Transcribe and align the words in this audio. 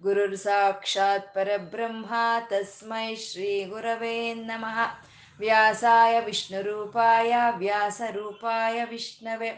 ಗುರುರ್ 0.00 0.36
ಸಾಕ್ಷಾತ್ 0.36 1.28
ಪರಬ್ರಹ್ಮ 1.34 2.14
ತಸ್ಮೈ 2.48 3.08
ಶ್ರೀ 3.16 3.64
ಗುರವೇ 3.64 4.16
ನಮಃ 4.42 4.78
ವ್ಯಾಸಾಯ 5.40 6.14
ವಿಷ್ಣುರೂಪಾಯ 6.20 7.32
ವ್ಯಾಸರೂಪಾಯ 7.56 8.84
ವಿಷ್ಣವೆ 8.84 9.50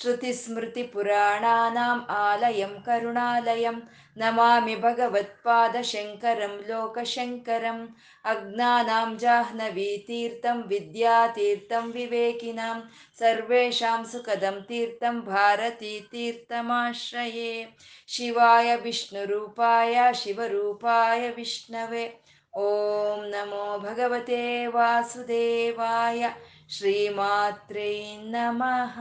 श्रुतिस्मृतिपुराणानाम् 0.00 2.00
आलयं 2.10 2.70
करुणालयं 2.86 3.76
नमामि 4.20 4.76
भगवत्पादशङ्करं 4.84 6.54
लोकशङ्करम् 6.68 7.82
अज्ञानां 8.32 9.10
जाह्नवीतीर्थं 9.24 10.62
विद्यातीर्थं 10.72 11.84
विवेकिनां 11.98 12.78
सर्वेषां 13.20 14.00
सुखदं 14.12 14.56
तीर्थं 14.68 15.16
भारतीतीर्थमाश्रये 15.30 17.52
शिवाय 18.16 18.68
विष्णुरूपाय 18.84 19.96
शिवरूपाय 20.24 21.22
विष्णवे 21.36 22.04
ॐ 22.54 22.66
नमो 23.34 23.66
भगवते 23.78 24.42
वासुदेवाय 24.74 26.22
श्रीमात्रे 26.76 27.90
नमः 28.32 28.96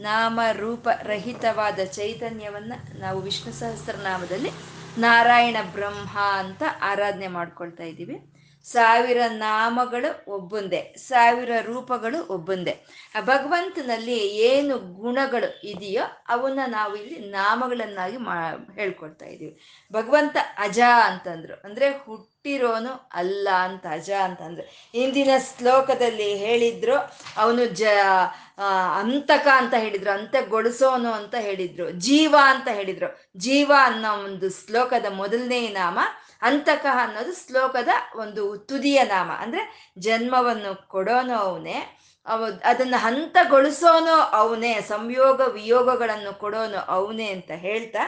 ನಾಮ 0.00 0.40
ರೂಪ 0.52 0.88
ರಹಿತವಾದ 1.02 1.78
ಚೈತನ್ಯವನ್ನ 1.84 2.72
ನಾವು 2.98 3.20
ವಿಷ್ಣು 3.20 3.52
ಸಹಸ್ರನಾಮದಲ್ಲಿ 3.52 4.50
ನಾರಾಯಣ 4.98 5.56
ಬ್ರಹ್ಮ 5.72 6.18
ಅಂತ 6.18 6.62
ಆರಾಧನೆ 6.82 7.28
ಮಾಡ್ಕೊಳ್ತಾ 7.28 7.84
ಇದ್ದೀವಿ. 7.84 8.32
ಸಾವಿರ 8.64 9.18
ನಾಮಗಳು 9.28 10.32
ಒಬ್ಬೊಂದೇ, 10.32 10.94
ಸಾವಿರ 10.96 11.50
ರೂಪಗಳು 11.62 12.26
ಒಬ್ಬೊಂದೇ. 12.26 12.86
ಆ 13.14 13.20
ಭಗವಂತನಲ್ಲಿ 13.20 14.18
ಏನು 14.28 14.78
ಗುಣಗಳು 14.78 15.68
ಇದೆಯೋ 15.68 16.02
ಅವನ್ನ 16.28 16.58
ನಾವು 16.66 16.96
ಇಲ್ಲಿ 16.96 17.30
ನಾಮಗಳನ್ನಾಗಿ 17.30 18.16
ಮಾ, 18.16 18.52
ಹೇಳ್ಕೊಳ್ತಾ 18.74 19.26
ಇದ್ದೀವಿ. 19.26 19.60
ಭಗವಂತ 19.92 20.36
ಅಜ 20.58 20.80
ಅಂತಂದ್ರು. 21.04 21.54
ಅಂದ್ರೆ 21.64 21.92
ಹುಟ್ಟಿರೋನು 22.44 22.92
ಅಲ್ಲ 23.12 23.48
ಅಂತ, 23.54 23.84
ಅಜ 23.90 24.10
ಅಂತಂದ್ರೆ 24.10 24.90
ಹಿಂದಿನ 24.94 25.30
ಶ್ಲೋಕದಲ್ಲಿ 25.38 26.36
ಹೇಳಿದ್ರು, 26.36 26.96
ಅವನು 27.36 27.64
ಜ 27.64 27.82
ಅಂತಕ 28.98 29.46
ಅಂತ 29.54 29.74
ಹೇಳಿದ್ರು, 29.78 30.10
ಅಂತಗೊಳಿಸೋನು 30.10 31.12
ಅಂತ 31.12 31.34
ಹೇಳಿದ್ರು, 31.38 31.90
ಜೀವ 31.90 32.34
ಅಂತ 32.44 32.68
ಹೇಳಿದ್ರು. 32.68 33.08
ಜೀವ 33.36 33.72
ಅನ್ನೋ 33.84 34.24
ಒಂದು 34.24 34.48
ಶ್ಲೋಕದ 34.50 35.06
ಮೊದಲನೇ 35.12 35.68
ನಾಮ, 35.68 35.98
ಅಂತಕ 36.42 36.86
ಅನ್ನೋದು 37.02 37.34
ಶ್ಲೋಕದ 37.46 37.88
ಒಂದು 38.16 38.56
ತುದಿಯ 38.56 39.02
ನಾಮ. 39.04 39.30
ಅಂದ್ರೆ 39.38 39.92
ಜನ್ಮವನ್ನು 39.98 40.88
ಕೊಡೋನು 40.88 41.36
ಅವನೇ, 41.38 41.78
ಅವ, 42.26 42.48
ಅದನ್ನು 42.64 42.98
ಹಂತಗೊಳಿಸೋನು 42.98 44.16
ಅವನೇ, 44.40 44.80
ಸಂಯೋಗ 44.88 45.40
ವಿಯೋಗಗಳನ್ನು 45.40 46.38
ಕೊಡೋನು 46.38 46.80
ಅವನೇ 46.88 47.28
ಅಂತ 47.30 47.50
ಹೇಳ್ತಾ 47.50 48.02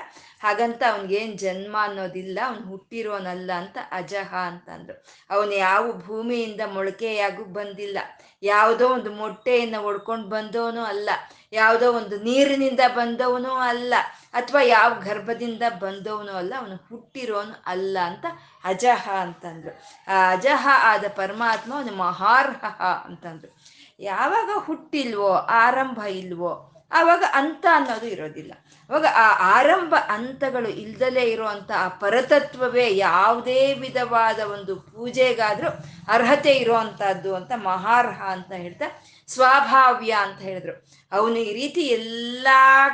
ಹಾಗಂತ 0.44 0.82
ಅವನಿಗೇನು 0.92 1.32
ಜನ್ಮ 1.32 1.76
ಅನ್ನೋದಿಲ್ಲ, 1.80 2.38
ಅವನು 2.46 2.66
ಹುಟ್ಟಿರೋನಲ್ಲ 2.68 3.50
ಅಂತ 3.52 3.78
ಅಜಹ 3.90 4.34
ಅಂತಂದ್ರು. 4.34 5.04
ಅವನು 5.30 5.52
ಯಾವ 5.52 5.92
ಭೂಮಿಯಿಂದ 5.92 6.60
ಮೊಳಕೆಯಾಗೂ 6.66 7.44
ಬಂದಿಲ್ಲ. 7.44 7.98
ಯಾವುದೋ 8.42 8.88
ಒಂದು 8.88 9.12
ಮೊಟ್ಟೆಯನ್ನು 9.12 9.82
ಒಡ್ಕೊಂಡು 9.82 10.26
ಬಂದವನು 10.26 10.82
ಅಲ್ಲ. 10.82 11.10
ಯಾವುದೋ 11.52 11.92
ಒಂದು 11.92 12.16
ನೀರಿನಿಂದ 12.18 12.80
ಬಂದವನು 12.96 13.54
ಅಲ್ಲ. 13.54 13.94
ಅಥವಾ 14.34 14.62
ಯಾವ 14.62 14.94
ಗರ್ಭದಿಂದ 14.94 15.62
ಬಂದವನು 15.80 16.32
ಅಲ್ಲ. 16.32 16.54
ಅವನು 16.58 16.76
ಹುಟ್ಟಿರೋನು 16.88 17.62
ಅಲ್ಲ 17.66 17.98
ಅಂತ 18.04 18.26
ಅಜಹ 18.64 19.10
ಅಂತಂದ್ರು. 19.20 19.72
ಆ 20.08 20.30
ಅಜಹ 20.30 20.68
ಆದ 20.82 21.04
ಪರಮಾತ್ಮ 21.16 21.74
ಅವನು 21.74 21.92
ಮಹಾರ್ಹ 21.96 22.64
ಅಂತಂದ್ರು. 23.04 23.52
ಯಾವಾಗ 24.00 24.50
ಹುಟ್ಟಿಲ್ವೋ, 24.54 25.32
ಆರಂಭ 25.32 25.98
ಇಲ್ವೋ 25.98 26.73
ಆವಾಗ 26.94 27.24
ಅಂತ 27.32 27.66
ಅನ್ನೋದು 27.72 28.06
ಇರೋದಿಲ್ಲ. 28.06 28.52
ಅವಾಗ 28.90 29.06
ಆ 29.14 29.26
ಆರಂಭ 29.58 29.94
ಹಂತಗಳು 30.08 30.68
ಇಲ್ದಲೇ 30.68 31.22
ಇರುವಂತ 31.22 31.70
ಆ 31.76 31.88
ಪರತತ್ವವೇ 31.88 32.96
ಯಾವುದೇ 32.96 33.74
ವಿಧವಾದ 33.74 34.40
ಒಂದು 34.40 34.76
ಪೂಜೆಗಾದ್ರೂ 34.76 35.68
ಅರ್ಹತೆ 36.08 36.52
ಇರುವಂತಹದ್ದು 36.52 37.34
ಅಂತ 37.34 37.52
ಮಹಾರ್ಹ 37.56 38.22
ಅಂತ 38.22 38.52
ಹೇಳ್ತಾ 38.52 38.84
ಸ್ವಾಭಾವ್ಯ 39.28 40.12
ಅಂತ 40.20 40.40
ಹೇಳಿದ್ರು. 40.40 40.74
ಅವನು 41.12 41.36
ಈ 41.36 41.52
ರೀತಿ 41.52 41.80
ಎಲ್ಲ 41.80 42.48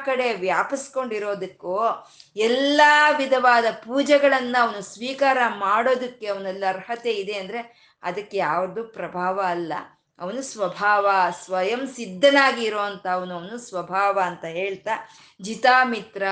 ಕಡೆ 0.07 0.35
ವ್ಯಾಪಿಸ್ಕೊಂಡಿರೋದಕ್ಕೂ 0.35 1.79
ಎಲ್ಲ 2.37 2.81
ವಿಧವಾದ 3.19 3.65
ಪೂಜೆಗಳನ್ನ 3.71 4.57
ಅವನು 4.61 4.81
ಸ್ವೀಕಾರ 4.83 5.39
ಮಾಡೋದಕ್ಕೆ 5.49 6.27
ಅವನಲ್ಲಿ 6.27 6.67
ಅರ್ಹತೆ 6.67 7.13
ಇದೆ 7.13 7.33
ಅಂದ್ರೆ 7.33 7.61
ಅದಕ್ಕೆ 8.03 8.37
ಯಾವುದು 8.37 8.85
ಪ್ರಭಾವ 8.85 9.41
ಅಲ್ಲ. 9.47 9.73
ಅವನು 10.21 10.43
ಸ್ವಭಾವ, 10.43 11.07
ಸ್ವಯಂ 11.45 11.83
ಸಿದ್ಧನಾಗಿ 11.97 12.63
ಇರುವಂತ 12.65 13.05
ಅವನು 13.09 13.33
ಅವನು 13.35 13.59
ಸ್ವಭಾವ 13.59 14.17
ಅಂತ 14.27 14.45
ಹೇಳ್ತಾ, 14.45 14.95
ಜಿತಾಮಿತ್ರ 15.41 16.23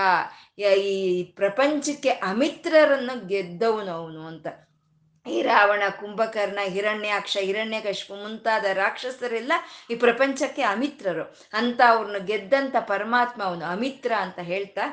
ಈ 0.93 0.97
ಪ್ರಪಂಚಕ್ಕೆ 1.37 2.11
ಅಮಿತ್ರರನ್ನು 2.31 3.15
ಗೆದ್ದವನು 3.29 3.93
ಅವನು 3.93 4.23
ಅಂತ. 4.27 4.47
ಈ 5.27 5.39
ರಾವಣ, 5.43 5.83
ಕುಂಭಕರ್ಣ, 6.01 6.59
ಹಿರಣ್ಯಾಕ್ಷ 6.75 7.37
ಹಿರಣ್ಯಕಶ್ಪು 7.41 8.15
ಮುಂತಾದ 8.15 8.67
ರಾಕ್ಷಸರೆಲ್ಲ 8.75 9.53
ಈ 9.91 9.95
ಪ್ರಪಂಚಕ್ಕೆ 9.95 10.63
ಅಮಿತ್ರರು. 10.63 11.25
ಅಂತ 11.53 11.81
ಅವ್ರನ್ನ 11.89 12.21
ಗೆದ್ದಂತ 12.31 12.77
ಪರಮಾತ್ಮ 12.93 13.41
ಅವನು 13.45 13.65
ಅಮಿತ್ರ 13.65 14.13
ಅಂತ 14.19 14.39
ಹೇಳ್ತಾ, 14.53 14.87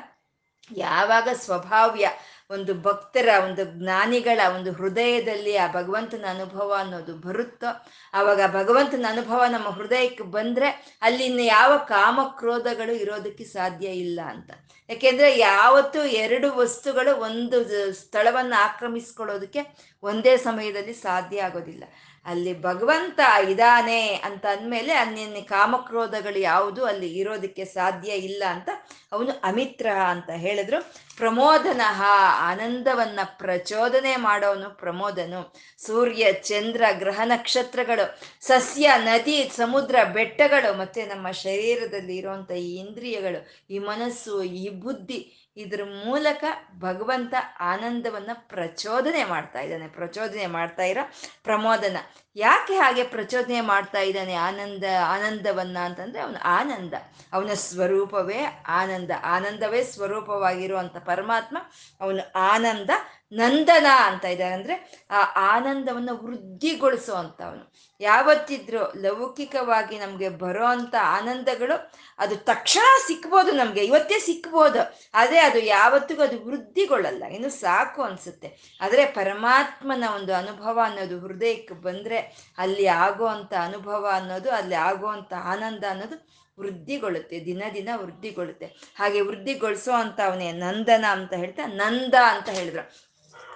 ಯಾವಾಗ 0.70 1.28
ಸ್ವಭಾವ್ಯ 1.44 2.06
ಒಂದು 2.50 2.74
ಭಕ್ತರ, 2.74 3.28
ಒಂದು 3.44 3.64
ಜ್ಞಾನಿಗಳ 3.64 4.40
ಒಂದು 4.56 4.72
ಹೃದಯದಲ್ಲಿ 4.72 5.56
ಆ 5.56 5.66
ಭಗವಂತನ 5.72 6.24
ಅನುಭವ 6.28 6.74
ಅನ್ನೋದು 6.78 7.14
ಬರುತ್ತೋ 7.16 7.66
ಆವಾಗ 8.12 8.40
ಭಗವಂತನ 8.46 9.04
ಅನುಭವ 9.08 9.44
ನಮ್ಮ 9.44 9.68
ಹೃದಯಕ್ಕೆ 9.68 10.24
ಬಂದ್ರೆ 10.24 10.98
ಅಲ್ಲಿನ 11.02 11.40
ಯಾವ 11.40 11.76
ಕಾಮ 11.76 12.20
ಕ್ರೋಧಗಳು 12.38 12.92
ಇರೋದಕ್ಕೆ 12.92 13.44
ಸಾಧ್ಯ 13.44 13.86
ಇಲ್ಲ 13.86 14.20
ಅಂತ. 14.26 14.50
ಯಾಕೆಂದ್ರೆ 14.88 15.38
ಯಾವತ್ತು 15.38 16.04
ಎರಡು 16.04 16.56
ವಸ್ತುಗಳು 16.56 17.16
ಒಂದು 17.16 17.92
ಸ್ಥಳವನ್ನು 17.92 18.56
ಆಕ್ರಮಿಸ್ಕೊಳ್ಳೋದಕ್ಕೆ 18.64 19.60
ಒಂದೇ 20.02 20.36
ಸಮಯದಲ್ಲಿ 20.36 20.92
ಸಾಧ್ಯ 20.92 21.42
ಆಗೋದಿಲ್ಲ. 21.42 21.84
ಅಲ್ಲಿ 22.26 22.62
ಭಗವಂತ 22.62 23.20
ಇದಾನೆ 23.48 24.14
ಅಂತ 24.14 24.46
ಅಂದಮೇಲೆ 24.46 24.92
ಅಲ್ಲಿ 24.92 25.42
ಕಾಮಕ್ರೋಧಗಳು 25.42 26.38
ಯಾವುದು 26.38 26.84
ಅಲ್ಲಿ 26.84 27.18
ಇರೋದಕ್ಕೆ 27.18 27.64
ಸಾಧ್ಯ 27.64 28.12
ಇಲ್ಲ 28.12 28.44
ಅಂತ 28.48 28.68
ಅವನು 29.12 29.30
ಅಮಿತ್ರ 29.42 29.86
ಅಂತ 30.08 30.30
ಹೇಳಿದ್ರು. 30.30 30.92
ಪ್ರಮೋದನಃ 31.16 32.02
ಆನಂದವನ್ನ 32.40 33.20
ಪ್ರಚೋದನೆ 33.24 34.16
ಮಾಡೋನು 34.16 34.70
ಪ್ರಮೋದನು. 34.70 35.54
ಸೂರ್ಯ, 35.78 36.32
ಚಂದ್ರ, 36.32 36.82
ಗ್ರಹ 36.92 37.20
ನಕ್ಷತ್ರಗಳು, 37.24 38.18
ಸಸ್ಯ, 38.40 38.90
ನದಿ, 38.96 39.50
ಸಮುದ್ರ, 39.56 39.96
ಬೆಟ್ಟಗಳು 40.12 40.78
ಮತ್ತೆ 40.78 41.06
ನಮ್ಮ 41.06 41.30
ಶರೀರದಲ್ಲಿ 41.30 42.16
ಇರುವಂತ 42.16 42.50
ಈ 42.50 42.76
ಇಂದ್ರಿಯಗಳು, 42.76 43.40
ಈ 43.70 43.78
ಮನಸ್ಸು, 43.78 44.42
ಈ 44.42 44.68
ಬುದ್ಧಿ 44.68 45.45
ಇದ್ರ 45.56 45.84
ಮೂಲಕ 45.84 46.44
ಭಗವಂತ 46.78 47.34
ಆನಂದವನ್ನ 47.60 48.30
ಪ್ರಚೋದನೆ 48.34 49.24
ಮಾಡ್ತಾ 49.24 49.60
ಇದ್ದಾನೆ. 49.60 49.88
ಪ್ರಚೋದನೆ 49.88 50.46
ಮಾಡ್ತಾ 50.46 50.82
ಇರೋ 50.82 51.10
ಪ್ರಮೋದನ. 51.42 51.96
ಯಾಕೆ 52.36 52.76
ಹಾಗೆ 52.76 53.04
ಪ್ರಚೋದನೆ 53.04 53.60
ಮಾಡ್ತಾ 53.60 53.98
ಇದ್ದಾನೆ 53.98 54.34
ಆನಂದ, 54.34 54.84
ಆನಂದವನ್ನ 55.06 55.78
ಅಂತಂದ್ರೆ 55.84 56.20
ಅವನ 56.20 56.36
ಆನಂದ. 56.44 56.94
ಅವನ 57.32 57.50
ಸ್ವರೂಪವೇ 57.54 58.64
ಆನಂದ. 58.68 59.10
ಆನಂದವೇ 59.24 59.84
ಸ್ವರೂಪವಾಗಿರುವಂತ 59.84 60.96
ಪರಮಾತ್ಮ 60.96 61.58
ಅವನು 62.00 62.32
ಆನಂದ 62.38 62.90
ನಂದನ 63.32 63.86
ಅಂತ 64.04 64.24
ಇದ್ದಾರೆ. 64.24 64.54
ಅಂದ್ರೆ 64.54 65.06
ಆ 65.10 65.22
ಆನಂದವನ್ನು 65.56 66.16
ವೃದ್ಧಿಗೊಳಿಸುವಂಥವನು 66.16 67.72
ಯಾವತ್ತಿದ್ರು 68.00 68.92
ಲೌಕಿಕವಾಗಿ 69.02 69.98
ನಮ್ಗೆ 69.98 70.28
ಬರೋ 70.28 70.66
ಅಂತ 70.66 70.94
ಆನಂದಗಳು 71.02 71.92
ಅದು 72.18 72.36
ತಕ್ಷಣ 72.36 72.84
ಸಿಕ್ಬೋದು 73.06 73.50
ನಮ್ಗೆ. 73.52 73.84
ಇವತ್ತೇ 73.84 74.18
ಸಿಕ್ಬೋದು. 74.18 75.00
ಆದ್ರೆ 75.14 75.38
ಅದು 75.40 75.58
ಯಾವತ್ತಿಗೂ 75.58 76.22
ಅದು 76.22 76.44
ವೃದ್ಧಿಗೊಳ್ಳಲ್ಲ 76.44 77.24
ಇನ್ನು 77.24 77.48
ಸಾಕು 77.48 78.02
ಅನ್ಸುತ್ತೆ. 78.02 78.78
ಆದ್ರೆ 78.80 79.06
ಪರಮಾತ್ಮನ 79.06 80.04
ಒಂದು 80.14 80.34
ಅನುಭವ 80.34 80.80
ಅನ್ನೋದು 80.84 81.20
ಹೃದಯಕ್ಕೆ 81.20 81.74
ಬಂದ್ರೆ 81.74 82.25
ಅಲ್ಲಿ 82.58 82.86
ಆಗುವಂಥ 82.86 83.52
ಅನುಭವ 83.52 84.10
ಅನ್ನೋದು, 84.12 84.50
ಅಲ್ಲಿ 84.50 84.74
ಆಗುವಂಥ 84.74 85.32
ಆನಂದ 85.32 85.84
ಅನ್ನೋದು 85.90 86.26
ವೃದ್ಧಿಗೊಳ್ಳುತ್ತೆ, 86.58 87.44
ದಿನ 87.44 87.62
ದಿನ 87.74 87.88
ವೃದ್ಧಿಗೊಳ್ಳುತ್ತೆ. 87.96 88.66
ಹಾಗೆ 88.96 89.20
ವೃದ್ಧಿಗೊಳಿಸೋ 89.20 89.92
ಅಂತ 89.92 90.20
ಅವನೇ 90.20 90.52
ನಂದನ 90.52 91.04
ಅಂತ 91.10 91.32
ಹೇಳ್ತಾ 91.32 91.66
ನಂದ 91.66 92.14
ಅಂತ 92.14 92.48
ಹೇಳಿದ್ರು. 92.48 93.06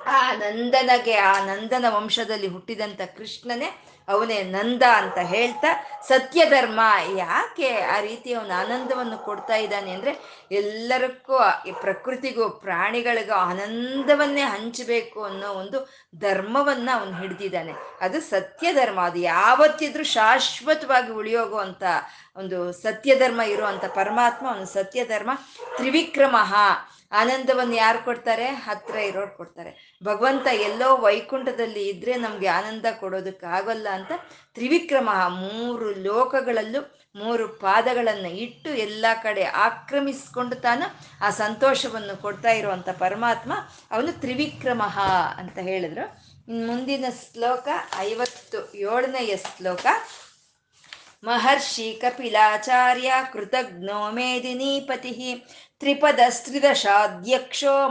ಆ 0.07 0.33
ನಂದನಗೆ, 0.33 1.15
ಆ 1.15 1.45
ನಂದನ 1.45 1.85
ವಂಶದಲ್ಲಿ 1.89 2.47
ಹುಟ್ಟಿದಂತ 2.47 3.01
ಕೃಷ್ಣನೇ 3.17 3.85
ಅವನೇ 4.11 4.43
ನಂದ 4.43 4.83
ಅಂತ 4.97 5.19
ಹೇಳ್ತಾ, 5.19 5.71
ಸತ್ಯಧರ್ಮ 6.09 6.81
ಯಾಕೆ 7.17 7.81
ಆ 7.81 8.01
ರೀತಿ 8.01 8.35
ಅವನು 8.35 8.55
ಆನಂದವನ್ನು 8.61 9.19
ಕೊಡ್ತಾ 9.19 9.57
ಇದ್ದಾನೆ 9.57 9.91
ಅಂದ್ರೆ 9.91 10.13
ಎಲ್ಲರಕ್ಕೂ, 10.53 11.39
ಈ 11.69 11.73
ಪ್ರಕೃತಿಗೂ, 11.73 12.51
ಪ್ರಾಣಿಗಳಿಗೂ 12.51 13.33
ಆನಂದವನ್ನೇ 13.33 14.43
ಹಂಚಬೇಕು 14.43 15.25
ಅನ್ನೋ 15.25 15.49
ಒಂದು 15.53 15.81
ಧರ್ಮವನ್ನ 16.19 16.89
ಅವನು 16.95 17.13
ಹಿಡ್ದಿದ್ದಾನೆ. 17.17 17.73
ಅದು 18.01 18.21
ಸತ್ಯ 18.21 18.73
ಧರ್ಮ 18.73 19.01
ಅದು 19.01 19.19
ಯಾವತ್ತಿದ್ರೂ 19.19 20.05
ಶಾಶ್ವತವಾಗಿ 20.05 21.13
ಉಳಿಯೋಗುವಂಥ 21.13 21.83
ಒಂದು 22.37 22.73
ಸತ್ಯ 22.73 23.15
ಧರ್ಮ 23.17 23.41
ಇರುವಂತ 23.41 23.85
ಪರಮಾತ್ಮ, 23.85 24.49
ಅವನು 24.49 24.67
ಸತ್ಯ 24.67 25.05
ಧರ್ಮ 25.05 25.31
ತ್ರಿವಿಕ್ರಮ. 25.77 26.37
ಆನಂದವನ್ನು 27.13 27.75
ಯಾರು 27.75 28.05
ಕೊಡ್ತಾರೆ? 28.05 28.47
ಹತ್ರ 28.47 28.97
ಇರೋರು 28.97 29.37
ಕೊಡ್ತಾರೆ. 29.37 29.90
ಭಗವಂತ 30.03 30.47
ಎಲ್ಲೋ 30.53 30.97
ವೈಕುಂಠದಲ್ಲಿ 30.97 31.89
ಇದ್ರೆ 31.89 32.15
ನಮ್ಗೆ 32.15 32.47
ಆನಂದ 32.47 32.87
ಕೊಡೋದಕ್ಕೆ 33.01 33.47
ಆಗೋಲ್ಲ 33.47 33.89
ಅಂತ 33.93 34.13
ತ್ರಿವಿಕ್ರಮ 34.55 35.11
ಮೂರು 35.29 35.95
ಲೋಕಗಳಲ್ಲೂ 35.95 36.81
ಮೂರು 37.15 37.49
ಪಾದಗಳನ್ನ 37.49 38.27
ಇಟ್ಟು 38.27 38.71
ಎಲ್ಲ 38.71 39.07
ಕಡೆ 39.23 39.45
ಆಕ್ರಮಿಸ್ಕೊಂಡು 39.45 40.57
ತಾನು 40.57 40.87
ಆ 41.27 41.31
ಸಂತೋಷವನ್ನು 41.31 42.23
ಕೊಡ್ತಾ 42.23 42.51
ಇರುವಂತ 42.51 42.89
ಪರಮಾತ್ಮ 42.89 43.53
ಅವನು 43.91 44.13
ತ್ರಿವಿಕ್ರಮ 44.21 44.83
ಅಂತ 45.37 45.59
ಹೇಳಿದ್ರು. 45.59 46.05
ಮುಂದಿನ 46.67 47.05
ಶ್ಲೋಕ 47.11 47.69
ಐವತ್ತು 47.99 48.75
ಏಳನೆಯ 48.75 49.37
ಶ್ಲೋಕ. 49.37 49.87
ಮಹರ್ಷಿ 51.25 51.99
ಕಪಿಲಾಚಾರ್ಯ 52.01 53.13
ಕೃತಜ್ಞೋ 53.33 54.11
ಮೇದಿನೀಪತಿ. 54.11 55.13
ತ್ರಿಪದಸ್ತ್ರಿದಶಾಧ್ಯಕ್ಷೋ 55.81 57.89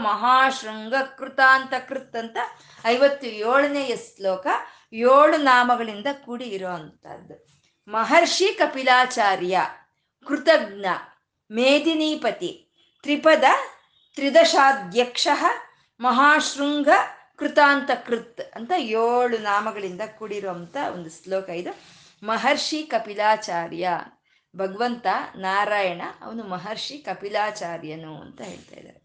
ಕೃತ್ 1.18 2.16
ಅಂತ 2.16 2.38
ಐವತ್ತು 2.86 3.28
ಏಳನೆಯ 3.28 3.96
ಶ್ಲೋಕ 3.96 4.48
ಏಳು 4.94 5.38
ನಾಮಗಳಿಂದ 5.38 6.08
ಕೂಡಿ 6.26 6.46
ಇರುವಂತಹದ್ದು 6.46 7.46
ಮಹರ್ಷಿ 7.88 8.54
ಕಪಿಲಾಚಾರ್ಯ, 8.54 9.62
ಕೃತಜ್ಞ, 10.28 10.86
ಮೇದಿನೀಪತಿ, 11.52 12.70
ತ್ರಿಪದ 13.04 13.44
ತ್ರಿದಶಾಧ್ಯಕ್ಷ 14.16 15.28
ಮಹಾಶೃಂಗ 16.00 16.90
ಕೃತಾಂತ 17.38 17.92
ಕೃತ್ 18.06 18.42
ಅಂತ 18.56 18.72
ಏಳು 18.78 19.38
ನಾಮಗಳಿಂದ 19.38 20.02
ಕೂಡಿರುವಂತ 20.18 20.78
ಒಂದು 20.94 21.10
ಶ್ಲೋಕ 21.10 21.50
ಇದು. 21.50 21.82
ಮಹರ್ಷಿ 22.24 22.84
ಕಪಿಲಾಚಾರ್ಯ. 22.84 23.90
ಭಗವಂತ 24.56 25.08
ನಾರಾಯಣ 25.36 26.02
ಅವನು 26.22 26.44
ಮಹರ್ಷಿ 26.44 26.98
ಕಪಿಲಾಚಾರ್ಯನು 26.98 28.22
ಅಂತ 28.22 28.42
ಹೇಳ್ತಾ 28.42 28.76
ಇದ್ದಾರೆ. 28.76 29.00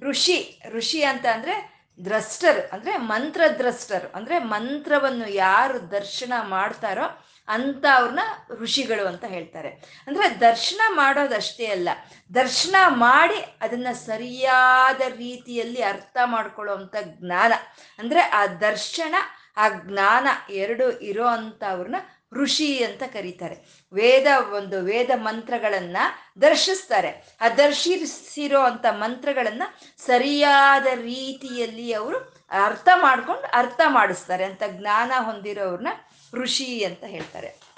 ಋಷಿ 0.00 0.60
ಋಷಿ 0.68 1.02
ಅಂತ 1.02 1.26
ಅಂದ್ರೆ 1.26 1.74
ದ್ರಷ್ಟರು, 2.04 2.68
ಅಂದ್ರೆ 2.72 2.96
ಮಂತ್ರ 2.96 3.40
ದ್ರಷ್ಟರು 3.58 4.16
ಅಂದ್ರೆ 4.16 4.38
ಮಂತ್ರವನ್ನು 4.38 5.28
ಯಾರು 5.28 5.90
ದರ್ಶನ 5.90 6.32
ಮಾಡ್ತಾರೋ 6.42 7.24
ಅಂತ 7.48 7.84
ಅವ್ರನ್ನ 7.94 8.18
ಋಷಿಗಳು 8.54 9.06
ಅಂತ 9.06 9.24
ಹೇಳ್ತಾರೆ. 9.24 9.68
ಅಂದ್ರೆ 10.06 10.40
ದರ್ಶನ 10.40 10.80
ಮಾಡೋದಷ್ಟೇ 10.88 11.66
ಅಲ್ಲ, 11.66 11.88
ದರ್ಶನ 12.34 12.74
ಮಾಡಿ 12.86 13.58
ಅದನ್ನ 13.60 13.86
ಸರಿಯಾದ 13.92 15.00
ರೀತಿಯಲ್ಲಿ 15.16 15.82
ಅರ್ಥ 15.82 16.16
ಮಾಡ್ಕೊಳ್ಳೋ 16.24 16.74
ಅಂತ 16.74 16.96
ಜ್ಞಾನ. 17.02 17.52
ಅಂದ್ರೆ 17.98 18.20
ಆ 18.20 18.46
ದರ್ಶನ, 18.46 19.14
ಆ 19.56 19.68
ಜ್ಞಾನ 19.68 20.28
ಎರಡು 20.50 21.00
ಇರೋ 21.00 21.26
ಅಂಥವ್ರನ್ನ 21.26 21.96
ಋಷಿ 22.34 22.84
ಅಂತ 22.84 23.02
ಕರೀತಾರೆ. 23.02 23.86
ವೇದ 23.92 24.26
ಒಂದು 24.54 24.80
ವೇದ 24.80 25.10
ಮಂತ್ರಗಳನ್ನ 25.14 25.96
ದರ್ಶಿಸ್ತಾರೆ. 26.40 27.38
ಆ 27.40 27.48
ದರ್ಶಿಸಿರೋ 27.48 28.60
ಅಂತ 28.60 28.86
ಮಂತ್ರಗಳನ್ನ 28.90 29.62
ಸರಿಯಾದ 29.98 30.86
ರೀತಿಯಲ್ಲಿ 30.94 31.92
ಅವರು 31.92 32.18
ಅರ್ಥ 32.50 32.88
ಮಾಡ್ಕೊಂಡು 32.94 33.42
ಅರ್ಥ 33.42 33.80
ಮಾಡಿಸ್ತಾರೆ 33.88 34.44
ಅಂತ 34.44 34.62
ಜ್ಞಾನ 34.68 35.12
ಹೊಂದಿರೋವ್ರನ್ನ 35.18 35.88
ಋಷಿ 36.34 36.84
ಅಂತ 36.84 37.04
ಹೇಳ್ತಾರೆ. 37.04 37.73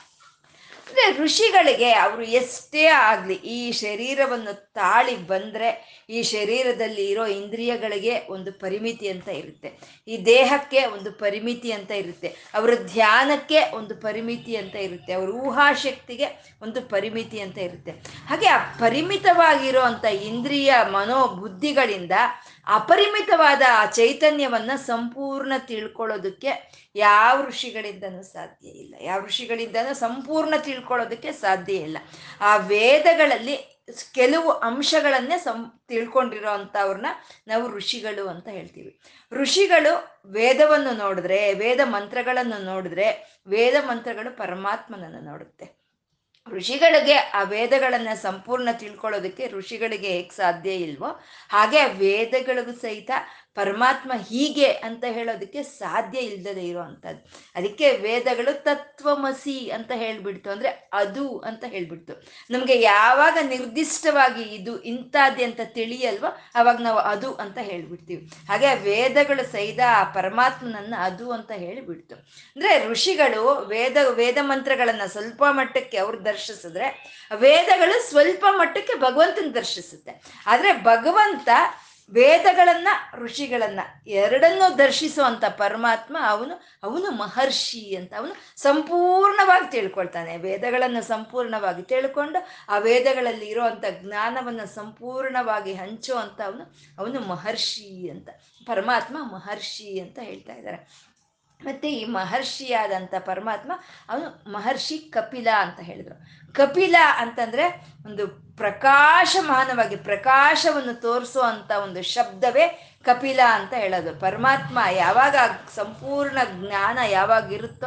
ಅಂದ್ರೆ 0.87 1.25
ಋಷಿಗಳಿಗೆ 1.25 1.93
ಅವರು 1.93 2.23
ಎಷ್ಟೇ 2.23 2.87
ಆಗ್ಲಿ 2.87 3.35
ಈ 3.35 3.73
ಶರೀರವನ್ನು 3.73 4.73
ತಾಳಿ 4.73 5.17
ಬಂದ್ರೆ 5.17 5.69
ಈ 6.11 6.23
ಶರೀರದಲ್ಲಿ 6.23 7.11
ಇರೋ 7.11 7.27
ಇಂದ್ರಿಯಗಳಿಗೆ 7.27 8.21
ಒಂದು 8.29 8.53
ಪರಿಮಿತಿ 8.53 9.09
ಅಂತ 9.09 9.29
ಇರುತ್ತೆ. 9.29 9.71
ಈ 10.09 10.17
ದೇಹಕ್ಕೆ 10.27 10.87
ಒಂದು 10.87 11.13
ಪರಿಮಿತಿ 11.13 11.73
ಅಂತ 11.73 11.91
ಇರುತ್ತೆ. 11.91 12.29
ಅವರ 12.29 12.71
ಧ್ಯಾನಕ್ಕೆ 12.75 13.61
ಒಂದು 13.75 13.97
ಪರಿಮಿತಿ 13.97 14.57
ಅಂತ 14.57 14.77
ಇರುತ್ತೆ. 14.77 15.13
ಅವ್ರ 15.13 15.31
ಊಹಾಶಕ್ತಿಗೆ 15.31 16.27
ಒಂದು 16.63 16.83
ಪರಿಮಿತಿ 16.83 17.41
ಅಂತ 17.41 17.59
ಇರುತ್ತೆ. 17.59 17.91
ಹಾಗೆ 18.27 18.47
ಆ 18.47 18.57
ಪರಿಮಿತವಾಗಿರೋ 18.57 19.81
ಅಂತ 19.81 20.05
ಇಂದ್ರಿಯ 20.05 20.75
ಮನೋಬುದ್ಧಿಗಳಿಂದ 20.93 22.13
ಅಪರಿಮಿತವಾದ 22.69 23.63
ಆ 23.73 23.87
ಚೈತನ್ಯವನ್ನ 23.87 24.71
ಸಂಪೂರ್ಣ 24.77 25.53
ತಿಳ್ಕೊಳ್ಳೋದಕ್ಕೆ 25.59 26.73
ಯಾವ 26.95 27.45
ಋಷಿಗಳಿಂದನೂ 27.47 28.23
ಸಾಧ್ಯ 28.23 28.69
ಇಲ್ಲ. 28.69 28.95
ಯಾವ 29.01 29.21
ಋಷಿಗಳಿಂದನೂ 29.21 29.95
ಸಂಪೂರ್ಣ 29.95 30.55
ತಿಳ್ಕೊಳ್ಳೋದಕ್ಕೆ 30.57 31.33
ಸಾಧ್ಯ 31.33 31.75
ಇಲ್ಲ. 31.75 31.99
ಆ 32.41 32.57
ವೇದಗಳಲ್ಲಿ 32.57 33.77
ಕೆಲವು 34.15 34.51
ಅಂಶಗಳನ್ನೇ 34.51 35.39
ಸಂ 35.39 35.81
ತಿಳ್ಕೊಂಡಿರೋ 35.89 36.51
ಅಂಥವ್ರನ್ನ 36.51 37.07
ನಾವು 37.49 37.71
ಋಷಿಗಳು 37.71 38.29
ಅಂತ 38.29 38.49
ಹೇಳ್ತೀವಿ. 38.49 39.01
ಋಷಿಗಳು 39.33 40.23
ವೇದವನ್ನು 40.31 40.97
ನೋಡಿದ್ರೆ, 40.97 41.55
ವೇದ 41.55 41.81
ಮಂತ್ರಗಳನ್ನು 41.85 42.65
ನೋಡಿದ್ರೆ, 42.65 43.41
ವೇದ 43.47 43.75
ಮಂತ್ರಗಳು 43.89 44.37
ಪರಮಾತ್ಮನನ್ನು 44.37 45.21
ನೋಡುತ್ತೆ. 45.21 45.86
ಋಷಿಗಳಿಗೆ 46.53 47.15
ಆ 47.15 47.43
ವೇದಗಳನ್ನ 47.43 48.09
ಸಂಪೂರ್ಣ 48.23 48.69
ತಿಳ್ಕೊಳ್ಳೋದಕ್ಕೆ 48.73 49.49
ಋಷಿಗಳಿಗೆ 49.49 50.09
ಹೇಗೆ 50.09 50.37
ಸಾಧ್ಯ 50.37 50.71
ಇಲ್ವೋ 50.71 51.11
ಹಾಗೆ 51.49 51.85
ವೇದಗಳಿಗೂ 51.95 52.73
ಸಹಿತ 52.73 53.11
ಪರಮಾತ್ಮ 53.57 54.13
ಹೀಗೆ 54.31 54.69
ಅಂತ 54.89 55.05
ಹೇಳೋದಕ್ಕೆ 55.17 55.63
ಸಾಧ್ಯ 55.63 56.19
ಇಲ್ಲದೆ 56.19 56.65
ಇರುವಂಥದ್ದು. 56.67 57.21
ಅದಕ್ಕೆ 57.55 57.89
ವೇದಗಳು 57.97 58.53
ತತ್ವಮಸಿ 58.63 59.59
ಅಂತ 59.71 59.93
ಹೇಳ್ಬಿಡ್ತು 59.95 60.51
ಅಂದರೆ 60.51 60.71
ಅದು 60.93 61.27
ಅಂತ 61.39 61.65
ಹೇಳ್ಬಿಡ್ತು. 61.75 62.15
ನಮಗೆ 62.51 62.77
ಯಾವಾಗ 62.81 63.39
ನಿರ್ದಿಷ್ಟವಾಗಿ 63.43 64.45
ಇದು 64.59 64.73
ಇಂಥದ್ದೇ 64.83 65.45
ಅಂತ 65.45 65.61
ತಿಳಿಯಲ್ವೋ 65.79 66.31
ಅವಾಗ 66.55 66.79
ನಾವು 66.81 67.01
ಅದು 67.13 67.31
ಅಂತ 67.35 67.59
ಹೇಳ್ಬಿಡ್ತೀವಿ. 67.63 68.23
ಹಾಗೆ 68.49 68.75
ವೇದಗಳು 68.89 69.45
ಸಹಿತ 69.53 69.81
ಆ 69.89 70.03
ಪರಮಾತ್ಮನನ್ನ 70.19 70.95
ಅದು 70.99 71.27
ಅಂತ 71.33 71.53
ಹೇಳಿಬಿಡ್ತು. 71.65 72.15
ಅಂದರೆ 72.57 72.73
ಋಷಿಗಳು 72.89 73.45
ವೇದ 73.69 73.97
ವೇದ 74.21 74.39
ಮಂತ್ರಗಳನ್ನು 74.43 75.09
ಸ್ವಲ್ಪ 75.13 75.45
ಮಟ್ಟಕ್ಕೆ 75.51 75.99
ಅವ್ರು 75.99 76.19
ದರ್ಶಿಸಿದ್ರೆ 76.25 76.89
ವೇದಗಳು 77.35 77.97
ಸ್ವಲ್ಪ 78.11 78.45
ಮಟ್ಟಕ್ಕೆ 78.51 78.95
ಭಗವಂತನ 79.01 79.51
ದರ್ಶಿಸುತ್ತೆ. 79.55 80.13
ಆದರೆ 80.47 80.73
ಭಗವಂತ 80.83 81.49
ವೇದಗಳನ್ನ, 82.11 82.89
ಋಷಿಗಳನ್ನ 83.15 83.81
ಎರಡನ್ನೂ 84.07 84.77
ದರ್ಶಿಸುವಂತ 84.79 85.45
ಪರಮಾತ್ಮ 85.45 86.17
ಅವನು 86.21 86.63
ಅವನು 86.83 87.11
ಮಹರ್ಷಿ 87.11 87.97
ಅಂತ 87.97 88.15
ಅವನು 88.15 88.61
ಸಂಪೂರ್ಣವಾಗಿ 88.61 89.71
ತಿಳ್ಕೊಳ್ತಾನೆ. 89.71 90.37
ವೇದಗಳನ್ನು 90.37 91.03
ಸಂಪೂರ್ಣವಾಗಿ 91.03 91.83
ತಿಳ್ಕೊಂಡು 91.83 92.47
ಆ 92.69 92.79
ವೇದಗಳಲ್ಲಿ 92.79 93.47
ಇರುವಂತ 93.47 93.85
ಜ್ಞಾನವನ್ನು 94.01 94.75
ಸಂಪೂರ್ಣವಾಗಿ 94.75 95.75
ಹಂಚುವಂತ 95.75 96.41
ಅವನು 96.41 96.77
ಅವನು 96.99 97.21
ಮಹರ್ಷಿ 97.21 98.11
ಅಂತ, 98.11 98.29
ಪರಮಾತ್ಮ 98.67 99.33
ಮಹರ್ಷಿ 99.33 100.01
ಅಂತ 100.01 100.19
ಹೇಳ್ತಾ 100.23 100.53
ಇದ್ದಾರೆ. 100.53 101.07
ಮತ್ತೆ 101.65 101.93
ಈ 101.93 102.05
ಮಹರ್ಷಿಯಾದಂಥ 102.05 103.15
ಪರಮಾತ್ಮ 103.19 103.73
ಅವನು 104.09 104.53
ಮಹರ್ಷಿ 104.53 104.99
ಕಪಿಲ 104.99 105.49
ಅಂತ 105.59 105.81
ಹೇಳಿದ್ರು. 105.81 106.53
ಕಪಿಲ 106.53 106.97
ಅಂತಂದ್ರೆ 107.17 107.69
ಒಂದು 108.07 108.46
ಪ್ರಕಾಶಮಾನವಾಗಿ, 108.57 109.97
ಪ್ರಕಾಶವನ್ನು 109.97 111.01
ತೋರಿಸುವಂತ 111.01 111.71
ಒಂದು 111.71 112.03
ಶಬ್ದವೇ 112.03 112.95
ಕಪಿಲ 113.05 113.41
ಅಂತ 113.53 113.75
ಹೇಳೋದು. 113.75 114.21
ಪರಮಾತ್ಮ 114.21 114.79
ಯಾವಾಗ 114.91 115.37
ಸಂಪೂರ್ಣ 115.75 116.39
ಜ್ಞಾನ 116.45 116.99
ಯಾವಾಗ 117.09 117.53
ಇರುತ್ತೋ 117.53 117.87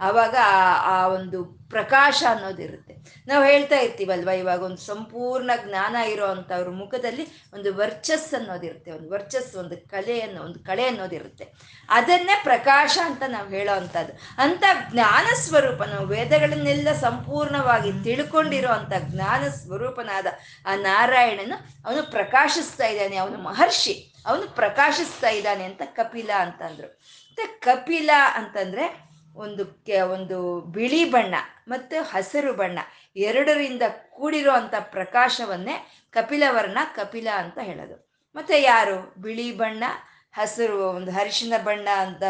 ಆವಾಗ 0.00 0.36
ಆ 0.82 1.06
ಒಂದು 1.06 1.59
ಪ್ರಕಾಶ 1.70 2.22
ಅನ್ನೋದಿರುತ್ತೆ. 2.30 2.94
ನಾವು 3.26 3.44
ಹೇಳ್ತಾ 3.44 3.78
ಇರ್ತೀವಲ್ವ 3.78 4.28
ಇವಾಗ 4.28 4.62
ಒಂದು 4.62 4.76
ಸಂಪೂರ್ಣ 4.76 5.50
ಜ್ಞಾನ 5.66 5.96
ಇರೋ 5.96 6.28
ಮುಖದಲ್ಲಿ 6.70 7.26
ಒಂದು 7.54 7.74
ವರ್ಚಸ್ 7.74 8.34
ಅನ್ನೋದಿರುತ್ತೆ, 8.34 8.90
ಒಂದು 8.90 9.10
ವರ್ಚಸ್, 9.10 9.56
ಒಂದು 9.56 9.76
ಕಲೆ 9.90 10.20
ಅನ್ನೋ, 10.20 10.42
ಒಂದು 10.42 10.58
ಕಳೆ 10.58 10.86
ಅನ್ನೋದಿರುತ್ತೆ. 10.86 11.46
ಅದನ್ನೇ 11.88 12.40
ಪ್ರಕಾಶ 12.44 12.98
ಅಂತ 13.04 13.22
ನಾವು 13.28 13.48
ಹೇಳೋ 13.48 13.76
ಅಂಥದ್ದು. 13.76 14.12
ಅಂಥ 14.38 14.64
ಜ್ಞಾನ 14.92 15.34
ಸ್ವರೂಪ, 15.34 15.82
ನಾವು 15.82 16.06
ವೇದಗಳನ್ನೆಲ್ಲ 16.06 16.92
ಸಂಪೂರ್ಣವಾಗಿ 16.92 18.04
ತಿಳ್ಕೊಂಡಿರೋ 18.04 18.68
ಅಂಥ 18.68 18.92
ಜ್ಞಾನ 18.98 19.48
ಸ್ವರೂಪನಾದ 19.48 20.26
ಆ 20.66 20.74
ನಾರಾಯಣನು 20.74 21.88
ಅವನು 21.88 22.10
ಪ್ರಕಾಶಿಸ್ತಾ 22.10 22.86
ಇದ್ದಾನೆ, 22.86 23.16
ಅವನು 23.16 23.38
ಮಹರ್ಷಿ, 23.38 24.14
ಅವನು 24.26 24.54
ಪ್ರಕಾಶಿಸ್ತಾ 24.54 25.28
ಇದ್ದಾನೆ 25.28 25.64
ಅಂತ 25.64 25.82
ಕಪಿಲ 25.84 26.30
ಅಂತಂದ್ರು. 26.38 26.88
ಮತ್ತೆ 26.88 27.46
ಕಪಿಲ 27.46 28.10
ಅಂತಂದ್ರೆ 28.34 29.09
ಒಂದು 29.34 29.84
ಒಂದು 30.10 30.60
ಬಿಳಿ 30.60 31.04
ಬಣ್ಣ 31.04 31.34
ಮತ್ತು 31.68 32.02
ಹಸಿರು 32.02 32.52
ಬಣ್ಣ 32.52 32.78
ಎರಡರಿಂದ 33.16 33.82
ಕೂಡಿರೋ 34.10 34.52
ಅಂಥ 34.52 34.74
ಪ್ರಕಾಶವನ್ನೇ 34.80 35.92
ಕಪಿಲವರ್ಣ 36.10 36.78
ಕಪಿಲ 36.94 37.28
ಅಂತ 37.34 37.58
ಹೇಳೋದು. 37.62 38.10
ಮತ್ತು 38.34 38.60
ಯಾರು? 38.60 39.14
ಬಿಳಿ 39.18 39.52
ಬಣ್ಣ, 39.52 39.84
ಹಸಿರು, 40.32 40.90
ಒಂದು 40.90 41.10
ಹರಿಶಿನ 41.10 41.52
ಬಣ್ಣ 41.64 41.88
ಅಂತ 41.88 42.22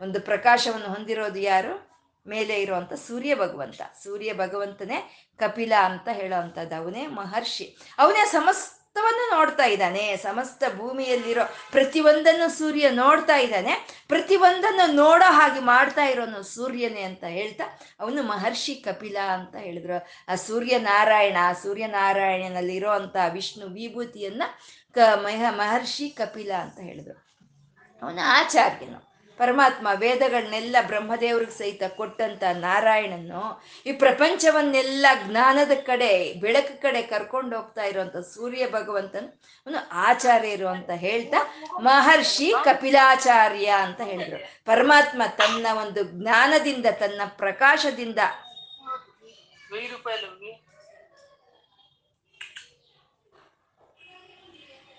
ಒಂದು 0.00 0.20
ಪ್ರಕಾಶವನ್ನು 0.20 0.86
ಹೊಂದಿರೋದು 0.86 1.38
ಯಾರು? 1.38 1.90
ಮೇಲೆ 2.26 2.62
ಇರುವಂಥ 2.62 2.92
ಸೂರ್ಯ 2.92 3.34
ಭಗವಂತ. 3.34 3.80
ಸೂರ್ಯ 4.02 4.32
ಭಗವಂತನೇ 4.32 5.28
ಕಪಿಲ 5.36 5.72
ಅಂತ 5.84 6.08
ಹೇಳೋ 6.12 6.40
ಅಂಥದ್ದು 6.40 6.76
ಅವನೇ 6.76 7.06
ಮಹರ್ಷಿ. 7.06 7.76
ಅವನೇ 7.98 8.24
ಸಮಸ್ತ 8.24 8.79
ಸಮಸ್ತವನ್ನು 9.00 9.36
ನೋಡ್ತಾ 9.36 9.64
ಇದ್ದಾನೆ. 9.64 10.16
ಸಮಸ್ತ 10.16 10.64
ಭೂಮಿಯಲ್ಲಿರೋ 10.76 11.40
ಪ್ರತಿಯೊಂದನ್ನು 11.70 12.58
ಸೂರ್ಯ 12.58 12.90
ನೋಡ್ತಾ 12.90 13.36
ಇದ್ದಾನೆ. 13.36 14.04
ಪ್ರತಿಯೊಂದನ್ನು 14.08 14.92
ನೋಡೋ 14.92 15.32
ಹಾಗೆ 15.32 15.60
ಮಾಡ್ತಾ 15.60 16.04
ಇರೋನು 16.04 16.42
ಸೂರ್ಯನೇ 16.42 17.02
ಅಂತ 17.02 17.24
ಹೇಳ್ತಾ 17.24 17.64
ಅವನು 18.00 18.22
ಮಹರ್ಷಿ 18.22 18.74
ಕಪಿಲ 18.74 19.16
ಅಂತ 19.34 19.56
ಹೇಳಿದ್ರು. 19.56 20.06
ಆ 20.28 20.34
ಸೂರ್ಯನಾರಾಯಣ, 20.34 21.36
ಆ 21.42 21.52
ಸೂರ್ಯನಾರಾಯಣನಲ್ಲಿ 21.52 22.76
ಇರೋ 22.76 22.90
ಅಂತ 22.90 23.16
ವಿಷ್ಣು 23.32 23.66
ವಿಭೂತಿಯನ್ನ 23.66 24.42
ಕ 24.94 24.98
ಮಹ 25.14 25.44
ಮಹರ್ಷಿ 25.50 26.08
ಕಪಿಲ 26.08 26.52
ಅಂತ 26.52 26.80
ಹೇಳಿದ್ರು. 26.80 27.16
ಅವನು 28.02 28.20
ಆಚಾರ್ಯನು. 28.20 29.09
ಪರಮಾತ್ಮ 29.40 29.88
ವೇದಗಳನ್ನೆಲ್ಲ 29.94 30.76
ಬ್ರಹ್ಮದೇವ್ರಿಗೆ 30.86 31.54
ಸಹಿತ 31.58 31.82
ಕೊಟ್ಟಂತ 31.96 32.42
ನಾರಾಯಣನು 32.52 33.42
ಈ 33.86 33.92
ಪ್ರಪಂಚವನ್ನೆಲ್ಲ 33.92 35.06
ಜ್ಞಾನದ 35.26 35.74
ಕಡೆ, 35.86 36.10
ಬೆಳಕು 36.34 36.74
ಕಡೆ 36.82 37.02
ಕರ್ಕೊಂಡು 37.02 37.56
ಹೋಗ್ತಾ 37.56 37.84
ಇರುವಂತ 37.84 38.16
ಸೂರ್ಯ 38.34 38.66
ಭಗವಂತನು 38.70 39.28
ಅವನು 39.66 39.80
ಆಚಾರ್ಯರು 40.08 40.68
ಅಂತ 40.68 40.90
ಹೇಳ್ತಾ 40.90 41.40
ಮಹರ್ಷಿ 41.80 42.48
ಕಪಿಲಾಚಾರ್ಯ 42.64 43.68
ಅಂತ 43.86 44.00
ಹೇಳಿದ್ರು. 44.00 44.40
ಪರಮಾತ್ಮ 44.64 45.22
ತನ್ನ 45.38 45.66
ಒಂದು 45.82 46.04
ಜ್ಞಾನದಿಂದ, 46.04 46.86
ತನ್ನ 47.00 47.20
ಪ್ರಕಾಶದಿಂದ 47.36 48.20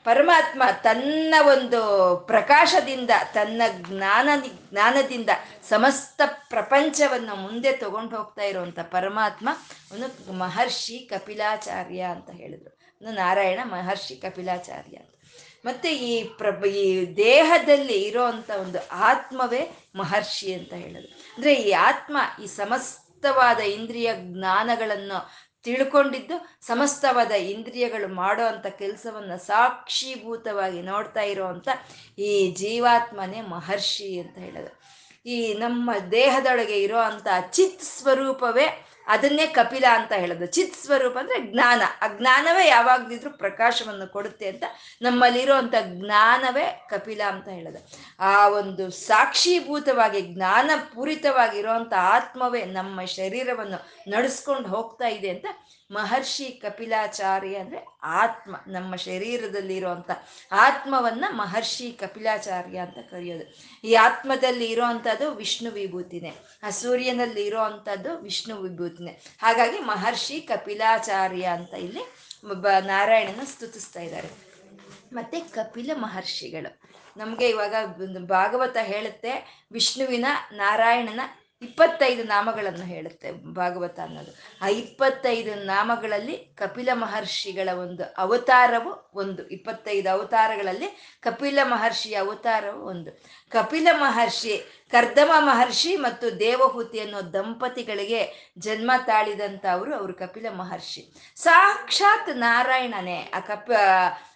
ಪರಮಾತ್ಮ 0.03 0.63
ತನ್ನ 0.83 1.35
ಒಂದು 1.41 1.81
ಪ್ರಕಾಶದಿಂದ, 2.27 3.09
ತನ್ನ 3.33 3.61
ಜ್ಞಾನ 3.89 4.29
ಜ್ಞಾನದಿಂದ 4.71 5.29
ಸಮಸ್ತ 5.69 6.21
ಪ್ರಪಂಚವನ್ನು 6.49 7.35
ಮುಂದೆ 7.35 7.71
ತಗೊಂಡು 7.71 8.17
ಹೋಗ್ತಾ 8.17 8.41
ಇರುವಂತ 8.41 8.79
ಪರಮಾತ್ಮ 8.79 9.49
ಅವನು 9.91 10.33
ಮಹರ್ಷಿ 10.33 10.99
ಕಪಿಲಾಚಾರ್ಯ 10.99 12.01
ಅಂತ 12.01 12.29
ಹೇಳಿದ್ರು. 12.29 12.81
ನಾರಾಯಣ 13.13 13.59
ಮಹರ್ಷಿ 13.63 14.15
ಕಪಿಲಾಚಾರ್ಯ 14.15 14.97
ಅಂತ. 14.97 15.07
ಮತ್ತೆ 15.65 15.95
ಈ 15.95 16.23
ಪ್ರ 16.23 16.65
ಈ 16.65 17.17
ದೇಹದಲ್ಲಿ 17.17 18.01
ಇರೋವಂಥ 18.01 18.51
ಒಂದು 18.51 18.89
ಆತ್ಮವೇ 18.89 19.69
ಮಹರ್ಷಿ 19.95 20.53
ಅಂತ 20.53 20.73
ಹೇಳೋದು 20.73 21.07
ಅಂದ್ರೆ 21.07 21.53
ಈ 21.53 21.71
ಆತ್ಮ 21.71 22.17
ಈ 22.43 22.47
ಸಮಸ್ತವಾದ 22.47 23.59
ಇಂದ್ರಿಯ 23.59 24.13
ಜ್ಞಾನಗಳನ್ನು 24.15 25.29
ತಿಳ್ಕೊಂಡಿದ್ದು 25.63 26.57
ಸಮಸ್ತವಾದ 26.61 27.31
ಇಂದ್ರಿಯಗಳು 27.31 28.13
ಮಾಡೋ 28.13 28.45
ಅಂಥ 28.45 28.67
ಕೆಲಸವನ್ನ 28.67 29.35
ಸಾಕ್ಷೀಭೂತವಾಗಿ 29.35 30.81
ನೋಡ್ತಾ 30.81 31.21
ಇರೋವಂಥ 31.21 31.67
ಈ 32.19 32.51
ಜೀವಾತ್ಮನೇ 32.51 33.41
ಮಹರ್ಷಿ 33.41 34.19
ಅಂತ 34.19 34.37
ಹೇಳೋದು. 34.37 34.81
ಈ 35.25 35.53
ನಮ್ಮ 35.53 35.91
ದೇಹದೊಳಗೆ 36.11 36.83
ಇರೋ 36.83 36.97
ಅಂಥ 36.97 37.27
ಚಿತ್ 37.51 37.81
ಸ್ವರೂಪವೇ 37.81 38.90
ಅದನ್ನೇ 39.07 39.47
ಕಪಿಲ 39.47 39.85
ಅಂತ 39.91 40.11
ಹೇಳೋದು. 40.11 40.45
ಚಿತ್ 40.45 40.75
ಸ್ವರೂಪ 40.75 41.17
ಅಂದ್ರೆ 41.17 41.51
ಜ್ಞಾನ. 41.51 41.81
ಆ 42.01 42.07
ಜ್ಞಾನವೇ 42.07 42.67
ಯಾವಾಗದಿದ್ರೂ 42.67 43.29
ಪ್ರಕಾಶವನ್ನು 43.29 44.07
ಕೊಡುತ್ತೆ 44.07 44.47
ಅಂತ 44.47 44.63
ನಮ್ಮಲ್ಲಿರುವಂಥ 45.01 45.73
ಜ್ಞಾನವೇ 45.83 46.87
ಕಪಿಲ 46.89 47.21
ಅಂತ 47.27 47.47
ಹೇಳೋದು. 47.47 47.89
ಆ 48.19 48.47
ಒಂದು 48.47 48.91
ಸಾಕ್ಷೀಭೂತವಾಗಿ 48.91 50.21
ಜ್ಞಾನ 50.21 50.71
ಪೂರಿತವಾಗಿರುವಂತ 50.95 51.93
ಆತ್ಮವೇ 51.97 52.65
ನಮ್ಮ 52.65 53.01
ಶರೀರವನ್ನು 53.01 54.11
ನಡೆಸ್ಕೊಂಡು 54.11 54.69
ಹೋಗ್ತಾ 54.69 55.07
ಇದೆ 55.07 55.29
ಅಂತ 55.29 55.45
ಮಹರ್ಷಿ 55.91 56.45
ಕಪಿಲಾಚಾರ್ಯ 56.45 57.55
ಅಂದ್ರೆ 57.55 57.85
ಆತ್ಮ, 58.03 58.55
ನಮ್ಮ 58.67 58.95
ಶರೀರದಲ್ಲಿ 58.95 59.75
ಇರುವಂತ 59.77 60.11
ಆತ್ಮವನ್ನ 60.51 61.25
ಮಹರ್ಷಿ 61.29 61.91
ಕಪಿಲಾಚಾರ್ಯ 61.91 62.77
ಅಂತ 62.77 62.97
ಕರೆಯೋದು. 63.11 63.55
ಈ 63.83 63.93
ಆತ್ಮದಲ್ಲಿ 63.93 64.65
ಇರೋವಂಥದ್ದು 64.65 65.31
ವಿಷ್ಣು 65.31 65.71
ವಿಭೂತಿನೇ, 65.71 66.33
ಆ 66.63 66.69
ಸೂರ್ಯನಲ್ಲಿ 66.69 67.45
ಇರೋವಂಥದ್ದು 67.45 68.17
ವಿಷ್ಣು 68.17 68.55
ವಿಭೂತಿನೇ. 68.55 69.21
ಹಾಗಾಗಿ 69.41 69.79
ಮಹರ್ಷಿ 69.79 70.41
ಕಪಿಲಾಚಾರ್ಯ 70.41 71.45
ಅಂತ 71.45 71.73
ಇಲ್ಲಿ 71.73 72.01
ಒಬ್ಬ 72.51 72.67
ನಾರಾಯಣನ 72.67 73.43
ಸ್ತುತಿಸ್ತಾ 73.43 74.01
ಇದ್ದಾರೆ. 74.01 74.29
ಮತ್ತೆ 75.13 75.39
ಕಪಿಲ 75.39 75.91
ಮಹರ್ಷಿಗಳು. 75.95 76.81
ನಮಗೆ 77.17 77.49
ಇವಾಗ 77.49 77.75
ಭಾಗವತ 78.25 78.77
ಹೇಳುತ್ತೆ, 78.81 79.63
ವಿಷ್ಣುವಿನ 79.71 80.25
ನಾರಾಯಣನ 80.51 81.19
ಇಪ್ಪತ್ತೈದು 81.61 82.23
ನಾಮಗಳನ್ನು 82.23 82.85
ಹೇಳುತ್ತೆ 82.85 83.31
ಭಾಗವತ 83.31 83.99
ಅನ್ನೋದು. 83.99 84.31
ಆ 84.61 84.67
ಇಪ್ಪತ್ತೈದು 84.67 85.55
ನಾಮಗಳಲ್ಲಿ 85.55 86.37
ಕಪಿಲ 86.37 86.89
ಮಹರ್ಷಿಗಳ 86.93 87.69
ಒಂದು 87.73 88.03
ಅವತಾರವು 88.17 89.11
ಒಂದು. 89.13 89.47
ಇಪ್ಪತ್ತೈದು 89.47 90.09
ಅವತಾರಗಳಲ್ಲಿ 90.09 91.19
ಕಪಿಲ 91.21 91.59
ಮಹರ್ಷಿಯ 91.63 92.15
ಅವತಾರವು 92.15 92.85
ಒಂದು. 92.85 93.23
ಕಪಿಲ 93.49 93.87
ಮಹರ್ಷಿ, 93.93 94.57
ಕರ್ದಮ 94.91 95.31
ಮಹರ್ಷಿ 95.39 95.95
ಮತ್ತು 95.95 96.39
ದೇವಹೂತಿ 96.39 96.99
ಅನ್ನೋ 96.99 97.33
ದಂಪತಿಗಳಿಗೆ 97.33 98.51
ಜನ್ಮ 98.57 98.91
ತಾಳಿದಂಥ 99.05 99.65
ಅವರು 99.65 99.95
ಅವರು 99.95 100.13
ಕಪಿಲ 100.13 100.45
ಮಹರ್ಷಿ. 100.49 101.13
ಸಾಕ್ಷಾತ್ 101.35 102.37
ನಾರಾಯಣನೇ. 102.37 103.31
ಆ 103.33 103.39
ಕಪ 103.39 103.71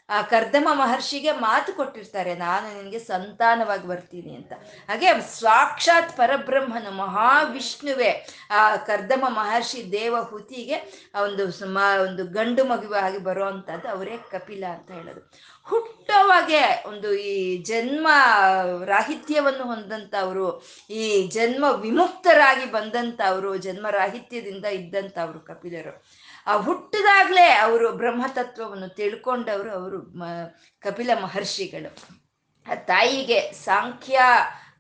ಆ 0.10 0.18
ಕರ್ದಮ 0.22 0.68
ಮಹರ್ಷಿಗೆ 0.72 1.32
ಮಾತು 1.46 1.72
ಕೊಟ್ಟಿರ್ತಾರೆ, 1.74 2.34
ನಾನು 2.36 2.68
ನಿನಗೆ 2.78 3.00
ಸಂತಾನವಾಗಿ 3.00 3.88
ಬರ್ತೀನಿ 3.88 4.32
ಅಂತ. 4.36 4.54
ಹಾಗೆ 4.90 5.10
ಸಾಕ್ಷಾತ್ 5.40 6.12
ಪರಬ್ರಹ್ಮನು, 6.18 6.92
ಮಹಾವಿಷ್ಣುವೆ 7.04 8.12
ಆ 8.52 8.62
ಕರ್ದಮ 8.90 9.24
ಮಹರ್ಷಿ 9.40 9.82
ದೇವಹೂತಿಗೆ 9.92 10.78
ಒಂದು 11.24 11.44
ಒಂದು 12.06 12.24
ಗಂಡು 12.38 12.64
ಮಗುವಾಗಿ 12.64 13.20
ಬರುವಂಥದ್ದು 13.30 13.90
ಅವರೇ 13.96 14.18
ಕಪಿಲ 14.32 14.64
ಅಂತ 14.76 14.90
ಹೇಳೋದು. 14.92 15.22
ಹುಟ್ಟೋವಾಗೆ 15.68 16.62
ಒಂದು 16.90 17.10
ಈ 17.30 17.64
ಜನ್ಮ 17.70 18.08
ರಾಹಿತ್ಯವನ್ನು 18.86 19.64
ಹೊಂದಂಥವ್ರು 19.64 20.48
ಈ 21.02 21.06
ಜನ್ಮ 21.38 21.66
ವಿಮುಕ್ತರಾಗಿ 21.86 22.66
ಬಂದಂಥವ್ರು 22.76 23.52
ಜನ್ಮ 23.66 23.86
ರಾಹಿತ್ಯದಿಂದ 23.90 24.66
ಇದ್ದಂಥವ್ರು 24.80 25.40
ಕಪಿಲರು. 25.50 25.94
ಆ 26.48 26.58
ಹುಟ್ಟಿದಾಗಲೇ 26.58 27.50
ಅವರು 27.50 27.92
ಬ್ರಹ್ಮತತ್ವವನ್ನು 27.92 28.90
ತಿಳ್ಕೊಂಡವರು 28.90 29.72
ಅವರು 29.72 30.02
ಕಪಿಲ 30.80 31.10
ಮಹರ್ಷಿಗಳು. 31.22 31.96
ಆ 32.72 32.76
ತಾಯಿಗೆ 32.76 33.52
ಸಾಂಖ್ಯ 33.52 34.22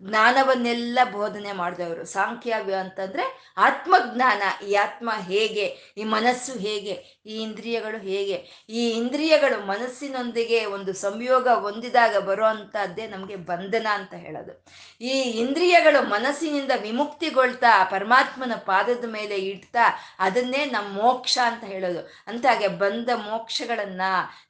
ಜ್ಞಾನವನ್ನೆಲ್ಲ 0.01 0.99
ಬೋಧನೆ 1.11 1.51
ಮಾಡಿದವರು. 1.51 2.05
ಸಾಂಖ್ಯ 2.05 2.55
ಅಂತಂದ್ರೆ 2.79 3.53
ಆತ್ಮಜ್ಞಾನ, 3.57 4.65
ಈ 4.65 4.73
ಆತ್ಮ 4.73 5.11
ಹೇಗೆ, 5.19 5.93
ಈ 5.97 6.03
ಮನಸ್ಸು 6.03 6.59
ಹೇಗೆ 6.59 7.14
ಈ 7.25 7.35
ಇಂದ್ರಿಯಗಳು 7.45 7.97
ಹೇಗೆ? 8.09 8.37
ಈ 8.69 8.81
ಇಂದ್ರಿಯಗಳು 8.89 9.57
ಮನಸ್ಸಿನೊಂದಿಗೆ 9.65 10.59
ಒಂದು 10.65 10.93
ಸಂಯೋಗ 10.93 11.47
ಹೊಂದಿದಾಗ 11.65 12.15
ಬರುವಂತಹದ್ದೇ 12.29 13.05
ನಮಗೆ 13.07 13.37
ಬಂಧನ 13.49 13.87
ಅಂತ 13.91 14.13
ಹೇಳೋದು. 14.13 14.53
ಈ 15.01 15.15
ಇಂದ್ರಿಯಗಳು 15.43 16.01
ಮನಸ್ಸಿನಿಂದ 16.09 16.73
ವಿಮುಕ್ತಿಗೊಳ್ತಾ 16.81 17.71
ಪರಮಾತ್ಮನ 17.91 18.55
ಪಾದದ 18.65 19.05
ಮೇಲೆ 19.07 19.37
ಇಡ್ತಾ 19.51 19.85
ಅದನ್ನೇ 20.19 20.61
ನಮ್ಮ 20.65 20.89
ಮೋಕ್ಷ 21.01 21.37
ಅಂತ 21.43 21.63
ಹೇಳೋದು. 21.63 22.01
ಅಂತ 22.27 22.45
ಹಾಗೆ 22.45 22.69
ಬಂದ 22.83 23.09
ಮೋಕ್ಷಗಳನ್ನ 23.27 24.01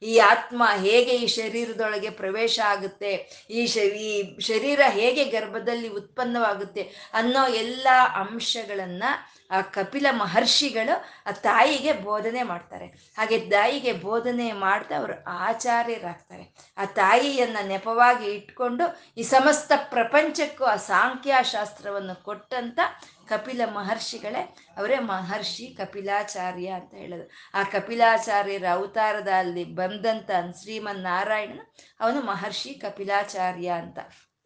ಈ 0.02 0.18
ಆತ್ಮ 0.32 0.62
ಹೇಗೆ 0.86 1.14
ಈ 1.16 1.26
ಶರೀರದೊಳಗೆ 1.38 2.10
ಪ್ರವೇಶ 2.20 2.56
ಆಗುತ್ತೆ, 2.64 3.12
ಈ 3.50 3.62
ಈ 4.06 4.10
ಶರೀರ 4.40 4.80
ಹೇಗೆ 4.90 5.24
ಗರ್ಭದಲ್ಲಿ 5.24 5.88
ಉತ್ಪನ್ನವಾಗುತ್ತೆ 6.00 6.82
ಅನ್ನೋ 7.14 7.42
ಎಲ್ಲ 7.54 7.86
ಅಂಶಗಳನ್ನ 8.14 9.04
ಆ 9.50 9.60
ಕಪಿಲ 9.60 10.06
ಮಹರ್ಷಿಗಳು 10.10 11.04
ಆ 11.26 11.30
ತಾಯಿಗೆ 11.30 11.92
ಬೋಧನೆ 11.92 12.42
ಮಾಡ್ತಾರೆ. 12.42 12.86
ಹಾಗೆ 12.86 13.50
ತಾಯಿಗೆ 13.50 13.92
ಬೋಧನೆ 13.92 14.52
ಮಾಡ್ತಾ 14.52 14.96
ಅವರು 14.96 15.24
ಆಚಾರ್ಯರಾಗ್ತಾರೆ. 15.24 16.54
ಆ 16.78 16.84
ತಾಯಿಯನ್ನ 16.84 17.56
ನೆಪವಾಗಿ 17.66 18.26
ಇಟ್ಕೊಂಡು 18.26 19.12
ಈ 19.16 19.22
ಸಮಸ್ತ 19.22 19.72
ಪ್ರಪಂಚಕ್ಕೂ 19.76 20.64
ಆ 20.64 20.76
ಸಾಂಖ್ಯಾಶಾಸ್ತ್ರವನ್ನು 20.76 22.24
ಕೊಟ್ಟಂತ 22.24 22.78
ಕಪಿಲ 23.28 23.60
ಮಹರ್ಷಿಗಳೇ 23.66 24.56
ಅವರೇ 24.76 24.98
ಮಹರ್ಷಿ 24.98 25.66
ಕಪಿಲಾಚಾರ್ಯ 25.66 26.68
ಅಂತ 26.68 26.94
ಹೇಳೋದು. 26.94 27.30
ಆ 27.54 27.62
ಕಪಿಲಾಚಾರ್ಯರ 27.62 28.64
ಅವತಾರದಲ್ಲಿ 28.72 29.64
ಬಂದಂತ 29.64 30.30
ಶ್ರೀಮನ್ 30.62 31.02
ನಾರಾಯಣನ 31.02 31.60
ಅವನು 32.00 32.20
ಮಹರ್ಷಿ 32.20 32.74
ಕಪಿಲಾಚಾರ್ಯ 32.74 33.68
ಅಂತ. 33.68 33.98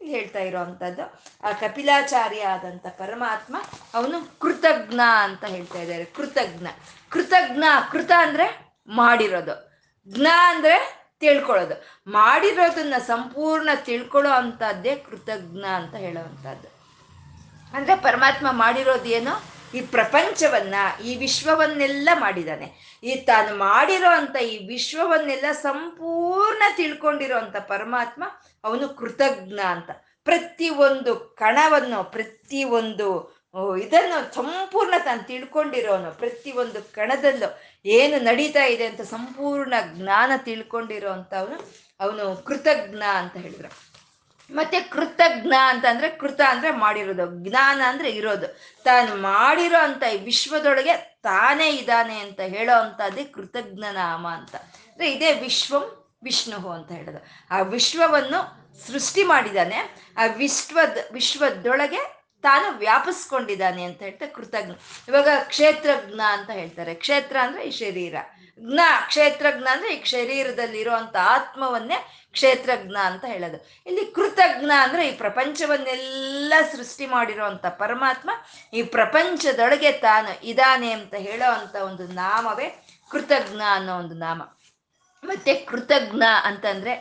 ಹೇಳ್ತಾ 0.02 0.38
ಇರೋವಂಥದ್ದು 0.38 1.22
ಆ 1.48 1.52
ಕಪಿಲಾಚಾರ್ಯ 1.52 2.40
ಆದಂಥ 2.40 2.86
ಪರಮಾತ್ಮ, 2.86 3.56
ಅವನು 3.94 4.38
ಕೃತಜ್ಞ 4.38 5.00
ಅಂತ 5.22 5.44
ಹೇಳ್ತಾ 5.44 5.78
ಇದ್ದಾರೆ. 5.78 6.04
ಕೃತಜ್ಞ. 6.04 6.66
ಕೃತಜ್ಞ, 7.08 7.64
ಕೃತ 7.92 8.10
ಅಂದರೆ 8.18 8.74
ಮಾಡಿರೋದು. 8.88 9.82
ಜ್ಞ 10.08 10.26
ಅಂದರೆ 10.44 11.00
ತಿಳ್ಕೊಳ್ಳೋದು. 11.20 12.00
ಮಾಡಿರೋದನ್ನ 12.06 12.94
ಸಂಪೂರ್ಣ 13.06 13.68
ತಿಳ್ಕೊಳ್ಳೋ 13.74 14.30
ಅಂಥದ್ದೇ 14.30 14.96
ಕೃತಜ್ಞ 14.96 15.64
ಅಂತ 15.64 15.94
ಹೇಳೋವಂಥದ್ದು. 15.94 16.68
ಅಂದರೆ 17.76 17.96
ಪರಮಾತ್ಮ 17.96 18.46
ಮಾಡಿರೋದು 18.50 19.04
ಏನೋ 19.04 19.42
ಈ 19.74 19.80
ಪ್ರಪಂಚವನ್ನ, 19.80 20.74
ಈ 21.04 21.16
ವಿಶ್ವವನ್ನೆಲ್ಲ 21.16 22.08
ಮಾಡಿದ್ದಾನೆ 22.14 22.98
ಈ 23.04 23.16
ತಾನು 23.16 23.56
ಮಾಡಿರೋ 23.56 24.10
ಅಂತ 24.10 24.36
ಈ 24.36 24.66
ವಿಶ್ವವನ್ನೆಲ್ಲ 24.66 25.52
ಸಂಪೂರ್ಣ 25.52 26.62
ತಿಳ್ಕೊಂಡಿರೋ 26.76 27.36
ಪರಮಾತ್ಮ 27.68 28.24
ಅವನು 28.64 28.88
ಕೃತಜ್ಞ 28.88 29.60
ಅಂತ. 29.60 29.90
ಪ್ರತಿ 30.24 30.68
ಒಂದು 30.68 31.14
ಕಣವನ್ನು, 31.16 32.04
ಪ್ರತಿ 32.04 32.64
ಒಂದು 32.64 33.08
ಇದನ್ನು 33.78 34.34
ಸಂಪೂರ್ಣ 34.34 34.94
ತಾನು 35.04 35.22
ತಿಳ್ಕೊಂಡಿರೋನು. 35.26 36.10
ಒಂದು 36.56 36.92
ಕಣದಲ್ಲೂ 36.92 37.48
ಏನು 37.84 38.24
ನಡೀತಾ 38.24 38.64
ಇದೆ 38.64 38.86
ಅಂತ 38.86 39.00
ಸಂಪೂರ್ಣ 39.00 39.74
ಜ್ಞಾನ 39.94 40.30
ತಿಳ್ಕೊಂಡಿರೋ 40.36 41.10
ಅಂತ 41.10 41.34
ಅವನು 41.34 41.56
ಅವನು 42.00 42.36
ಕೃತಜ್ಞ 42.44 43.02
ಅಂತ 43.02 43.36
ಹೇಳಿದ್ರು. 43.36 43.89
ಮತ್ತೆ 44.52 44.80
ಕೃತಜ್ಞ 44.80 45.54
ಅಂತಂದ್ರೆ 45.62 46.08
ಕೃತ 46.08 46.40
ಅಂದ್ರೆ 46.48 46.70
ಮಾಡಿರೋದು, 46.70 47.48
ಜ್ಞಾನ 47.48 47.80
ಅಂದ್ರೆ 47.86 48.10
ಇರೋದು. 48.10 48.46
ತಾನು 48.84 49.22
ಮಾಡಿರೋ 49.22 49.82
ಅಂತ 49.82 50.02
ಈ 50.02 50.16
ವಿಶ್ವದೊಳಗೆ 50.16 51.18
ತಾನೇ 51.22 51.70
ಇದ್ದಾನೆ 51.70 52.20
ಅಂತ 52.20 52.40
ಹೇಳೋ 52.40 52.80
ಅಂತದ್ದೇ 52.80 53.24
ಕೃತಜ್ಞ 53.24 53.84
ನಾಮ 53.92 54.28
ಅಂತ. 54.28 54.56
ಅಂದ್ರೆ 54.56 55.12
ಇದೇ 55.12 55.32
ವಿಶ್ವಂ 55.32 56.12
ವಿಷ್ಣು 56.22 56.68
ಅಂತ 56.68 56.92
ಹೇಳೋದು. 56.92 57.26
ಆ 57.50 57.60
ವಿಶ್ವವನ್ನು 57.60 58.70
ಸೃಷ್ಟಿ 58.86 59.24
ಮಾಡಿದ್ದಾನೆ, 59.24 59.76
ಆ 60.16 60.24
ವಿಶ್ವದ 60.36 60.98
ವಿಶ್ವದೊಳಗೆ 61.12 62.20
ತಾನು 62.42 62.78
ವ್ಯಾಪಿಸ್ಕೊಂಡಿದ್ದಾನೆ 62.78 63.82
ಅಂತ 63.82 64.02
ಹೇಳ್ತಾ 64.02 64.26
ಕೃತಜ್ಞ. 64.26 64.72
ಇವಾಗ 65.08 65.28
ಕ್ಷೇತ್ರಜ್ಞ 65.44 66.20
ಅಂತ 66.28 66.50
ಹೇಳ್ತಾರೆ. 66.50 66.94
ಕ್ಷೇತ್ರ 66.94 67.36
ಅಂದ್ರೆ 67.42 67.68
ಈ 67.68 67.70
ಶರೀರ. 67.70 68.14
ಜ್ಞ, 68.60 68.80
ಕ್ಷೇತ್ರಜ್ಞ 69.06 69.68
ಅಂದ್ರೆ 69.72 69.94
ಈ 69.94 70.04
ಶರೀರದಲ್ಲಿರುವಂತ 70.04 71.16
ಆತ್ಮವನ್ನೇ 71.22 71.98
ಕ್ಷೇತ್ರಜ್ಞ 72.32 72.96
ಅಂತ 73.04 73.24
ಹೇಳೋದು. 73.24 73.58
ಇಲ್ಲಿ 73.86 74.04
ಕೃತಜ್ಞ 74.06 74.70
ಅಂದ್ರೆ 74.80 75.08
ಈ 75.08 75.12
ಪ್ರಪಂಚವನ್ನೆಲ್ಲ 75.16 76.54
ಸೃಷ್ಟಿ 76.76 77.06
ಮಾಡಿರುವಂತ 77.06 77.66
ಪರಮಾತ್ಮ 77.66 78.30
ಈ 78.72 78.82
ಪ್ರಪಂಚದೊಳಗೆ 78.82 79.92
ತಾನು 79.92 80.46
ಇದಾನೆ 80.46 80.92
ಅಂತ 80.92 81.14
ಹೇಳೋ 81.14 81.52
ಅಂತ 81.52 81.76
ಒಂದು 81.76 82.06
ನಾಮವೇ 82.06 82.86
ಕೃತಜ್ಞ 83.10 83.60
ಅನ್ನೋ 83.70 83.98
ಒಂದು 83.98 84.14
ನಾಮ. 84.14 84.42
ಮತ್ತೆ 85.24 85.54
ಕೃತಜ್ಞ 85.54 86.22
ಅಂತಂದ್ರೆ 86.44 86.92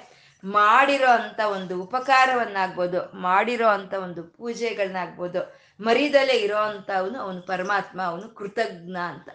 ಮಾಡಿರೋ 0.43 1.07
ಅಂತ 1.07 1.39
ಒಂದು 1.39 1.81
ಉಪಕಾರವನ್ನಾಗ್ಬೋದು, 1.81 3.17
ಮಾಡಿರೋ 3.17 3.67
ಅಂತ 3.67 3.93
ಒಂದು 3.93 4.23
ಪೂಜೆಗಳನ್ನಾಗ್ಬೋದು 4.23 5.59
ಮರಿದಲೆ 5.81 6.33
ಇರೋ 6.33 6.57
ಅಂತವನು 6.57 7.19
ಅವನು 7.19 7.41
ಪರಮಾತ್ಮ, 7.41 8.01
ಅವನು 8.01 8.29
ಕೃತಜ್ಞ 8.29 8.97
ಅಂತ. 8.97 9.29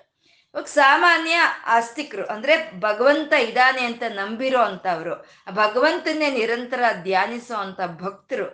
ಇವಾಗ 0.54 0.64
ಸಾಮಾನ್ಯ 0.64 1.36
ಆಸ್ತಿಕರು, 1.66 2.26
ಅಂದ್ರೆ 2.26 2.80
ಭಗವಂತ 2.80 3.32
ಇದ್ದಾನೆ 3.32 3.84
ಅಂತ 3.84 4.02
ನಂಬಿರೋ 4.08 4.60
ಅಂತವ್ರು 4.60 5.26
ಭಗವಂತನ್ನೇ 5.50 6.30
ನಿರಂತರ 6.30 6.82
ಧ್ಯಾನಿಸೋ 7.02 7.54
ಅಂತ 7.54 7.80
ಭಕ್ತರು 8.02 8.46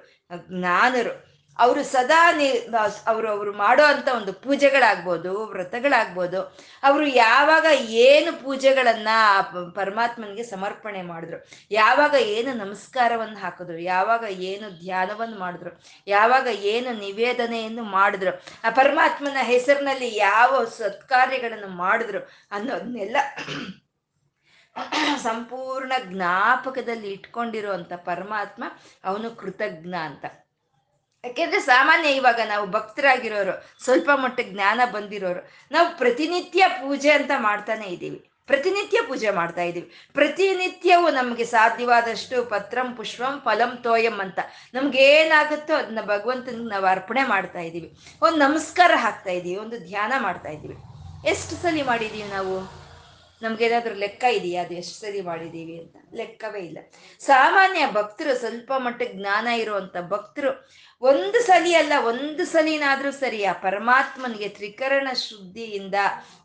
ಜ್ಞಾನರು. 0.48 1.29
ಅವರು 1.60 1.84
ಸದಾ 1.84 2.32
ನಿ, 2.32 2.48
ಅವರು 3.06 3.30
ಅವರು 3.30 3.52
ಮಾಡೋ 3.52 3.84
ಅಂತ 3.84 4.08
ಒಂದು 4.16 4.32
ಪೂಜೆಗಳಾಗ್ಬೋದು, 4.32 5.44
ವ್ರತಗಳಾಗ್ಬೋದು, 5.46 6.40
ಅವರು 6.82 7.06
ಯಾವಾಗ 7.06 7.66
ಏನು 8.02 8.44
ಪೂಜೆಗಳನ್ನ 8.44 9.08
ಪರಮಾತ್ಮನಿಗೆ 9.74 10.44
ಸಮರ್ಪಣೆ 10.44 11.02
ಮಾಡಿದ್ರು, 11.02 11.38
ಯಾವಾಗ 11.70 12.14
ಏನು 12.14 12.54
ನಮಸ್ಕಾರವನ್ನು 12.54 13.38
ಹಾಕಿದ್ರು, 13.38 13.78
ಯಾವಾಗ 13.78 14.24
ಏನು 14.30 14.70
ಧ್ಯಾನವನ್ನು 14.80 15.38
ಮಾಡಿದ್ರು, 15.38 15.72
ಯಾವಾಗ 16.06 16.46
ಏನು 16.72 16.92
ನಿವೇದನೆಯನ್ನು 16.98 17.82
ಮಾಡಿದ್ರು, 17.82 18.32
ಆ 18.64 18.70
ಪರಮಾತ್ಮನ 18.70 19.36
ಹೆಸರಿನಲ್ಲಿ 19.42 20.16
ಯಾವ 20.16 20.64
ಸತ್ಕಾರ್ಯಗಳನ್ನು 20.78 21.68
ಮಾಡಿದ್ರು 21.76 22.22
ಅನ್ನೋದನ್ನೆಲ್ಲ 22.50 23.16
ಸಂಪೂರ್ಣ 25.22 25.92
ಜ್ಞಾಪಕದಲ್ಲಿ 26.04 27.08
ಇಟ್ಕೊಂಡಿರುವಂತ 27.12 27.92
ಪರಮಾತ್ಮ 28.04 28.64
ಅವನು 29.04 29.30
ಕೃತಜ್ಞ 29.36 29.94
ಅಂತ. 30.02 30.24
ಯಾಕೆಂದ್ರೆ 31.24 31.60
ಸಾಮಾನ್ಯ 31.60 32.08
ಇವಾಗ 32.08 32.40
ನಾವು 32.46 32.66
ಭಕ್ತರಾಗಿರೋರು, 32.66 33.84
ಸ್ವಲ್ಪ 33.84 34.10
ಮಟ್ಟ 34.14 34.40
ಜ್ಞಾನ 34.40 34.80
ಬಂದಿರೋರು, 34.92 35.50
ನಾವು 35.72 35.98
ಪ್ರತಿನಿತ್ಯ 35.98 36.64
ಪೂಜೆ 36.68 37.10
ಅಂತ 37.10 37.30
ಮಾಡ್ತಾನೆ 37.36 37.86
ಇದ್ದೀವಿ. 37.86 38.30
ಪ್ರತಿನಿತ್ಯ 38.46 38.98
ಪೂಜೆ 39.08 39.30
ಮಾಡ್ತಾ 39.30 39.62
ಇದ್ದೀವಿ. 39.62 39.90
ಪ್ರತಿನಿತ್ಯವೂ 40.12 41.10
ನಮಗೆ 41.10 41.44
ಸಾಧ್ಯವಾದಷ್ಟು 41.44 42.44
ಪತ್ರಂ, 42.44 42.94
ಪುಷ್ಪಂ, 42.94 43.40
ಫಲಂ, 43.44 43.76
ತೋಯಂ 43.82 44.20
ಅಂತ 44.20 44.38
ನಮ್ಗೆ 44.74 44.98
ಏನಾಗುತ್ತೋ 44.98 45.74
ಅದನ್ನ 45.74 46.00
ಭಗವಂತನಿಗೆ 46.00 46.68
ನಾವು 46.68 46.86
ಅರ್ಪಣೆ 46.86 47.24
ಮಾಡ್ತಾ 47.24 47.58
ಇದ್ದೀವಿ. 47.58 47.92
ಒಂದು 48.22 48.36
ನಮಸ್ಕಾರ 48.36 48.90
ಹಾಕ್ತಾ 48.96 49.30
ಇದ್ದೀವಿ, 49.30 49.56
ಒಂದು 49.56 49.78
ಧ್ಯಾನ 49.78 50.12
ಮಾಡ್ತಾ 50.18 50.48
ಇದ್ದೀವಿ. 50.48 50.76
ಎಷ್ಟು 51.28 51.62
ಸಲ 51.62 51.82
ಮಾಡಿದ್ದೀವಿ 51.86 52.28
ನಾವು? 52.28 52.80
ನಮ್ಗೇನಾದ್ರೂ 53.42 53.94
ಲೆಕ್ಕ 53.94 54.24
ಇದೆಯಾ 54.24 54.64
ಅದು 54.64 54.74
ಎಷ್ಟು 54.74 55.00
ಸರಿ 55.00 55.20
ಮಾಡಿದ್ದೀವಿ 55.20 55.80
ಅಂತ? 55.80 55.96
ಲೆಕ್ಕವೇ 56.14 56.60
ಇಲ್ಲ. 56.60 56.78
ಸಾಮಾನ್ಯ 57.20 57.86
ಭಕ್ತರು 57.86 58.38
ಸ್ವಲ್ಪ 58.38 58.72
ಮಟ್ಟಿಗೆ 58.76 59.12
ಜ್ಞಾನ 59.12 59.46
ಇರುವಂಥ 59.46 59.96
ಭಕ್ತರು 60.08 60.70
ಒಂದು 61.02 61.46
ಸಲಿ 61.46 61.74
ಅಲ್ಲ, 61.74 61.92
ಒಂದು 62.06 62.44
ಸಲಿನಾದ್ರೂ 62.44 63.10
ಸರಿ 63.10 63.44
ಆ 63.44 63.52
ಪರಮಾತ್ಮನಿಗೆ 63.52 64.48
ತ್ರಿಕರಣ 64.48 65.08
ಶುದ್ಧಿಯಿಂದ 65.12 65.94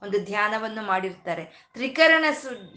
ಒಂದು 0.04 0.26
ಧ್ಯಾನವನ್ನು 0.26 0.82
ಮಾಡಿರ್ತಾರೆ. 0.82 1.44
ತ್ರಿಕರಣ 1.74 2.26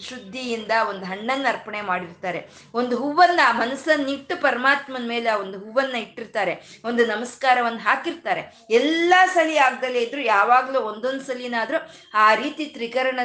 ಶುದ್ಧಿಯಿಂದ 0.00 0.70
ಒಂದು 0.88 1.04
ಹಣ್ಣನ್ನು 1.06 1.49
ಅರ್ಪಣೆ 1.49 1.80
ಮಾಡಿರ್ತಾರೆ. 1.80 2.49
ಒಂದು 2.75 2.97
ಹೂವನ್ನ 2.97 3.40
ಮನಸ್ಸನ್ನಿಟ್ಟು 3.52 4.42
ಪರಮಾತ್ಮನ 4.42 5.08
ಮೇಲೆ 5.08 5.28
ಆ 5.28 5.37
ಒಂದು 5.37 5.58
ಹೂವನ್ನ 5.58 5.94
ಇಟ್ಟಿರ್ತಾರೆ. 5.94 6.80
ಒಂದು 6.85 7.06
ನಮಸ್ಕಾರವನ್ನು 7.06 7.78
ಹಾಕಿರ್ತಾರೆ. 7.78 8.66
ಎಲ್ಲ 8.70 9.14
ಸಲಿ 9.35 9.56
ಆಗ್ದಲೇ 9.58 10.02
ಇದ್ರು, 10.02 10.20
ಯಾವಾಗ್ಲೂ 10.20 10.80
ಒಂದೊಂದು 10.80 11.25
ಸಲಿನಾದ್ರೂ 11.25 11.76
ಆ 12.14 12.35
ರೀತಿ 12.35 12.66
ತ್ರಿಕರಣ 12.66 13.20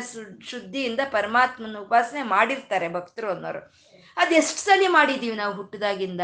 ಶುದ್ಧಿಯಿಂದ 0.50 1.00
ಪರಮಾತ್ಮನ 1.12 1.78
ಉಪಾಸನೆ 1.78 2.24
ಮಾಡಿರ್ತಾರೆ 2.24 2.90
ಭಕ್ತರು 2.90 3.30
ಅನ್ನೋರು. 3.30 3.74
ಅದೆಷ್ಟು 4.18 4.58
ಸಲಿ 4.58 4.88
ಮಾಡಿದೀವಿ 4.88 5.36
ನಾವು 5.36 5.54
ಹುಟ್ಟಿದಾಗಿಂದ 5.54 6.22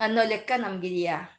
ಅನ್ನೋ 0.00 0.24
ಲೆಕ್ಕ 0.24 0.52
ನಮ್ಗಿದೆಯಾ? 0.56 1.37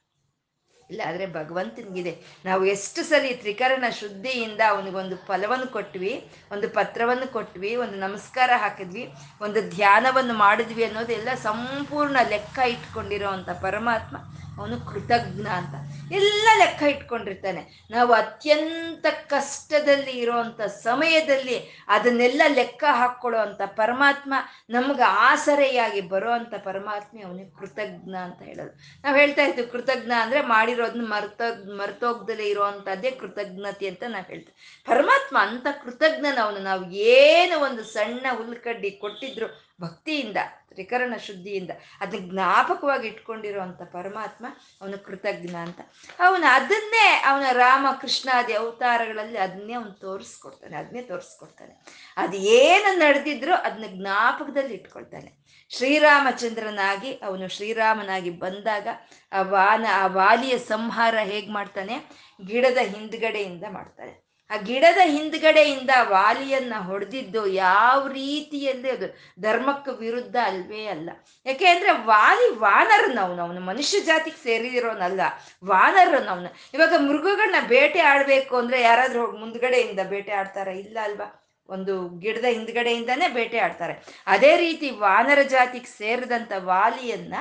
ಇಲ್ಲ, 0.92 1.02
ಆದರೆ 1.10 1.26
ಭಗವಂತನಿಗಿದೆ. 1.40 2.14
ನಾವು 2.48 2.64
ಎಷ್ಟು 2.74 3.02
ಸರಿ 3.10 3.30
ತ್ರಿಕರಣ 3.44 3.86
ಶುದ್ಧಿಯಿಂದ 4.00 4.62
ಅವನಿಗೊಂದು 4.74 5.16
ಫಲವನ್ನು 5.28 5.68
ಕೊಟ್ವಿ, 5.76 6.14
ಒಂದು 6.56 6.70
ಪತ್ರವನ್ನು 6.78 7.28
ಕೊಟ್ವಿ, 7.38 7.72
ಒಂದು 7.84 7.98
ನಮಸ್ಕಾರ 8.06 8.50
ಹಾಕಿದ್ವಿ, 8.64 9.06
ಒಂದು 9.48 9.62
ಧ್ಯಾನವನ್ನು 9.76 10.36
ಮಾಡಿದ್ವಿ 10.46 10.86
ಅನ್ನೋದೆಲ್ಲ 10.90 11.34
ಸಂಪೂರ್ಣ 11.48 12.18
ಲೆಕ್ಕ 12.34 12.60
ಇಟ್ಕೊಂಡಿರೋ 12.76 13.34
ಪರಮಾತ್ಮ. 13.68 14.18
ಅವನು 14.60 14.80
ಕೃತಜ್ಞ 14.80 15.48
ಅಂತ. 15.48 15.76
ಎಲ್ಲ 16.14 16.50
ಲೆಕ್ಕ 16.58 16.84
ಇಟ್ಕೊಂಡಿರ್ತಾನೆ. 16.84 17.88
ನಾವು 17.92 18.14
ಅತ್ಯಂತ 18.14 19.06
ಕಷ್ಟದಲ್ಲಿ 19.28 20.12
ಇರೋಂಥ 20.12 20.62
ಸಮಯದಲ್ಲಿ 20.62 21.86
ಅದನ್ನೆಲ್ಲ 21.88 22.42
ಲೆಕ್ಕ 22.48 22.84
ಹಾಕ್ಕೊಳ್ಳೋ 22.92 23.40
ಅಂತ 23.40 23.62
ಪರಮಾತ್ಮ 23.66 24.34
ನಮ್ಗೆ 24.70 25.02
ಆಸರೆಯಾಗಿ 25.02 26.02
ಬರೋ 26.02 26.32
ಅಂತ 26.32 26.54
ಪರಮಾತ್ಮ 26.64 27.18
ಅವನಿಗೆ 27.28 27.50
ಕೃತಜ್ಞ 27.50 28.16
ಅಂತ 28.16 28.42
ಹೇಳೋದು. 28.42 29.02
ನಾವು 29.04 29.18
ಹೇಳ್ತಾ 29.18 29.44
ಇದ್ವಿ 29.44 29.66
ಕೃತಜ್ಞ 29.66 30.12
ಅಂದ್ರೆ 30.22 30.42
ಮಾಡಿರೋದನ್ನ 30.42 31.08
ಮರ್ತೋಗ್ 31.08 31.78
ಮರ್ತೋಗ್ದಲೇ 31.78 32.54
ಅಂಥದ್ದೇ 32.54 33.12
ಕೃತಜ್ಞತೆ 33.12 33.88
ಅಂತ 33.88 34.04
ನಾವು 34.08 34.26
ಹೇಳ್ತೀವಿ. 34.26 34.84
ಪರಮಾತ್ಮ 34.86 35.38
ಅಂತ 35.42 35.68
ಕೃತಜ್ಞನ 35.84 36.38
ಅವನು 36.42 36.60
ನಾವು 36.60 36.92
ಏನು 36.92 37.60
ಒಂದು 37.60 37.84
ಸಣ್ಣ 37.84 38.26
ಹುಲ್ಕಡ್ಡಿ 38.32 38.92
ಕೊಟ್ಟಿದ್ರು 38.92 39.70
ಭಕ್ತಿಯಿಂದ 39.82 40.38
ತ್ರಿಕರಣ 40.72 41.14
ಶುದ್ಧಿಯಿಂದ 41.18 41.70
ಅದನ್ನ 42.02 42.30
ಜ್ಞಾಪಕವಾಗಿ 42.30 43.08
ಇಟ್ಕೊಂಡಿರುವಂತ 43.08 43.82
ಪರಮಾತ್ಮ 43.82 44.46
ಅವನು 44.82 45.06
ಕೃತಜ್ಞ 45.06 45.56
ಅಂತ. 45.56 45.80
ಅವನು 46.20 46.54
ಅದನ್ನೇ 46.54 47.24
ಅವನ 47.26 47.46
ರಾಮ 47.52 47.88
ಕೃಷ್ಣಾದಿ 48.02 48.54
ಅವತಾರಗಳಲ್ಲಿ 48.54 49.38
ಅದನ್ನೇ 49.38 49.74
ಅವನು 49.74 49.92
ತೋರಿಸ್ಕೊಡ್ತಾನೆ, 49.92 50.78
ಅದನ್ನೇ 50.78 51.02
ತೋರಿಸ್ಕೊಡ್ತಾನೆ. 51.02 51.74
ಅದು 52.18 52.38
ಏನು 52.38 53.00
ನಡೆದಿದ್ರು 53.00 53.56
ಅದನ್ನ 53.56 53.86
ಜ್ಞಾಪಕದಲ್ಲಿ 53.98 54.74
ಇಟ್ಕೊಳ್ತಾನೆ. 54.74 55.40
ಶ್ರೀರಾಮಚಂದ್ರನಾಗಿ, 55.70 57.14
ಅವನು 57.14 57.48
ಶ್ರೀರಾಮನಾಗಿ 57.48 58.30
ಬಂದಾಗ 58.30 58.88
ಆ 59.34 59.42
ವಾನ, 59.42 59.86
ಆ 59.94 60.08
ವಾಲಿಯ 60.08 60.58
ಸಂಹಾರ 60.58 61.16
ಹೇಗೆ 61.20 61.52
ಮಾಡ್ತಾನೆ? 61.52 61.98
ಗಿಡದ 62.46 62.78
ಹಿಂದ್ಗಡೆಯಿಂದ 62.78 63.64
ಮಾಡ್ತಾನೆ. 63.72 64.29
ಆ 64.50 64.58
ಗಿಡದ 64.58 64.98
ಹಿಂದ್ಗಡೆಯಿಂದ 65.04 65.90
ವಾಲಿಯನ್ನ 66.02 66.74
ಹೊಡೆದಿದ್ದು 66.78 67.48
ಯಾವ 67.48 68.08
ರೀತಿಯಲ್ಲಿ 68.08 68.90
ಅದು 68.92 69.18
ಧರ್ಮಕ್ಕೆ 69.42 69.92
ವಿರುದ್ಧ 70.00 70.36
ಅಲ್ವೇ 70.44 70.86
ಅಲ್ಲ. 70.86 71.10
ಯಾಕೆ 71.46 71.68
ಅಂದ್ರೆ 71.68 71.92
ವಾಲಿ 71.92 72.56
ವಾನರನವನು 72.56 73.42
ಅವನು 73.42 73.62
ಮನುಷ್ಯ 73.62 74.00
ಜಾತಿಗೆ 74.00 74.44
ಸೇರಿದಿರೋನಲ್ಲ 74.44 75.22
ವಾನರನವನು 75.66 76.56
ಇವಾಗ 76.74 76.94
ಮೃಗಗಳನ್ನ 76.98 77.68
ಬೇಟೆ 77.68 78.00
ಆಡ್ಬೇಕು 78.00 78.58
ಅಂದ್ರೆ 78.58 78.82
ಯಾರಾದ್ರೂ 78.82 79.38
ಮುಂದ್ಗಡೆಯಿಂದ 79.38 80.00
ಬೇಟೆ 80.00 80.32
ಆಡ್ತಾರ? 80.32 80.68
ಇಲ್ಲ 80.68 80.98
ಅಲ್ವಾ? 81.04 81.46
ಒಂದು 81.70 82.10
ಗಿಡದ 82.10 82.46
ಹಿಂದ್ಗಡೆಯಿಂದಾನೇ 82.46 83.28
ಬೇಟೆ 83.28 83.58
ಆಡ್ತಾರೆ. 83.58 84.24
ಅದೇ 84.28 84.58
ರೀತಿ 84.58 84.90
ವಾನರ 84.90 85.42
ಜಾತಿಗೆ 85.42 85.86
ಸೇರಿದಂಥ 85.86 86.52
ವಾಲಿಯನ್ನ 86.58 87.34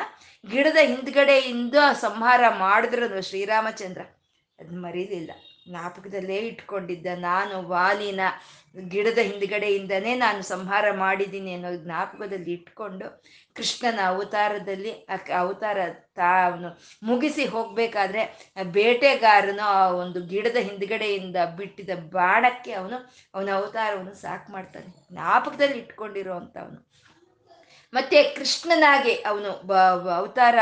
ಗಿಡದ 0.50 0.76
ಹಿಂದ್ಗಡೆಯಿಂದ 0.82 1.74
ಸಂಹಾರ 2.00 2.40
ಮಾಡಿದ್ರು 2.48 3.22
ಶ್ರೀರಾಮಚಂದ್ರ. 3.22 4.00
ಅದ್ 4.60 4.72
ಮರೀಲಿಲ್ಲ 4.72 5.30
ಜ್ಞಾಪಕದಲ್ಲೇ 5.68 6.38
ಇಟ್ಕೊಂಡಿದ್ದ 6.50 7.08
ನಾನು 7.22 7.56
ವಾಲಿನ 7.68 8.22
ಗಿಡದ 8.88 9.20
ಹಿಂದ್ಗಡೆಯಿಂದನೇ 9.28 10.12
ನಾನು 10.16 10.40
ಸಂಹಾರ 10.50 10.86
ಮಾಡಿದ್ದೀನಿ 10.96 11.52
ಅನ್ನೋ 11.54 11.70
ಜ್ಞಾಪಕದಲ್ಲಿ 11.84 12.52
ಇಟ್ಕೊಂಡು 12.56 13.06
ಕೃಷ್ಣನ 13.56 14.00
ಅವತಾರದಲ್ಲಿ 14.08 14.92
ಅವತಾರ 15.40 15.78
ತಾ, 16.18 16.30
ಅವನು 16.48 16.68
ಮುಗಿಸಿ 17.02 17.44
ಹೋಗ್ಬೇಕಾದ್ರೆ 17.46 18.22
ಬೇಟೆಗಾರನು 18.72 19.64
ಆ 19.72 19.80
ಒಂದು 20.02 20.20
ಗಿಡದ 20.32 20.58
ಹಿಂದ್ಗಡೆಯಿಂದ 20.68 21.38
ಬಿಟ್ಟಿದ 21.58 21.94
ಬಾಣಕ್ಕೆ 22.12 22.72
ಅವನು, 22.72 22.98
ಅವನ 23.34 23.48
ಅವತಾರವನ್ನು 23.58 24.14
ಸಾಕು 24.24 24.48
ಮಾಡ್ತಾನೆ. 24.52 24.90
ಜ್ಞಾಪಕದಲ್ಲಿ 25.10 25.78
ಇಟ್ಕೊಂಡಿರೋ 25.84 26.34
ಅವನು 26.56 26.78
ಮತ್ತೆ 27.94 28.22
ಕೃಷ್ಣನಾಗೆ 28.22 29.14
ಅವನು 29.14 29.72
ಅವತಾರ 30.08 30.54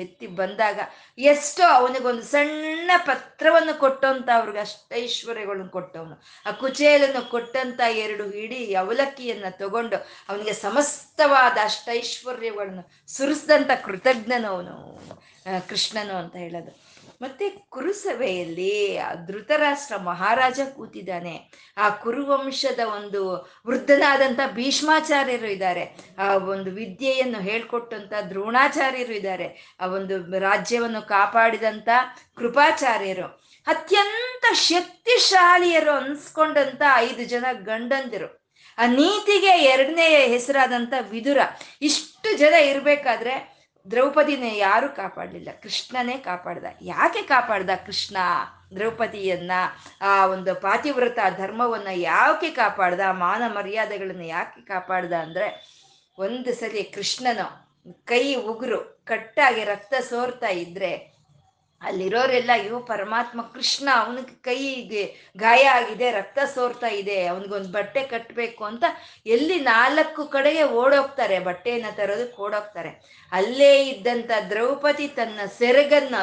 ಎತ್ತಿ 0.00 0.26
ಬಂದಾಗ 0.26 0.80
ಎಷ್ಟೋ 1.18 1.62
ಅವನಿಗೊಂದು 1.68 2.22
ಸಣ್ಣ 2.22 2.90
ಪತ್ರವನ್ನು 3.06 3.78
ಕೊಟ್ಟಂತ 3.78 4.28
ಅವ್ರಿಗೆ 4.34 4.58
ಅಷ್ಟೈಶ್ವರ್ಯಗಳನ್ನು 4.58 5.68
ಕೊಟ್ಟವನು. 5.68 6.22
ಆ 6.46 6.50
ಕುಚೇಲನ್ನು 6.50 7.30
ಕೊಟ್ಟಂತ 7.30 7.80
ಎರಡು 7.90 8.24
ಇಡೀ 8.32 8.74
ಅವಲಕ್ಕಿಯನ್ನ 8.74 9.44
ತಗೊಂಡು 9.50 9.96
ಅವನಿಗೆ 10.28 10.52
ಸಮಸ್ತವಾದ 10.52 11.58
ಅಷ್ಟೈಶ್ವರ್ಯಗಳನ್ನು 11.64 13.12
ಸುರಿಸಿದಂಥ 13.16 13.70
ಕೃತಜ್ಞನು 13.84 14.48
ಅವನು. 14.48 14.74
ಕೃಷ್ಣನು 15.68 16.14
ಅಂತ 16.16 16.36
ಹೇಳೋದು. 16.36 16.89
ಮತ್ತೆ 17.20 17.50
ಕುರುಸಭೆಯಲ್ಲಿ 17.50 18.98
ಧೃತರಾಷ್ಟ್ರ 19.26 19.96
ಮಹಾರಾಜ 19.96 20.60
ಕೂತಿದ್ದಾನೆ. 20.76 21.50
ಆ 21.76 21.88
ಕುರುವಂಶದ 21.88 22.80
ಒಂದು 22.94 23.34
ವೃದ್ಧನಾದಂತ 23.66 24.40
ಭೀಷ್ಮಾಚಾರ್ಯರು 24.52 25.46
ಇದ್ದಾರೆ. 25.46 25.96
ಆ 26.18 26.34
ಒಂದು 26.34 26.70
ವಿದ್ಯೆಯನ್ನು 26.70 27.40
ಹೇಳ್ಕೊಟ್ಟಂತ 27.40 28.12
ದ್ರೋಣಾಚಾರ್ಯರು 28.28 29.12
ಇದ್ದಾರೆ. 29.12 29.76
ಆ 29.80 29.86
ಒಂದು 29.86 30.38
ರಾಜ್ಯವನ್ನು 30.38 31.02
ಕಾಪಾಡಿದಂಥ 31.02 31.88
ಕೃಪಾಚಾರ್ಯರು. 32.36 33.26
ಅತ್ಯಂತ 33.66 34.52
ಶಕ್ತಿಶಾಲಿಯರು 34.52 35.90
ಅನ್ಸ್ಕೊಂಡಂತ 35.90 36.82
ಐದು 36.96 37.24
ಜನ 37.24 37.44
ಗಂಡಂದಿರು. 37.52 38.50
ಆ 38.78 38.86
ನೀತಿಗೆ 38.86 39.46
ಎರಡನೇ 39.46 40.26
ಹೆಸರಾದಂಥ 40.26 40.92
ವಿದುರ. 41.10 41.38
ಇಷ್ಟು 41.82 42.36
ಜನ 42.36 42.54
ಇರಬೇಕಾದ್ರೆ 42.54 43.49
ದ್ರೌಪದಿನ 43.90 44.44
ಯಾರು 44.44 44.88
ಕಾಪಾಡಲಿಲ್ಲ. 44.96 45.48
ಕೃಷ್ಣನೇ 45.62 46.16
ಕಾಪಾಡ್ದ. 46.18 46.64
ಯಾಕೆ 46.82 47.22
ಕಾಪಾಡ್ದ 47.22 47.70
ಕೃಷ್ಣ 47.86 48.16
ದ್ರೌಪದಿಯನ್ನ? 48.74 49.52
ಆ 50.00 50.26
ಒಂದು 50.26 50.54
ಪಾತಿವ್ರತ 50.54 51.18
ಧರ್ಮವನ್ನ 51.36 51.88
ಯಾಕೆ 51.92 52.50
ಕಾಪಾಡ್ದ? 52.50 53.00
ಮಾನ 53.10 53.42
ಮರ್ಯಾದೆಗಳನ್ನ 53.46 54.22
ಯಾಕೆ 54.22 54.60
ಕಾಪಾಡ್ದ 54.60 55.12
ಅಂದ್ರೆ 55.12 55.80
ಒಂದು 56.18 56.54
ಸರಿ 56.54 56.82
ಕೃಷ್ಣನು 56.82 57.70
ಕೈ 58.04 58.34
ಉಗುರು, 58.34 59.04
ಕಟ್ಟಾಗಿ 59.04 59.64
ರಕ್ತ 59.64 59.94
ಸೋರ್ತಾ 60.00 60.48
ಇದ್ರೆ 60.48 61.09
ಅಲ್ಲಿರೋರೆಲ್ಲ, 61.82 62.50
ಅಯ್ಯೋ, 62.52 62.78
ಪರಮಾತ್ಮ 62.78 63.42
ಕೃಷ್ಣ 63.42 63.88
ಅವನಿಗೆ 63.94 64.34
ಕೈಗೆ 64.42 65.04
ಗಾಯ 65.36 65.62
ಆಗಿದೆ, 65.68 66.10
ರಕ್ತ 66.10 66.38
ಸೋರ್ತಾ 66.54 66.86
ಇದೆ, 66.86 67.26
ಅವನಿಗೊಂದು 67.26 67.68
ಬಟ್ಟೆ 67.68 68.02
ಕಟ್ಟಬೇಕು 68.02 68.64
ಅಂತ 68.64 68.84
ಎಲ್ಲಿ 69.26 69.60
ನಾಲ್ಕು 69.60 70.24
ಕಡೆಗೆ 70.24 70.62
ಓಡೋಗ್ತಾರೆ 70.62 71.38
ಬಟ್ಟೆಯನ್ನ 71.38 71.90
ತರೋದಕ್ಕೆ 71.96 72.42
ಓಡೋಗ್ತಾರೆ. 72.42 72.90
ಅಲ್ಲೇ 73.32 73.72
ಇದ್ದಂಥ 73.88 74.30
ದ್ರೌಪದಿ 74.50 75.08
ತನ್ನ 75.08 75.40
ಸೆರಗನ್ನ 75.58 76.14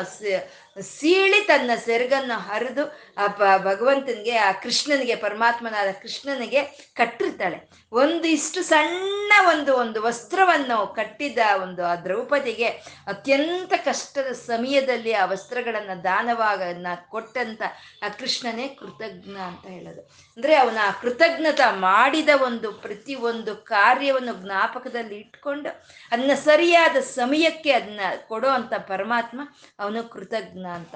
ಸೀಳಿ 0.81 1.41
ತನ್ನ 1.41 1.71
ಸೆರಗನ್ನು 1.85 2.39
ಹರಿದು 2.39 2.99
ಆ 3.17 3.27
ಭಗವಂತನಿಗೆ, 3.57 4.37
ಆ 4.37 4.51
ಕೃಷ್ಣನಿಗೆ, 4.51 5.15
ಪರಮಾತ್ಮನಾದ 5.15 5.87
ಕೃಷ್ಣನಿಗೆ 6.01 6.63
ಕಟ್ಟಿರ್ತಾಳೆ. 6.95 7.69
ಒಂದು 7.91 8.27
ಇಷ್ಟು 8.27 8.63
ಸಣ್ಣ 8.63 9.31
ಒಂದು 9.47 9.77
ಒಂದು 9.77 10.01
ವಸ್ತ್ರವನ್ನು 10.01 10.87
ಕಟ್ಟಿದ 10.87 11.37
ಒಂದು 11.61 11.85
ಆ 11.85 11.95
ದ್ರೌಪದಿಗೆ 11.95 12.67
ಅತ್ಯಂತ 13.07 13.73
ಕಷ್ಟದ 13.73 14.31
ಸಮಯದಲ್ಲಿ 14.31 15.13
ಆ 15.13 15.25
ವಸ್ತ್ರಗಳನ್ನು 15.25 16.03
ದಾನವಾಗನ್ನ 16.03 16.87
ಕೊಟ್ಟಂತ 17.09 17.61
ಆ 18.05 18.09
ಕೃಷ್ಣನೇ 18.09 18.67
ಕೃತಜ್ಞ 18.67 19.37
ಅಂತ 19.37 19.67
ಹೇಳೋದು. 19.67 20.01
ಅಂದ್ರೆ 20.37 20.55
ಅವನ 20.55 20.77
ಆ 20.81 20.91
ಕೃತಜ್ಞತ 20.91 21.59
ಮಾಡಿದ 21.69 22.29
ಒಂದು 22.43 22.71
ಪ್ರತಿ 22.71 23.15
ಒಂದು 23.15 23.55
ಕಾರ್ಯವನ್ನು 23.55 24.43
ಜ್ಞಾಪಕದಲ್ಲಿ 24.43 25.15
ಇಟ್ಕೊಂಡು 25.15 25.69
ಅದನ್ನ 26.11 26.31
ಸರಿಯಾದ 26.33 26.97
ಸಮಯಕ್ಕೆ 26.97 27.71
ಅದನ್ನ 27.71 27.99
ಕೊಡೋ 28.27 28.47
ಅಂತ 28.47 28.73
ಪರಮಾತ್ಮ 28.73 29.41
ಅವನು 29.79 30.03
ಕೃತಜ್ಞ 30.03 30.66
ಅಂತ. 30.69 30.95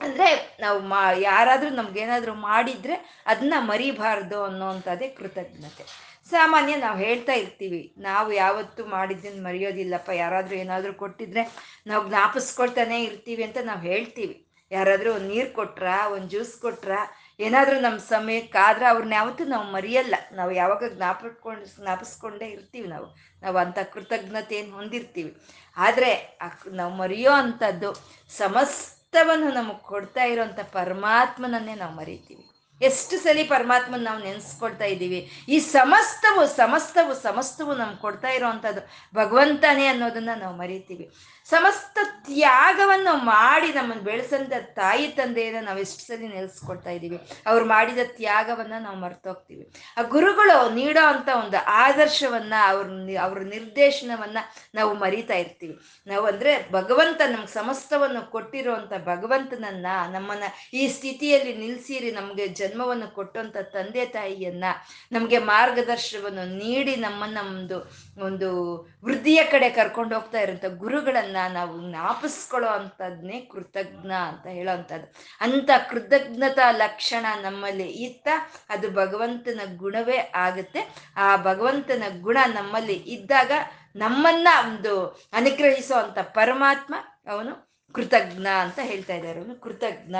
ಅಂದ್ರೆ 0.00 0.56
ನಾವು 0.60 0.80
ಮಾ, 0.80 1.10
ಯಾರಾದ್ರೂ 1.12 1.70
ನಮ್ಗೇನಾದ್ರೂ 1.70 2.34
ಮಾಡಿದ್ರೆ 2.34 3.22
ಅದನ್ನ 3.26 3.54
ಮರಿಬಾರ್ದು 3.58 4.44
ಅನ್ನೋಂಥದ್ದೇ 4.44 5.08
ಕೃತಜ್ಞತೆ. 5.08 6.16
ಸಾಮಾನ್ಯ 6.30 6.76
ನಾವು 6.76 6.98
ಹೇಳ್ತಾ 6.98 7.32
ಇರ್ತೀವಿ, 7.32 7.94
ನಾವು 7.98 8.32
ಯಾವತ್ತು 8.32 8.86
ಮಾಡಿದ್ದನ್ನು 8.86 9.42
ಮರೆಯೋದಿಲ್ಲಪ್ಪ, 9.42 10.10
ಯಾರಾದರೂ 10.10 10.54
ಏನಾದರೂ 10.54 10.92
ಕೊಟ್ಟಿದ್ರೆ 10.92 11.42
ನಾವು 11.86 12.08
ಜ್ಞಾಪಿಸ್ಕೊಳ್ತಾನೆ 12.08 13.04
ಇರ್ತೀವಿ 13.04 13.42
ಅಂತ 13.44 13.56
ನಾವು 13.62 13.80
ಹೇಳ್ತೀವಿ. 13.80 14.46
ಯಾರಾದರೂ 14.70 15.14
ಒಂದು 15.14 15.28
ನೀರು 15.28 15.54
ಕೊಟ್ರ, 15.54 15.86
ಒಂದು 16.12 16.28
ಜ್ಯೂಸ್ 16.28 16.60
ಕೊಟ್ರ 16.60 16.92
ಏನಾದರೂ 17.40 17.80
ನಮ್ಮ 17.80 17.98
ಸಮಯಕ್ಕಾದ್ರೆ 17.98 18.86
ಅವ್ರನ್ನ 18.86 19.12
ಯಾವತ್ತೂ 19.12 19.44
ನಾವು 19.44 19.72
ಮರೆಯಲ್ಲ. 19.72 20.14
ನಾವು 20.32 20.50
ಯಾವಾಗ 20.50 20.82
ಜ್ಞಾಪಿಟ್ಕೊಂಡು 20.94 21.82
ಜ್ಞಾಪಿಸ್ಕೊಂಡೇ 21.82 22.46
ಇರ್ತೀವಿ 22.46 22.88
ನಾವು. 22.88 23.16
ನಾವು 23.42 23.56
ಅಂಥ 23.56 23.78
ಕೃತಜ್ಞತೆಯನ್ನು 23.78 24.74
ಹೊಂದಿರ್ತೀವಿ. 24.76 25.36
ಆದರೆ 25.76 26.38
ನಾವು 26.72 26.94
ಮರೆಯೋ 26.94 27.32
ಅಂಥದ್ದು 27.32 27.94
ಸಮಸ್ತವನ್ನು 28.30 29.50
ನಮಗೆ 29.52 29.82
ಕೊಡ್ತಾ 29.82 30.24
ಇರೋವಂಥ 30.24 30.60
ಪರಮಾತ್ಮನನ್ನೇ 30.60 31.74
ನಾವು 31.74 31.94
ಮರಿತೀವಿ. 31.94 32.55
ಎಷ್ಟು 32.80 33.16
ಸಲಿ 33.18 33.44
ಪರಮಾತ್ಮನ 33.44 34.02
ನಾವು 34.02 34.22
ನೆನೆಸ್ಕೊಳ್ತಾ 34.22 34.84
ಇದ್ದೀವಿ? 34.84 35.30
ಈ 35.48 35.58
ಸಮಸ್ತವು 35.58 36.46
ಸಮಸ್ತವು 36.46 37.14
ಸಮಸ್ತವು 37.22 37.74
ನಮ್ಗೆ 37.74 37.96
ಕೊಡ್ತಾ 37.96 38.28
ಇರೋವಂಥದ್ದು 38.28 38.80
ಭಗವಂತನೇ 39.14 39.86
ಅನ್ನೋದನ್ನ 39.86 40.30
ನಾವು 40.36 40.56
ಮರಿತೀವಿ. 40.56 41.10
ಸಮಸ್ತ 41.44 41.98
ತ್ಯಾಗವನ್ನು 42.26 43.16
ಮಾಡಿ 43.16 43.72
ನಮ್ಮನ್ನು 43.72 44.04
ಬೆಳೆಸಂತ 44.04 44.52
ತಾಯಿ, 44.74 45.08
ತಂದೆಯನ್ನು 45.08 45.64
ನಾವು 45.64 45.78
ಎಷ್ಟು 45.78 46.06
ಸಲಿ 46.06 46.28
ನೆಲೆಸ್ಕೊಳ್ತಾ 46.28 46.90
ಇದ್ದೀವಿ? 46.90 47.18
ಅವ್ರು 47.46 47.64
ಮಾಡಿದ 47.64 47.98
ತ್ಯಾಗವನ್ನ 48.04 48.72
ನಾವು 48.78 48.96
ಮರ್ತೋಗ್ತೀವಿ. 48.96 49.72
ಆ 49.96 50.02
ಗುರುಗಳು 50.02 50.74
ನೀಡೋ 50.74 51.06
ಅಂತ 51.06 51.28
ಒಂದು 51.28 51.56
ಆದರ್ಶವನ್ನ, 51.66 52.54
ಅವ್ರ 52.66 52.86
ಅವ್ರ 53.20 53.38
ನಿರ್ದೇಶನವನ್ನ 53.38 54.38
ನಾವು 54.74 54.94
ಮರಿತಾ 54.94 55.34
ಇರ್ತೀವಿ. 55.34 55.76
ನಾವು 56.06 56.26
ಅಂದ್ರೆ 56.26 56.72
ಭಗವಂತ 56.72 57.20
ನಮ್ಗೆ 57.26 57.54
ಸಮಸ್ತವನ್ನು 57.54 58.30
ಕೊಟ್ಟಿರುವಂತ 58.30 58.92
ಭಗವಂತನನ್ನ 59.04 59.86
ನಮ್ಮನ್ನ 60.12 60.44
ಈ 60.74 60.88
ಸ್ಥಿತಿಯಲ್ಲಿ 60.88 61.54
ನಿಲ್ಸಿರಿ, 61.56 62.10
ನಮ್ಗೆ 62.10 62.48
ಜನ್ಮವನ್ನು 62.68 63.14
ಕೊಟ್ಟಂತ 63.14 63.56
ತಂದೆ 63.56 64.06
ತಾಯಿಯನ್ನ 64.06 64.64
ನಮ್ಗೆ 65.12 65.38
ಮಾರ್ಗದರ್ಶನವನ್ನು 65.38 66.56
ನೀಡಿ 66.56 66.96
ನಮ್ಮನ್ನ 66.96 67.38
ಒಂದು 67.40 67.92
ಒಂದು 68.24 68.76
ವೃದ್ಧಿಯ 69.04 69.44
ಕಡೆ 69.44 69.70
ಕರ್ಕೊಂಡು 69.70 70.14
ಹೋಗ್ತಾ 70.14 70.40
ಇರೋಂಥ 70.40 70.64
ಗುರುಗಳನ್ನ 70.64 71.36
ನಾವು 71.52 71.90
ಜ್ಞಾಪಿಸ್ಕೊಳ್ಳೋ 71.90 72.68
ಅಂಥದ್ನೇ 72.68 73.40
ಕೃತಜ್ಞ 73.40 74.12
ಅಂತ 74.12 74.46
ಹೇಳೋ 74.46 74.70
ಅಂತ 75.40 75.70
ಕೃತಜ್ಞತಾ 75.90 76.70
ಲಕ್ಷಣ 76.70 77.26
ನಮ್ಮಲ್ಲಿ 77.42 77.84
ಇತ್ತ, 77.84 78.28
ಅದು 78.68 78.90
ಭಗವಂತನ 78.90 79.60
ಗುಣವೇ 79.76 80.16
ಆಗುತ್ತೆ. 80.16 80.94
ಆ 81.16 81.36
ಭಗವಂತನ 81.36 82.02
ಗುಣ 82.20 82.38
ನಮ್ಮಲ್ಲಿ 82.54 82.92
ಇದ್ದಾಗ 82.92 83.52
ನಮ್ಮನ್ನ 83.96 84.48
ಒಂದು 84.66 85.06
ಅನುಗ್ರಹಿಸೋ 85.32 85.94
ಅಂತ 85.94 86.18
ಪರಮಾತ್ಮ 86.18 86.94
ಅವನು 87.28 87.70
ಕೃತಜ್ಞ 87.92 88.46
ಅಂತ 88.46 88.78
ಹೇಳ್ತಾ 88.82 89.14
ಇದ್ದಾರೆ. 89.14 89.40
ಅವನು 89.40 89.60
ಕೃತಜ್ಞ. 89.60 90.16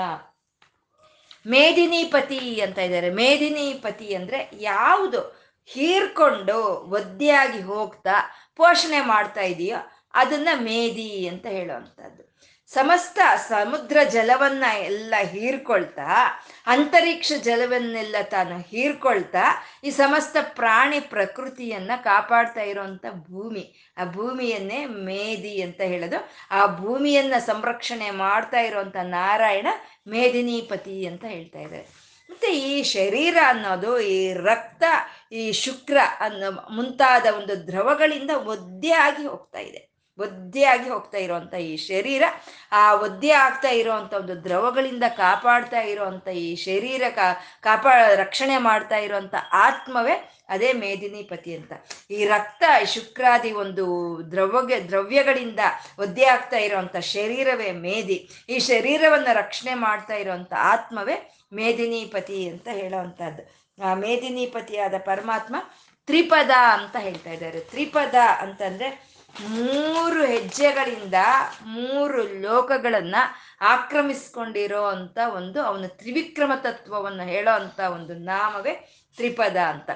ಮೇದಿನಿಪತಿ 1.47 2.61
ಅಂತ 2.61 2.77
ಇದ್ದಾರೆ. 2.77 3.09
ಮೇದಿನಿಪತಿ 3.09 4.15
ಅಂದ್ರೆ 4.15 4.51
ಯಾವುದು? 4.53 5.47
ಹೀರ್ಕೊಂಡು 5.65 6.63
ಒದ್ದೆಯಾಗಿ 6.89 7.61
ಹೋಗ್ತಾ 7.61 8.11
ಪೋಷಣೆ 8.55 9.01
ಮಾಡ್ತಾ 9.01 9.41
ಇದೆಯೋ 9.41 9.77
ಅದನ್ನ 10.13 10.47
ಮೇದಿ 10.61 11.27
ಅಂತ 11.27 11.45
ಹೇಳುವಂಥದ್ದು. 11.45 12.26
ಸಮಸ್ತ 12.73 13.19
ಸಮುದ್ರ 13.49 13.97
ಜಲವನ್ನ 14.09 14.63
ಎಲ್ಲ 14.79 15.15
ಹೀರ್ಕೊಳ್ತಾ, 15.21 16.43
ಅಂತರಿಕ್ಷ 16.67 17.31
ಜಲವನ್ನೆಲ್ಲ 17.41 18.15
ತಾನು 18.23 18.57
ಹೀರ್ಕೊಳ್ತಾ, 18.57 19.65
ಈ 19.83 19.89
ಸಮಸ್ತ 19.89 20.37
ಪ್ರಾಣಿ 20.41 20.99
ಪ್ರಕೃತಿಯನ್ನ 20.99 21.91
ಕಾಪಾಡ್ತಾ 22.03 22.61
ಇರುವಂತ 22.61 23.05
ಭೂಮಿ, 23.11 23.93
ಆ 23.97 24.11
ಭೂಮಿಯನ್ನೇ 24.11 24.85
ಮೇದಿ 24.85 25.61
ಅಂತ 25.61 25.81
ಹೇಳೋದು. 25.81 26.29
ಆ 26.51 26.65
ಭೂಮಿಯನ್ನ 26.65 27.33
ಸಂರಕ್ಷಣೆ 27.37 28.11
ಮಾಡ್ತಾ 28.11 28.59
ಇರುವಂತ 28.59 28.95
ನಾರಾಯಣ 29.01 29.67
ಮೇದಿನಿಪತಿ 30.07 31.05
ಅಂತ 31.05 31.25
ಹೇಳ್ತಾ 31.25 31.59
ಇದ್ದಾರೆ. 31.59 32.07
ಮತ್ತೆ 32.29 32.47
ಈ 32.47 32.83
ಶರೀರ 32.83 33.37
ಅನ್ನೋದು, 33.47 33.99
ಈ 33.99 34.33
ರಕ್ತ, 34.33 34.83
ಈ 35.31 35.51
ಶುಕ್ರ 35.51 35.97
ಅನ್ನೋ 36.19 36.51
ಮುಂತಾದ 36.51 37.25
ಒಂದು 37.37 37.67
ದ್ರವಗಳಿಂದ 37.67 38.31
ಒದ್ದೆ 38.31 38.91
ಆಗಿ 38.91 39.27
ಹೋಗ್ತಾ 39.27 39.59
ಇದೆ. 39.59 39.96
ಒದ್ದೆ 40.19 40.63
ಆಗಿ 40.63 40.89
ಹೋಗ್ತಾ 40.89 41.17
ಇರುವಂತ 41.17 41.53
ಈ 41.53 41.77
ಶರೀರ, 41.77 42.23
ಆ 42.71 42.93
ಒದ್ದೆ 42.93 43.29
ಆಗ್ತಾ 43.29 43.69
ಇರುವಂತ 43.69 44.13
ಒಂದು 44.13 44.43
ದ್ರವಗಳಿಂದ 44.43 45.03
ಕಾಪಾಡ್ತಾ 45.17 45.81
ಇರುವಂತ 45.81 46.27
ಈ 46.27 46.55
ಶರೀರ 46.55 47.03
ಕಾಪಾ, 47.59 47.93
ರಕ್ಷಣೆ 48.15 48.57
ಮಾಡ್ತಾ 48.57 48.97
ಇರುವಂತ 48.97 49.35
ಆತ್ಮವೇ 49.51 50.15
ಅದೇ 50.49 50.73
ಮೇದಿನಿಪತಿ 50.73 51.55
ಅಂತ. 51.55 51.73
ಈ 52.11 52.25
ರಕ್ತ 52.25 52.63
ಶುಕ್ರಾದಿ 52.93 53.51
ಒಂದು 53.51 53.85
ದ್ರವ್ಯ 54.31 54.79
ದ್ರವ್ಯಗಳಿಂದ 54.87 55.59
ಒದ್ದೆ 55.99 56.25
ಆಗ್ತಾ 56.25 56.57
ಇರುವಂತ 56.57 56.97
ಶರೀರವೇ 56.97 57.71
ಮೇದಿ. 57.71 58.29
ಈ 58.49 58.59
ಶರೀರವನ್ನು 58.59 59.33
ರಕ್ಷಣೆ 59.37 59.73
ಮಾಡ್ತಾ 59.73 60.13
ಇರುವಂತ 60.13 60.53
ಆತ್ಮವೇ 60.57 61.17
ಮೇದಿನಿಪತಿ 61.53 62.49
ಅಂತ 62.49 62.67
ಹೇಳೋವಂಥದ್ದು 62.71 63.43
ಆ 63.83 63.93
ಮೇದಿನಿಪತಿಯಾದ 63.93 64.93
ಪರಮಾತ್ಮ 65.05 65.55
ತ್ರಿಪದ 66.07 66.51
ಅಂತ 66.73 66.95
ಹೇಳ್ತಾ 66.99 67.31
ಇದ್ದಾರೆ. 67.31 67.59
ತ್ರಿಪದ 67.59 68.15
ಅಂತಂದ್ರೆ 68.39 69.16
ಮೂರು 69.29 70.25
ಹೆಜ್ಜೆಗಳಿಂದ 70.25 71.13
ಮೂರು 71.65 72.41
ಲೋಕಗಳನ್ನ 72.41 73.15
ಆಕ್ರಮಿಸ್ಕೊಂಡಿರೋ 73.61 74.85
ಅಂತ 74.85 75.17
ಒಂದು 75.35 75.61
ಅವನ 75.61 75.85
ತ್ರಿವಿಕ್ರಮ 75.87 76.51
ತತ್ವವನ್ನು 76.55 77.23
ಹೇಳೋ 77.23 77.51
ಅಂತ 77.51 77.79
ಒಂದು 77.79 78.13
ನಾಮವೇ 78.13 78.73
ತ್ರಿಪದ 79.17 79.57
ಅಂತ. 79.57 79.89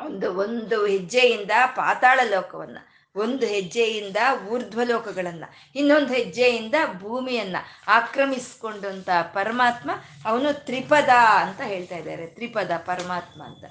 ಒಂದು 0.00 0.34
ಒಂದು 0.34 0.86
ಹೆಜ್ಜೆಯಿಂದ 0.86 1.50
ಪಾತಾಳ 1.76 2.20
ಲೋಕವನ್ನ, 2.24 2.78
ಒಂದು 3.16 3.46
ಹೆಜ್ಜೆಯಿಂದ 3.46 4.16
ಊರ್ಧ್ವಲೋಕಗಳನ್ನ 4.48 5.44
ಇನ್ನೊಂದು 5.74 6.12
ಹೆಜ್ಜೆಯಿಂದ 6.14 6.74
ಭೂಮಿಯನ್ನ 6.98 7.56
ಆಕ್ರಮಿಸ್ಕೊಂಡಂತ 7.88 9.10
ಪರಮಾತ್ಮ 9.34 9.90
ಅವನು 10.24 10.64
ತ್ರಿಪದ 10.64 11.08
ಅಂತ 11.38 11.60
ಹೇಳ್ತಾ 11.60 11.96
ಇದ್ದಾರೆ, 11.96 12.26
ತ್ರಿಪದ 12.26 12.70
ಪರಮಾತ್ಮ 12.86 13.42
ಅಂತ. 13.42 13.64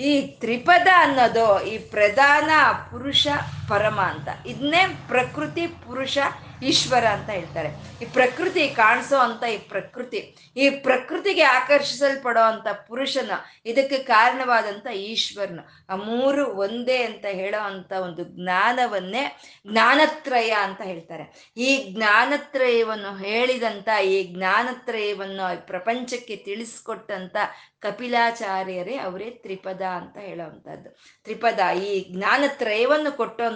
ಈ 0.00 0.12
ತ್ರಿಪದ 0.40 0.88
ಅನ್ನೋದು 0.96 1.64
ಈ 1.64 1.78
ಪ್ರಧಾನ 1.78 2.50
ಪುರುಷ 2.90 3.26
ಪರಮ 3.72 4.00
ಅಂತ. 4.12 4.28
ಇದನ್ನೇ 4.46 4.82
ಪ್ರಕೃತಿ 5.08 5.66
ಪುರುಷ 5.66 6.18
ಈಶ್ವರ 6.62 7.04
ಅಂತ 7.06 7.30
ಹೇಳ್ತಾರೆ. 7.30 7.70
ಈ 8.02 8.06
ಪ್ರಕೃತಿ 8.12 8.62
ಕಾಣಿಸೋ 8.76 9.18
ಅಂತ 9.18 9.44
ಈ 9.54 9.56
ಪ್ರಕೃತಿ. 9.72 10.20
ಈ 10.56 10.64
ಪ್ರಕೃತಿಗೆ 10.82 11.44
ಆಕರ್ಷಿಸಲ್ಪಡೋ 11.58 12.42
ಅಂತ 12.42 12.68
ಪುರುಷನ, 12.88 13.30
ಇದಕ್ಕೆ 13.66 13.98
ಕಾರಣವಾದಂಥ 14.10 14.86
ಈಶ್ವರನ. 14.86 15.60
ಆ 15.90 15.96
ಮೂರು 15.96 16.44
ಒಂದೇ 16.64 16.98
ಅಂತ 17.02 17.26
ಹೇಳೋ 17.40 17.60
ಅಂತ 17.62 17.92
ಒಂದು 18.02 18.24
ಜ್ಞಾನವನ್ನೇ 18.36 19.24
ಜ್ಞಾನತ್ರಯ 19.72 20.52
ಅಂತ 20.62 20.82
ಹೇಳ್ತಾರೆ. 20.82 21.24
ಈ 21.56 21.70
ಜ್ಞಾನತ್ರಯವನ್ನು 21.94 23.12
ಹೇಳಿದಂಥ 23.16 23.88
ಈ 24.04 24.16
ಜ್ಞಾನತ್ರಯವನ್ನು 24.34 25.46
ಪ್ರಪಂಚಕ್ಕೆ 25.66 26.36
ತಿಳಿಸ್ಕೊಟ್ಟಂಥ 26.46 27.36
ಕಪಿಲಾಚಾರ್ಯರೇ 27.80 28.96
ಅವರೇ 29.06 29.28
ತ್ರಿಪದ 29.44 29.82
ಅಂತ 29.96 30.16
ಹೇಳೋವಂಥದ್ದು 30.20 30.90
ತ್ರಿಪದ 31.24 31.62
ಈ 31.84 31.92
ಜ್ಞಾನತ್ರಯವನ್ನು 32.14 33.10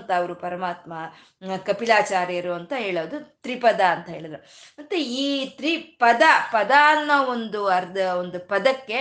ಕೊಟ್ಟಂತ 0.06 0.20
ಅವರು, 0.20 0.34
ಪರಮಾತ್ಮ 0.34 0.92
ಕಪಿಲಾಚಾರ್ಯರು 1.66 2.52
ಅಂತ 2.52 2.72
ಹೇಳೋದು 2.76 3.42
ತ್ರಿಪದ 3.42 3.80
ಅಂತ 3.80 4.08
ಹೇಳಿದ್ರು. 4.08 4.40
ಮತ್ತೆ 4.78 4.96
ಈ 5.00 5.48
ತ್ರಿಪದ, 5.56 6.22
ಪದ 6.52 6.72
ಅನ್ನೋ 6.86 7.24
ಒಂದು 7.24 7.66
ಅರ್ಧ, 7.66 7.98
ಒಂದು 7.98 8.38
ಪದಕ್ಕೆ 8.48 8.98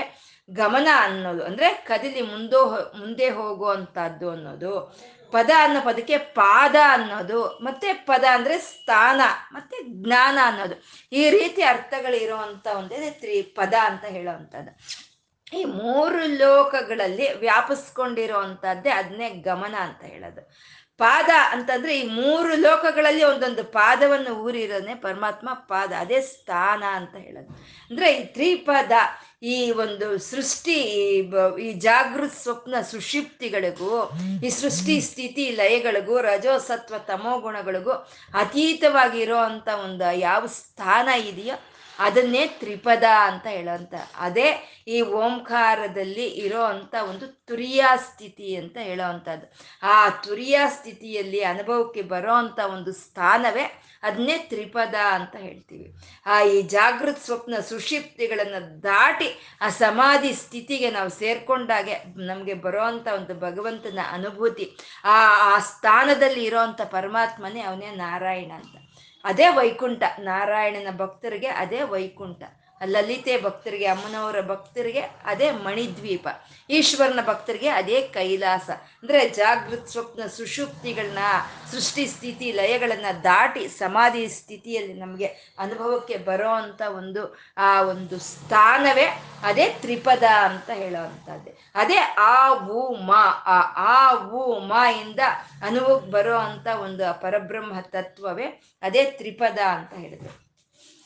ಗಮನ 0.50 0.88
ಅನ್ನೋದು, 1.00 1.44
ಅಂದ್ರೆ 1.44 1.74
ಕದಿಲಿ 1.74 2.22
ಮುಂದೋ 2.22 2.94
ಮುಂದೆ 2.98 3.30
ಹೋಗುವಂತಹದ್ದು 3.30 4.32
ಅನ್ನೋದು, 4.32 4.74
ಪದ 5.32 5.52
ಅನ್ನೋ 5.58 5.80
ಪದಕ್ಕೆ 5.82 6.18
ಪಾದ 6.18 6.76
ಅನ್ನೋದು, 6.90 7.46
ಮತ್ತೆ 7.46 7.94
ಪದ 7.94 8.24
ಅಂದ್ರೆ 8.32 8.58
ಸ್ಥಾನ, 8.58 9.22
ಮತ್ತೆ 9.52 9.78
ಜ್ಞಾನ 9.84 10.38
ಅನ್ನೋದು, 10.44 10.76
ಈ 11.12 11.30
ರೀತಿ 11.30 11.62
ಅರ್ಥಗಳಿರುವಂತ 11.62 12.68
ಒಂದೇ 12.68 13.12
ತ್ರಿಪದ 13.12 13.74
ಅಂತ 13.84 14.06
ಹೇಳೋವಂಥದ್ದು. 14.06 15.06
ಈ 15.54 15.64
ಮೂರು 15.64 16.22
ಲೋಕಗಳಲ್ಲಿ 16.38 17.38
ವ್ಯಾಪಿಸ್ಕೊಂಡಿರುವಂತಹದ್ದೇ 17.38 18.90
ಅದನ್ನೇ 18.90 19.30
ಗಮನ 19.30 19.76
ಅಂತ 19.76 20.04
ಹೇಳೋದು. 20.04 20.42
ಪಾದ 20.98 21.30
ಅಂತಂದ್ರೆ 21.52 22.00
ಈ 22.00 22.04
ಮೂರು 22.08 22.56
ಲೋಕಗಳಲ್ಲಿ 22.56 23.24
ಒಂದೊಂದು 23.24 23.64
ಪಾದವನ್ನು 23.64 24.32
ಊರಿರೋದೇ 24.36 24.96
ಪರಮಾತ್ಮ 24.96 25.50
ಪಾದ, 25.54 25.92
ಅದೇ 26.00 26.22
ಸ್ಥಾನ 26.22 26.84
ಅಂತ 26.94 27.16
ಹೇಳೋದು. 27.16 27.50
ಅಂದ್ರೆ 27.90 28.14
ಈ 28.14 28.24
ತ್ರಿಪದ 28.26 28.92
ಈ 29.44 29.72
ಒಂದು 29.72 30.18
ಸೃಷ್ಟಿ, 30.18 30.78
ಈ 31.62 31.74
ಜಾಗೃತ್ 31.74 32.38
ಸ್ವಪ್ನ 32.44 32.76
ಸುಷಿಪ್ತಿಗಳಿಗೂ, 32.82 34.12
ಈ 34.44 34.50
ಸೃಷ್ಟಿ 34.50 35.02
ಸ್ಥಿತಿ 35.02 35.52
ಲಯಗಳಿಗೂ, 35.52 36.22
ರಜೋಸತ್ವ 36.22 36.98
ತಮೋ 36.98 37.40
ಗುಣಗಳಿಗೂ 37.40 37.92
ಅತೀತವಾಗಿರೋ 38.34 39.38
ಅಂತ 39.38 39.68
ಒಂದು 39.68 40.18
ಯಾವ 40.20 40.46
ಸ್ಥಾನ 40.46 41.08
ಇದೆಯೋ 41.08 41.56
ಅದನ್ನೇ 42.00 42.46
ತ್ರಿಪದ 42.48 43.04
ಅಂತ 43.04 43.48
ಹೇಳೋಂತ. 43.48 43.94
ಅದೇ 44.16 44.48
ಈ 44.88 45.02
ಓಂಕಾರದಲ್ಲಿ 45.02 46.26
ಇರೋ 46.26 46.64
ಅಂತ 46.64 46.96
ಒಂದು 47.10 47.28
ತುರಿಯಾ 47.28 47.96
ಸ್ಥಿತಿ 47.96 48.56
ಅಂತ 48.56 48.78
ಹೇಳೋವಂಥದ್ದು 48.78 49.48
ಆ 49.84 50.10
ತುರಿಯಾ 50.10 50.70
ಸ್ಥಿತಿಯಲ್ಲಿ 50.70 51.42
ಅನುಭವಕ್ಕೆ 51.42 52.02
ಬರೋ 52.02 52.34
ಅಂಥ 52.34 52.60
ಒಂದು 52.60 52.92
ಸ್ಥಾನವೇ 52.92 53.82
ಅದನ್ನೇ 54.04 54.38
ತ್ರಿಪದ 54.38 54.96
ಅಂತ 54.96 55.36
ಹೇಳ್ತೀವಿ. 55.36 55.96
ಆ 56.26 56.42
ಈ 56.42 56.62
ಜಾಗೃತ 56.62 57.18
ಸ್ವಪ್ನ 57.18 57.60
ಸುಷಿಪ್ತಿಗಳನ್ನು 57.60 58.84
ದಾಟಿ 58.84 59.58
ಆ 59.62 59.70
ಸಮಾಧಿ 59.70 60.34
ಸ್ಥಿತಿಗೆ 60.34 60.92
ನಾವು 60.92 61.10
ಸೇರ್ಕೊಂಡಾಗೆ 61.10 62.04
ನಮಗೆ 62.18 62.54
ಅಂತ 62.78 63.08
ಒಂದು 63.08 63.34
ಭಗವಂತನ 63.40 64.00
ಅನುಭೂತಿ, 64.12 64.78
ಆ 65.06 65.16
ಆ 65.56 65.60
ಸ್ಥಾನದಲ್ಲಿ 65.60 66.44
ಇರೋವಂಥ 66.46 66.82
ಪರಮಾತ್ಮನೇ 66.82 67.62
ಅವನೇ 67.62 67.92
ನಾರಾಯಣ 67.96 68.52
ಅಂತ. 68.52 68.85
ಅದೇ 69.26 69.48
ವೈಕುಂಠ. 69.48 70.04
ನಾರಾಯಣನ 70.20 70.90
ಭಕ್ತರಿಗೆ 70.98 71.48
ಅದೇ 71.48 71.82
ವೈಕುಂಠ. 71.94 72.42
ಲಲಿತೆ 72.84 73.42
ಭಕ್ತರಿಗೆ, 73.42 73.86
ಅಮ್ಮನವರ 73.86 74.42
ಭಕ್ತರಿಗೆ 74.42 75.00
ಅದೇ 75.00 75.52
ಮಣಿದ್ವೀಪ. 75.52 76.28
ಈಶ್ವರನ 76.70 77.20
ಭಕ್ತರಿಗೆ 77.26 77.68
ಅದೇ 77.68 78.02
ಕೈಲಾಸ. 78.02 78.70
ಅಂದ್ರೆ 78.70 79.30
ಜಾಗೃತ್ 79.30 79.90
ಸ್ವಪ್ನ 79.90 80.28
ಸುಷುಪ್ತಿಗಳನ್ನ, 80.28 81.18
ಸೃಷ್ಟಿ 81.72 82.08
ಸ್ಥಿತಿ 82.08 82.52
ಲಯಗಳನ್ನ 82.52 83.06
ದಾಟಿ 83.24 83.68
ಸಮಾಧಿ 83.68 84.28
ಸ್ಥಿತಿಯಲ್ಲಿ 84.28 84.94
ನಮಗೆ 84.94 85.26
ಅನುಭವಕ್ಕೆ 85.60 86.18
ಬರೋ 86.18 86.50
ಒಂದು, 86.96 87.38
ಆ 87.58 87.82
ಒಂದು 87.82 88.20
ಸ್ಥಾನವೇ 88.20 89.22
ಅದೇ 89.44 89.70
ತ್ರಿಪದ 89.70 90.24
ಅಂತ 90.24 90.70
ಹೇಳೋವಂಥದ್ದೇ 90.70 91.58
ಅದೇ 91.76 91.98
ಆ 92.18 92.54
ಉ 92.54 92.96
ಮ, 92.96 93.12
ಆ 93.76 94.16
ಊ 94.16 94.60
ಮ 94.60 94.74
ಇಂದ 95.02 95.20
ಅನುಭವಕ್ಕೆ 95.66 96.12
ಬರೋ 96.12 96.38
ಅಂಥ 96.38 96.68
ಒಂದು 96.68 97.22
ಪರಬ್ರಹ್ಮ 97.22 97.80
ತತ್ವವೇ 97.82 98.46
ಅದೇ 98.82 99.04
ತ್ರಿಪದ 99.04 99.60
ಅಂತ 99.60 99.94
ಹೇಳಿದ್ರು. 99.94 100.45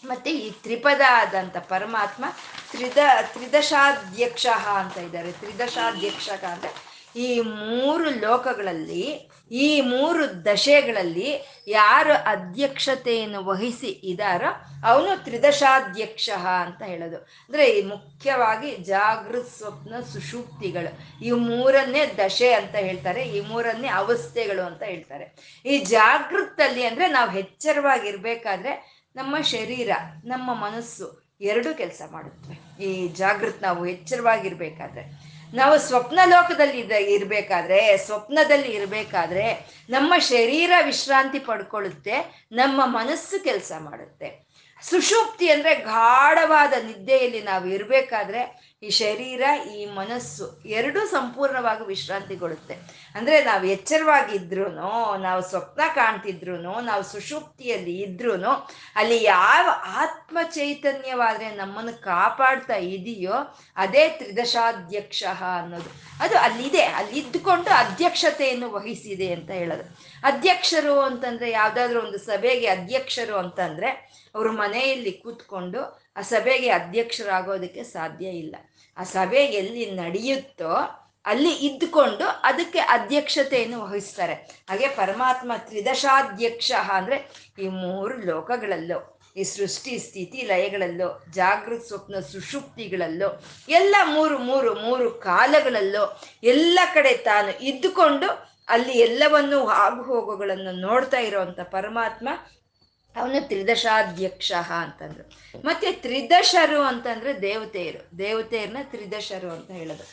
ಮತ್ತೆ 0.03 0.31
ಈ 0.31 0.51
ತ್ರಿಪದ 0.51 1.01
ಆದಂಥ 1.09 1.57
ಪರಮಾತ್ಮ 1.57 2.25
ತ್ರಿದ, 2.71 2.97
ತ್ರಿದಶಾಧ್ಯಕ್ಷ 3.33 4.47
ಅಂತ 4.77 4.97
ಇದ್ದಾರೆ. 4.97 5.31
ತ್ರಿದಶಾಧ್ಯಕ್ಷಕ 5.31 6.43
ಅಂತ. 6.43 6.65
ಈ 7.15 7.39
ಮೂರು 7.39 8.09
ಲೋಕಗಳಲ್ಲಿ, 8.09 9.29
ಈ 9.51 9.81
ಮೂರು 9.81 10.45
ದಶೆಗಳಲ್ಲಿ 10.45 11.29
ಯಾರು 11.67 12.13
ಅಧ್ಯಕ್ಷತೆಯನ್ನು 12.13 13.45
ವಹಿಸಿ 13.45 13.88
ಇದ್ದಾರೋ 13.88 14.49
ಅವನು 14.88 15.23
ತ್ರಿದಶಾಧ್ಯಕ್ಷ 15.23 16.29
ಅಂತ 16.63 16.81
ಹೇಳೋದು. 16.83 17.17
ಅಂದರೆ 17.17 17.65
ಈ 17.65 17.81
ಮುಖ್ಯವಾಗಿ 17.85 18.75
ಜಾಗೃತ್ 18.75 19.57
ಸ್ವಪ್ನ 19.57 19.93
ಸುಷುಪ್ತಿಗಳು. 20.13 21.23
ಈ 21.25 21.31
ಮೂರನ್ನೇ 21.31 22.05
ದಶೆ 22.05 22.53
ಅಂತ 22.53 22.75
ಹೇಳ್ತಾರೆ. 22.75 23.23
ಈ 23.27 23.39
ಮೂರನ್ನೇ 23.39 23.88
ಅವಸ್ಥೆಗಳು 23.88 24.62
ಅಂತ 24.62 24.83
ಹೇಳ್ತಾರೆ. 24.83 25.25
ಈ 25.65 25.77
ಜಾಗೃತಲ್ಲಿ 25.77 26.85
ಅಂದರೆ 26.85 27.07
ನಾವು 27.07 27.38
ಎಚ್ಚರವಾಗಿರ್ಬೇಕಾದ್ರೆ 27.38 28.98
ನಮ್ಮ 29.15 29.41
ಶರೀರ, 29.41 29.89
ನಮ್ಮ 30.25 30.53
ಮನಸ್ಸು 30.53 31.29
ಎರಡೂ 31.41 31.73
ಕೆಲಸ 31.73 32.01
ಮಾಡುತ್ತವೆ. 32.11 32.83
ಈ 32.83 33.07
ಜಾಗೃತ 33.07 33.55
ನಾವು 33.61 33.85
ಎಚ್ಚರವಾಗಿರ್ಬೇಕಾದ್ರೆ, 33.85 35.29
ನಾವು 35.53 35.79
ಸ್ವಪ್ನ 35.79 36.19
ಲೋಕದಲ್ಲಿ 36.25 37.13
ಇರಬೇಕಾದ್ರೆ, 37.13 37.97
ಸ್ವಪ್ನದಲ್ಲಿ 37.97 38.71
ಇರಬೇಕಾದ್ರೆ 38.71 39.69
ನಮ್ಮ 39.89 40.13
ಶರೀರ 40.17 40.71
ವಿಶ್ರಾಂತಿ 40.85 41.39
ಪಡ್ಕೊಳ್ಳುತ್ತೆ, 41.39 42.47
ನಮ್ಮ 42.51 42.81
ಮನಸ್ಸು 42.85 43.43
ಕೆಲಸ 43.43 43.71
ಮಾಡುತ್ತೆ. 43.79 44.48
ಸುಷುಪ್ತಿ 44.81 45.49
ಅಂದ್ರೆ 45.51 45.75
ಗಾಢವಾದ 45.75 46.73
ನಿದ್ದೆಯಲ್ಲಿ 46.85 47.41
ನಾವು 47.41 47.65
ಇರಬೇಕಾದ್ರೆ 47.67 48.69
ಈ 48.83 48.89
ಶರೀರ, 48.89 49.41
ಈ 49.75 49.85
ಮನಸ್ಸು 49.85 50.63
ಎರಡೂ 50.65 51.05
ಸಂಪೂರ್ಣವಾಗಿ 51.05 51.85
ವಿಶ್ರಾಂತಿಗೊಳ್ಳುತ್ತೆ. 51.85 52.73
ಅಂದ್ರೆ 53.15 53.43
ನಾವು 53.43 53.65
ಎಚ್ಚರವಾಗಿದ್ರು 53.65 54.69
ನಾವು 55.19 55.41
ಸ್ವಪ್ನ 55.49 55.81
ಕಾಣ್ತಿದ್ರು 55.95 56.81
ನಾವು 56.81 57.03
ಸುಷುಪ್ತಿಯಲ್ಲಿ 57.03 58.01
ಇದ್ರೂ 58.01 58.33
ಅಲ್ಲಿ 58.95 59.23
ಯಾವ 59.23 59.69
ಆತ್ಮ 59.85 60.37
ಚೈತನ್ಯವಾದ್ರೆ 60.43 61.55
ನಮ್ಮನ್ನು 61.55 62.01
ಕಾಪಾಡ್ತಾ 62.01 62.75
ಇದೆಯೋ, 62.75 63.33
ಅದೇ 63.75 64.09
ತ್ರಿದಶಾಧ್ಯಕ್ಷ 64.09 65.23
ಅನ್ನೋದು. 65.61 65.89
ಅದು 66.23 66.37
ಅಲ್ಲಿದೆ, 66.37 66.81
ಅಲ್ಲಿ 66.81 67.19
ಇದ್ದುಕೊಂಡು 67.19 67.69
ಅಧ್ಯಕ್ಷತೆಯನ್ನು 67.69 68.71
ವಹಿಸಿದೆ 68.71 69.33
ಅಂತ 69.33 69.51
ಹೇಳೋದು. 69.51 70.08
ಅಧ್ಯಕ್ಷರು 70.23 70.99
ಅಂತಂದ್ರೆ 70.99 71.51
ಯಾವ್ದಾದ್ರು 71.51 72.03
ಒಂದು 72.05 72.17
ಸಭೆಗೆ 72.17 72.67
ಅಧ್ಯಕ್ಷರು 72.67 73.38
ಅಂತಂದ್ರೆ 73.38 74.10
ಅವರು 74.36 74.51
ಮನೆಯಲ್ಲಿ 74.51 75.12
ಕೂತ್ಕೊಂಡು 75.12 76.03
ಆ 76.17 76.21
ಸಭೆಗೆ 76.21 76.69
ಅಧ್ಯಕ್ಷರಾಗೋದಕ್ಕೆ 76.69 77.84
ಸಾಧ್ಯ 77.84 78.25
ಇಲ್ಲ. 78.25 78.55
ಆ 78.97 79.03
ಸಭೆ 79.03 79.45
ಎಲ್ಲಿ 79.45 79.91
ನಡೆಯುತ್ತೋ 79.91 80.73
ಅಲ್ಲಿ 81.25 81.51
ಇದ್ದುಕೊಂಡು 81.51 82.25
ಅದಕ್ಕೆ 82.25 82.79
ಅಧ್ಯಕ್ಷತೆಯನ್ನು 82.79 83.82
ವಹಿಸ್ತಾರೆ. 83.82 84.34
ಹಾಗೆ 84.69 84.88
ಪರಮಾತ್ಮ 84.88 85.51
ತ್ರಿದಶಾಧ್ಯಕ್ಷ 85.58 86.71
ಅಂದ್ರೆ 86.93 87.29
ಈ 87.60 87.67
ಮೂರು 87.67 88.17
ಲೋಕಗಳಲ್ಲೋ, 88.25 89.19
ಈ 89.38 89.43
ಸೃಷ್ಟಿ 89.43 89.99
ಸ್ಥಿತಿ 89.99 90.41
ಲಯಗಳಲ್ಲೋ, 90.41 91.23
ಜಾಗೃತ 91.34 91.86
ಸ್ವಪ್ನ 91.86 92.19
ಸುಷುಪ್ತಿಗಳಲ್ಲೋ, 92.19 93.43
ಎಲ್ಲ 93.69 93.95
ಮೂರು 94.03 94.38
ಮೂರು 94.38 94.75
ಮೂರು 94.75 95.12
ಕಾಲಗಳಲ್ಲೋ 95.12 96.21
ಎಲ್ಲ 96.43 96.79
ಕಡೆ 96.93 97.17
ತಾನು 97.17 97.63
ಇದ್ದುಕೊಂಡು 97.63 98.48
ಅಲ್ಲಿ 98.69 98.93
ಎಲ್ಲವನ್ನು 98.93 99.67
ಆಗು 99.67 100.03
ಹೋಗುಗಳನ್ನು 100.03 100.71
ನೋಡ್ತಾ 100.71 101.17
ಇರೋವಂಥ 101.17 101.60
ಪರಮಾತ್ಮ 101.60 102.29
ಅವನು 103.15 103.47
ತ್ರಿದಶಾಧ್ಯಕ್ಷ 103.47 104.51
ಅಂತಂದ್ರು. 104.82 105.32
ಮತ್ತೆ 105.65 105.91
ತ್ರಿದಶರು 105.91 106.82
ಅಂತಂದ್ರೆ 106.82 107.41
ದೇವತೆಯರು. 107.41 108.17
ದೇವತೆಯರನ್ನ 108.17 108.77
ತ್ರಿದಶರು 108.84 109.51
ಅಂತ 109.51 109.71
ಹೇಳೋದು. 109.71 110.03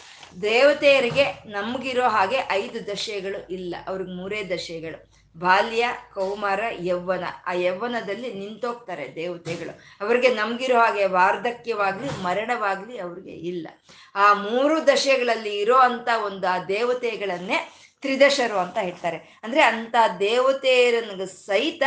ದೇವತೆಯರಿಗೆ 0.43 1.25
ನಮಗಿರೋ 1.47 2.09
ಹಾಗೆ 2.09 2.37
ಐದು 2.51 2.87
ದಶೆಗಳು 2.87 3.53
ಇಲ್ಲ. 3.53 3.77
ಅವ್ರಿಗೆ 3.87 4.11
ಮೂರೇ 4.11 4.45
ದಶೆಗಳು. 4.55 5.17
ಬಾಲ್ಯ, 5.39 5.89
ಕೌಮಾರ, 6.15 6.61
ಯೌವನ. 6.81 7.25
ಆ 7.47 7.53
ಯೌವನದಲ್ಲಿ 7.53 8.35
ನಿಂತೋಗ್ತಾರೆ 8.35 9.15
ದೇವತೆಗಳು. 9.15 10.05
ಅವ್ರಿಗೆ 10.05 10.35
ನಮ್ಗಿರೋ 10.35 10.79
ಹಾಗೆ 10.79 11.07
ವಾರ್ಧಕ್ಯವಾಗ್ಲಿ, 11.07 12.23
ಮರಣವಾಗ್ಲಿ 12.23 12.99
ಅವ್ರಿಗೆ 12.99 13.33
ಇಲ್ಲ. 13.33 13.69
ಆ 14.15 14.33
ಮೂರು 14.33 14.87
ದಶೆಗಳಲ್ಲಿ 14.87 15.59
ಇರೋ 15.59 15.77
ಅಂತ 15.77 16.09
ಒಂದು 16.25 16.49
ಆ 16.49 16.59
ದೇವತೆಗಳನ್ನೇ 16.59 17.73
ತ್ರಿದಶರು 18.07 18.59
ಅಂತ 18.65 18.79
ಹೇಳ್ತಾರೆ. 18.89 19.19
ಅಂದ್ರೆ 19.45 19.63
ಅಂತ 19.73 19.97
ದೇವತೆಯರನ್ನು 20.21 21.27
ಸಹಿತ 21.47 21.83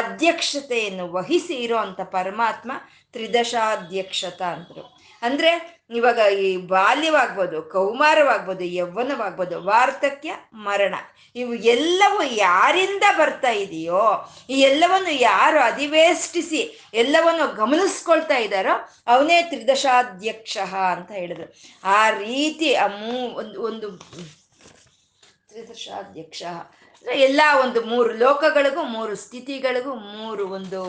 ಅಧ್ಯಕ್ಷತೆಯನ್ನು 0.00 1.04
ವಹಿಸಿ 1.16 1.56
ಇರೋ 1.66 1.78
ಅಂತ 1.86 2.00
ಪರಮಾತ್ಮ 2.18 2.72
ತ್ರಿದಶಾಧ್ಯಕ್ಷತ 3.14 4.40
ಅಂದ್ರು. 4.54 4.84
ಅಂದ್ರೆ 5.22 5.50
ಇವಾಗ 5.98 6.20
ಈ 6.44 6.48
ಬಾಲ್ಯವಾಗ್ಬೋದು, 6.72 7.58
ಕೌಮಾರವಾಗ್ಬೋದು 7.74 8.64
ಯೌವನವಾಗ್ಬೋದು 8.78 9.56
ವಾರ್ತಕ್ಯ 9.68 10.32
ಮರಣ, 10.66 10.94
ಇವು 11.36 11.54
ಎಲ್ಲವೂ 11.74 12.20
ಯಾರಿಂದ 12.46 13.04
ಬರ್ತಾ 13.18 13.52
ಇದೆಯೋ, 13.64 14.04
ಈ 14.50 14.56
ಎಲ್ಲವನ್ನು 14.70 15.14
ಯಾರು 15.30 15.58
ಅಧಿವೇಷ್ಟಿಸಿ 15.70 16.60
ಎಲ್ಲವನ್ನು 17.02 17.46
ಗಮನಿಸ್ಕೊಳ್ತಾ 17.62 18.38
ಇದ್ದಾರೋ 18.46 18.74
ಅವನೇ 19.14 19.38
ತ್ರಿದಶಾಧ್ಯಕ್ಷ 19.42 20.56
ಅಂತ 20.94 21.10
ಹೇಳಿದ್ರು. 21.20 21.48
ಆ 21.98 22.00
ರೀತಿ 22.24 22.70
ಆ 22.84 22.88
ಒಂದು 23.42 23.58
ಒಂದು 23.70 23.90
ತ್ರಿದಶಾಧ್ಯಕ್ಷ. 25.54 26.42
ಅಂದರೆ 26.42 27.20
ಎಲ್ಲ 27.20 27.40
ಒಂದು 27.64 27.82
ಮೂರು 27.82 28.10
ಲೋಕಗಳಿಗೂ, 28.12 28.82
ಮೂರು 28.82 29.16
ಸ್ಥಿತಿಗಳಿಗೂ, 29.16 29.94
ಮೂರು 29.94 30.48
ಒಂದು 30.48 30.80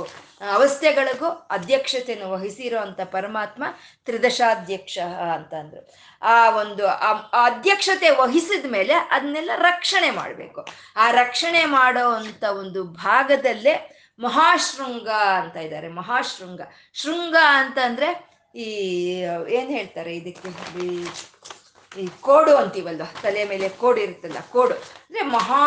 ಅವಸ್ಥೆಗಳಿಗೂ 0.52 1.26
ಅಧ್ಯಕ್ಷತೆಯನ್ನು 1.26 2.30
ವಹಿಸಿರೋ 2.32 2.80
ಅಂಥ 2.80 3.02
ಪರಮಾತ್ಮ 3.02 3.64
ತ್ರಿದಶಾಧ್ಯಕ್ಷ 4.06 4.98
ಅಂತ 5.36 5.54
ಅಂದ್ರು. 5.54 5.82
ಆ 6.22 6.50
ಒಂದು 6.50 6.86
ಅಧ್ಯಕ್ಷತೆ 7.42 8.10
ವಹಿಸಿದ 8.10 8.66
ಮೇಲೆ 8.72 8.94
ಅದನ್ನೆಲ್ಲ 8.94 9.52
ರಕ್ಷಣೆ 9.56 10.10
ಮಾಡಬೇಕು. 10.10 10.66
ಆ 10.96 11.12
ರಕ್ಷಣೆ 11.12 11.66
ಮಾಡೋ 11.66 12.10
ಅಂಥ 12.10 12.44
ಒಂದು 12.44 12.84
ಭಾಗದಲ್ಲೇ 12.84 13.76
ಮಹಾಶೃಂಗ 14.20 15.10
ಅಂತ 15.42 15.56
ಇದ್ದಾರೆ, 15.56 15.88
ಮಹಾಶೃಂಗ. 15.88 16.62
ಶೃಂಗ 16.94 17.36
ಅಂತಂದರೆ 17.44 18.10
ಈ, 18.56 18.68
ಏನು 19.50 19.70
ಹೇಳ್ತಾರೆ 19.70 20.16
ಇದಕ್ಕೆ? 20.16 20.50
ಈ 22.00 22.08
ಕೋಡು 22.22 22.56
ಅಂತೀವಲ್ವ 22.58 23.04
ತಲೆ 23.22 23.44
ಮೇಲೆ 23.44 23.70
ಕೋಡು 23.70 24.00
ಇರುತ್ತಲ್ಲ, 24.02 24.38
ಕೋಡು. 24.52 24.74
ಅಂದ್ರೆ 24.74 25.22
ಮಹಾ 25.22 25.64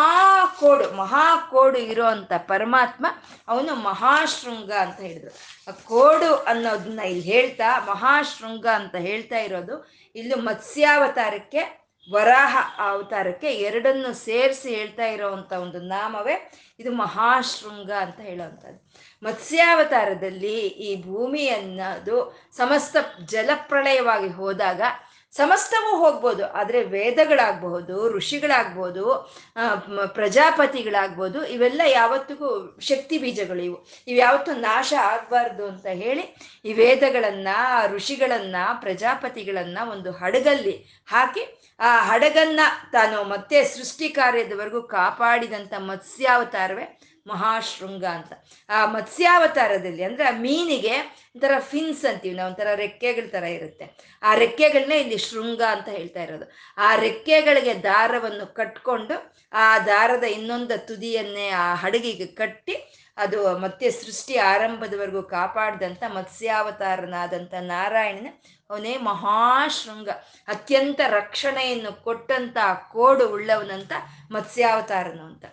ಕೋಡು 0.59 0.85
ಮಹಾ 0.95 1.25
ಕೋಡು 1.51 1.77
ಇರೋ 1.77 2.05
ಅಂತ 2.05 2.33
ಪರಮಾತ್ಮ, 2.33 3.05
ಅವನು 3.47 3.75
ಮಹಾಶೃಂಗ 3.75 4.71
ಅಂತ 4.71 4.99
ಹೇಳಿದ್ರು. 4.99 5.31
ಆ 5.67 5.71
ಕೋಡು 5.71 6.35
ಅನ್ನೋದನ್ನ 6.35 6.99
ಇಲ್ಲಿ 6.99 7.25
ಹೇಳ್ತಾ, 7.31 7.79
ಮಹಾಶೃಂಗ 7.87 8.65
ಅಂತ 8.75 8.95
ಹೇಳ್ತಾ 8.95 9.37
ಇರೋದು, 9.37 9.75
ಇಲ್ಲಿ 10.15 10.35
ಮತ್ಸ್ಯಾವತಾರಕ್ಕೆ, 10.35 11.79
ವರಾಹ 12.13 12.57
ಅವತಾರಕ್ಕೆ 12.89 13.49
ಎರಡನ್ನು 13.53 14.13
ಸೇರಿಸಿ 14.13 14.75
ಹೇಳ್ತಾ 14.75 15.05
ಇರೋವಂಥ 15.05 15.53
ಒಂದು 15.53 15.79
ನಾಮವೇ, 15.79 16.51
ಇದು 16.79 16.91
ಮಹಾಶೃಂಗ 16.91 17.91
ಅಂತ 17.91 18.19
ಹೇಳುವಂಥದ್ದು. 18.19 18.79
ಮತ್ಸ್ಯಾವತಾರದಲ್ಲಿ 19.23 20.57
ಈ 20.67 21.03
ಭೂಮಿ 21.03 21.49
ಅನ್ನೋದು 21.49 22.17
ಸಮಸ್ತ 22.57 22.97
ಜಲಪ್ರಳಯವಾಗಿ 23.25 24.27
ಹೋದಾಗ 24.27 24.81
ಸಮಸ್ತವೂ 25.35 25.91
ಹೋಗ್ಬೋದು, 26.03 26.43
ಆದರೆ 26.59 26.79
ವೇದಗಳಾಗಬಹುದು, 26.93 27.95
ಋಷಿಗಳಾಗ್ಬೋದು 28.15 29.03
ಪ್ರಜಾಪತಿಗಳಾಗ್ಬೋದು, 30.15 31.39
ಇವೆಲ್ಲ 31.45 31.81
ಯಾವತ್ತಿಗೂ 31.91 32.49
ಶಕ್ತಿ 32.89 33.17
ಬೀಜಗಳು 33.17 33.61
ಇವು. 33.67 33.77
ಇವು 34.07 34.17
ಯಾವತ್ತೂ 34.17 34.53
ನಾಶ 34.69 34.93
ಆಗಬಾರ್ದು 35.11 35.63
ಅಂತ 35.67 35.87
ಹೇಳಿ 36.03 36.23
ಈ 36.65 36.73
ವೇದಗಳನ್ನ, 36.73 37.49
ಋಷಿಗಳನ್ನ, 37.93 38.55
ಪ್ರಜಾಪತಿಗಳನ್ನ 38.81 39.77
ಒಂದು 39.91 40.11
ಹಡಗಲ್ಲಿ 40.21 40.75
ಹಾಕಿ, 41.07 41.43
ಆ 41.79 41.91
ಹಡಗನ್ನ 42.09 42.61
ತಾನು 42.91 43.17
ಮತ್ತೆ 43.23 43.57
ಸೃಷ್ಟಿ 43.75 44.09
ಕಾರ್ಯದವರೆಗೂ 44.09 44.81
ಕಾಪಾಡಿದಂಥ 44.95 45.73
ಮತ್ಸ್ಯಾವತಾರವೇ 45.91 46.87
ಮಹಾಶೃಂಗ 47.27 48.05
ಅಂತ. 48.05 48.33
ಆ 48.69 48.85
ಮತ್ಸ್ಯಾವತಾರದಲ್ಲಿ 48.85 50.03
ಅಂದ್ರೆ 50.03 50.27
ಆ 50.27 50.31
ಮೀನಿಗೆ 50.31 50.97
ಒಂಥರ 51.35 51.51
ಫಿನ್ಸ್ 51.59 52.05
ಅಂತೀವಿ 52.05 52.35
ನಾವು, 52.35 52.49
ಒಂಥರ 52.49 52.67
ರೆಕ್ಕೆಗಳ 52.75 53.27
ಥರ 53.31 53.43
ಇರುತ್ತೆ. 53.43 54.17
ಆ 54.23 54.35
ರೆಕ್ಕೆಗಳನ್ನೇ 54.35 54.97
ಇಲ್ಲಿ 54.99 55.17
ಶೃಂಗ 55.17 55.61
ಅಂತ 55.61 55.89
ಹೇಳ್ತಾ 55.89 56.23
ಇರೋದು. 56.23 56.51
ಆ 56.77 56.95
ರೆಕ್ಕೆಗಳಿಗೆ 56.95 57.83
ದಾರವನ್ನು 57.83 58.53
ಕಟ್ಕೊಂಡು 58.53 59.39
ಆ 59.53 59.79
ದಾರದ 59.79 60.23
ಇನ್ನೊಂದು 60.23 60.87
ತುದಿಯನ್ನೇ 60.87 61.49
ಆ 61.49 61.75
ಹಡಗಿಗೆ 61.75 62.25
ಕಟ್ಟಿ 62.25 62.95
ಅದು 63.17 63.57
ಮತ್ತೆ 63.57 63.91
ಸೃಷ್ಟಿ 63.91 64.37
ಆರಂಭದವರೆಗೂ 64.37 65.23
ಕಾಪಾಡಿದಂಥ 65.23 66.03
ಮತ್ಸ್ಯಾವತಾರನಾದಂಥ 66.07 67.53
ನಾರಾಯಣನ 67.53 68.27
ಅವನೇ 68.69 68.97
ಮಹಾಶೃಂಗ. 68.97 70.09
ಅತ್ಯಂತ 70.47 71.01
ರಕ್ಷಣೆಯನ್ನು 71.07 72.03
ಕೊಟ್ಟಂತ 72.03 72.57
ಕೋಡು 72.91 73.29
ಉಳ್ಳವನಂತ 73.29 73.91
ಮತ್ಸ್ಯಾವತಾರನು 74.31 75.23
ಅಂತ. 75.23 75.45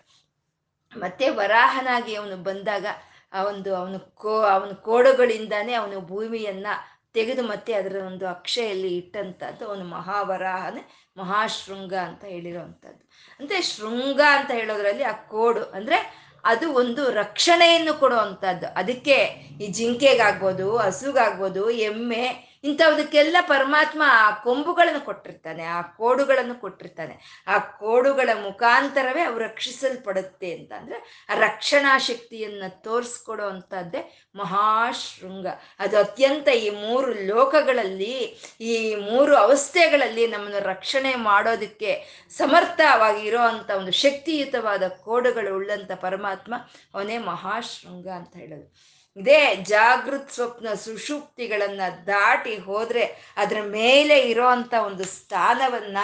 ಮತ್ತೆ 1.00 1.30
ವರಾಹನಾಗಿ 1.30 2.14
ಅವನು 2.14 2.36
ಬಂದಾಗ 2.42 2.86
ಆ 3.32 3.40
ಒಂದು 3.42 3.70
ಅವನು 3.76 3.98
ಕೋ, 4.14 4.34
ಅವನ 4.42 4.72
ಕೋಡುಗಳಿಂದಾನೇ 4.82 5.72
ಅವನು 5.72 6.00
ಭೂಮಿಯನ್ನ 6.00 6.66
ತೆಗೆದು 7.14 7.42
ಮತ್ತೆ 7.42 7.72
ಅದರ 7.72 7.96
ಒಂದು 8.06 8.24
ಅಕ್ಷಯಲ್ಲಿ 8.28 8.90
ಇಟ್ಟಂಥದ್ದು 8.96 9.62
ಅವನು 9.68 9.84
ಮಹಾವರಾಹನೆ, 9.84 10.82
ಮಹಾಶೃಂಗ 11.16 11.94
ಅಂತ 11.94 12.24
ಹೇಳಿರೋವಂಥದ್ದು 12.24 13.02
ಅಂದ್ರೆ 13.40 13.62
ಶೃಂಗ 13.62 14.20
ಅಂತ 14.38 14.50
ಹೇಳೋದ್ರಲ್ಲಿ 14.50 15.04
ಆ 15.04 15.12
ಕೋಡು, 15.12 15.62
ಅಂದ್ರೆ 15.70 15.98
ಅದು 16.44 16.66
ಒಂದು 16.72 17.10
ರಕ್ಷಣೆಯನ್ನು 17.12 17.94
ಕೊಡುವಂಥದ್ದು 17.94 18.66
ಅದಕ್ಕೆ 18.76 19.16
ಈ 19.60 19.66
ಜಿಂಕೆಗಾಗ್ಬೋದು, 19.72 20.76
ಹಸುಗಾಗ್ಬೋದು, 20.76 21.70
ಎಮ್ಮೆ 21.70 22.24
ಇಂಥವುದಕ್ಕೆಲ್ಲ 22.66 23.36
ಪರಮಾತ್ಮ 23.48 24.02
ಆ 24.06 24.30
ಕೊಂಬುಗಳನ್ನು 24.44 25.02
ಕೊಟ್ಟಿರ್ತಾನೆ, 25.04 25.64
ಆ 25.76 25.80
ಕೋಡುಗಳನ್ನು 25.82 26.54
ಕೊಟ್ಟಿರ್ತಾನೆ. 26.60 27.14
ಆ 27.46 27.58
ಕೋಡುಗಳ 27.58 28.30
ಮುಖಾಂತರವೇ 28.42 29.22
ಅವು 29.22 29.38
ರಕ್ಷಿಸಲ್ಪಡುತ್ತೆ 29.38 30.48
ಅಂತ 30.54 30.72
ಅಂದ್ರೆ 30.72 30.98
ಆ 31.30 31.34
ರಕ್ಷಣಾ 31.38 31.92
ಶಕ್ತಿಯನ್ನ 31.98 32.64
ತೋರಿಸ್ಕೊಡೋ 32.86 33.46
ಅಂಥದ್ದೇ 33.48 34.02
ಮಹಾಶೃಂಗ. 34.36 35.46
ಅದು 35.78 35.96
ಅತ್ಯಂತ 35.98 36.48
ಈ 36.48 36.68
ಮೂರು 36.70 37.10
ಲೋಕಗಳಲ್ಲಿ, 37.26 38.16
ಈ 38.60 38.94
ಮೂರು 39.10 39.36
ಅವಸ್ಥೆಗಳಲ್ಲಿ 39.36 40.26
ನಮ್ಮನ್ನು 40.26 40.62
ರಕ್ಷಣೆ 40.64 41.14
ಮಾಡೋದಕ್ಕೆ 41.30 41.92
ಸಮರ್ಥವಾಗಿ 42.38 43.24
ಅಂಥ 43.50 43.70
ಒಂದು 43.70 43.92
ಶಕ್ತಿಯುತವಾದ 44.04 44.84
ಕೋಡುಗಳು 45.04 45.50
ಉಳ್ಳಂಥ 45.56 45.92
ಪರಮಾತ್ಮ 46.00 46.54
ಅವನೇ 46.94 47.18
ಮಹಾಶೃಂಗ 47.30 48.08
ಅಂತ 48.08 48.34
ಹೇಳೋದು. 48.36 48.95
ಇದೇ 49.16 49.54
ಜಾಗೃತ್ 49.54 50.32
ಸ್ವಪ್ನ 50.32 50.74
ಸುಷುಪ್ತಿಗಳನ್ನ 50.74 51.80
ದಾಟಿ 52.06 52.56
ಹೋದ್ರೆ 52.58 53.34
ಅದ್ರ 53.36 53.58
ಮೇಲೆ 53.62 54.20
ಇರೋಂಥ 54.20 54.74
ಒಂದು 54.74 55.04
ಸ್ಥಾನವನ್ನ 55.04 55.98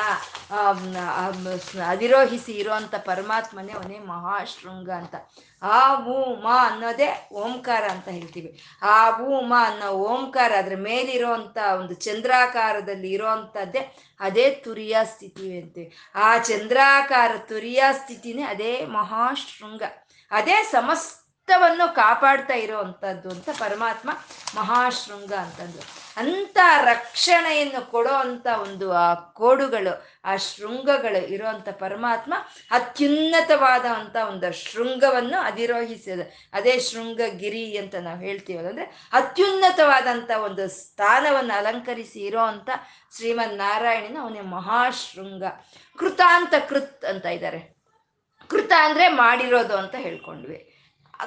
ಅಧಿರೋಹಿಸಿ 1.88 2.52
ಇರೋಂಥ 2.52 2.94
ಪರಮಾತ್ಮನೇ 2.94 3.72
ಅವನೇ 3.72 3.98
ಮಹಾಶೃಂಗ 3.98 4.90
ಅಂತ. 4.90 5.14
ಆ 5.62 6.04
ಊ 6.04 6.34
ಮ 6.36 6.46
ಅನ್ನೋದೇ 6.60 7.08
ಓಂಕಾರ 7.32 7.84
ಅಂತ 7.90 8.08
ಹೇಳ್ತೀವಿ. 8.08 8.50
ಆ 8.82 9.18
ಊ 9.20 9.40
ಮ 9.40 9.54
ಅನ್ನೋ 9.58 9.90
ಓಂಕಾರ 9.90 10.52
ಅದ್ರ 10.58 10.76
ಮೇಲಿರೋಂಥ 10.76 11.58
ಒಂದು 11.80 11.94
ಚಂದ್ರಾಕಾರದಲ್ಲಿ 11.94 13.10
ಇರೋಂಥದ್ದೇ 13.12 13.82
ಅದೇ 14.20 14.50
ತುರಿಯ 14.50 14.96
ಸ್ಥಿತಿ 15.04 15.60
ಅಂತೀವಿ. 15.60 15.92
ಆ 16.14 16.38
ಚಂದ್ರಾಕಾರ 16.38 17.32
ತುರಿಯ 17.48 17.82
ಸ್ಥಿತಿನೇ 17.92 18.42
ಅದೇ 18.42 18.86
ಮಹಾಶೃಂಗ. 18.86 19.82
ಅದೇ 20.30 20.62
ಸಮಸ್ತ 20.70 21.21
ವನ್ನು 21.50 21.94
ಕಾಪಾಡ್ತಾ 21.94 22.54
ಇರೋವಂಥದ್ದು 22.54 23.30
ಅಂತ 23.30 23.48
ಪರಮಾತ್ಮ 23.58 24.10
ಮಹಾಶೃಂಗ 24.54 25.32
ಅಂತಂದು 25.32 25.78
ಅಂತ 26.16 26.58
ರಕ್ಷಣೆಯನ್ನು 26.84 27.90
ಕೊಡೋ 27.90 28.10
ಅಂತ 28.10 28.46
ಒಂದು 28.62 28.92
ಆ 28.92 29.14
ಕೋಡುಗಳು, 29.14 30.06
ಆ 30.24 30.36
ಶೃಂಗಗಳು 30.36 31.26
ಇರುವಂತ 31.26 31.68
ಪರಮಾತ್ಮ 31.68 32.34
ಅತ್ಯುನ್ನತವಾದಂಥ 32.70 34.16
ಒಂದು 34.16 34.52
ಶೃಂಗವನ್ನು 34.52 35.40
ಅಧಿರೋಹಿಸಿದ. 35.40 36.20
ಅದೇ 36.52 36.80
ಶೃಂಗಗಿರಿ 36.80 37.76
ಅಂತ 37.76 37.94
ನಾವು 37.94 38.20
ಹೇಳ್ತೀವಲ್ಲ 38.20 38.68
ಅಂದ್ರೆ 38.68 39.10
ಅತ್ಯುನ್ನತವಾದಂಥ 39.12 40.30
ಒಂದು 40.30 40.68
ಸ್ಥಾನವನ್ನು 40.68 41.54
ಅಲಂಕರಿಸಿ 41.54 42.20
ಇರೋ 42.20 42.40
ಅಂತ 42.40 42.70
ಶ್ರೀಮನ್ 43.16 43.58
ನಾರಾಯಣನ 43.58 44.16
ಅವನೇ 44.20 44.40
ಮಹಾಶೃಂಗ. 44.40 45.44
ಕೃತಾಂತ 45.98 46.54
ಕೃತ್ 46.68 47.04
ಅಂತ 47.04 47.26
ಇದ್ದಾರೆ 47.26 47.82
ಕೃತ 48.48 48.72
ಅಂದ್ರೆ 48.78 49.08
ಮಾಡಿರೋದು 49.08 49.76
ಅಂತ 49.76 49.94
ಹೇಳ್ಕೊಂಡ್ವಿ. 49.94 50.71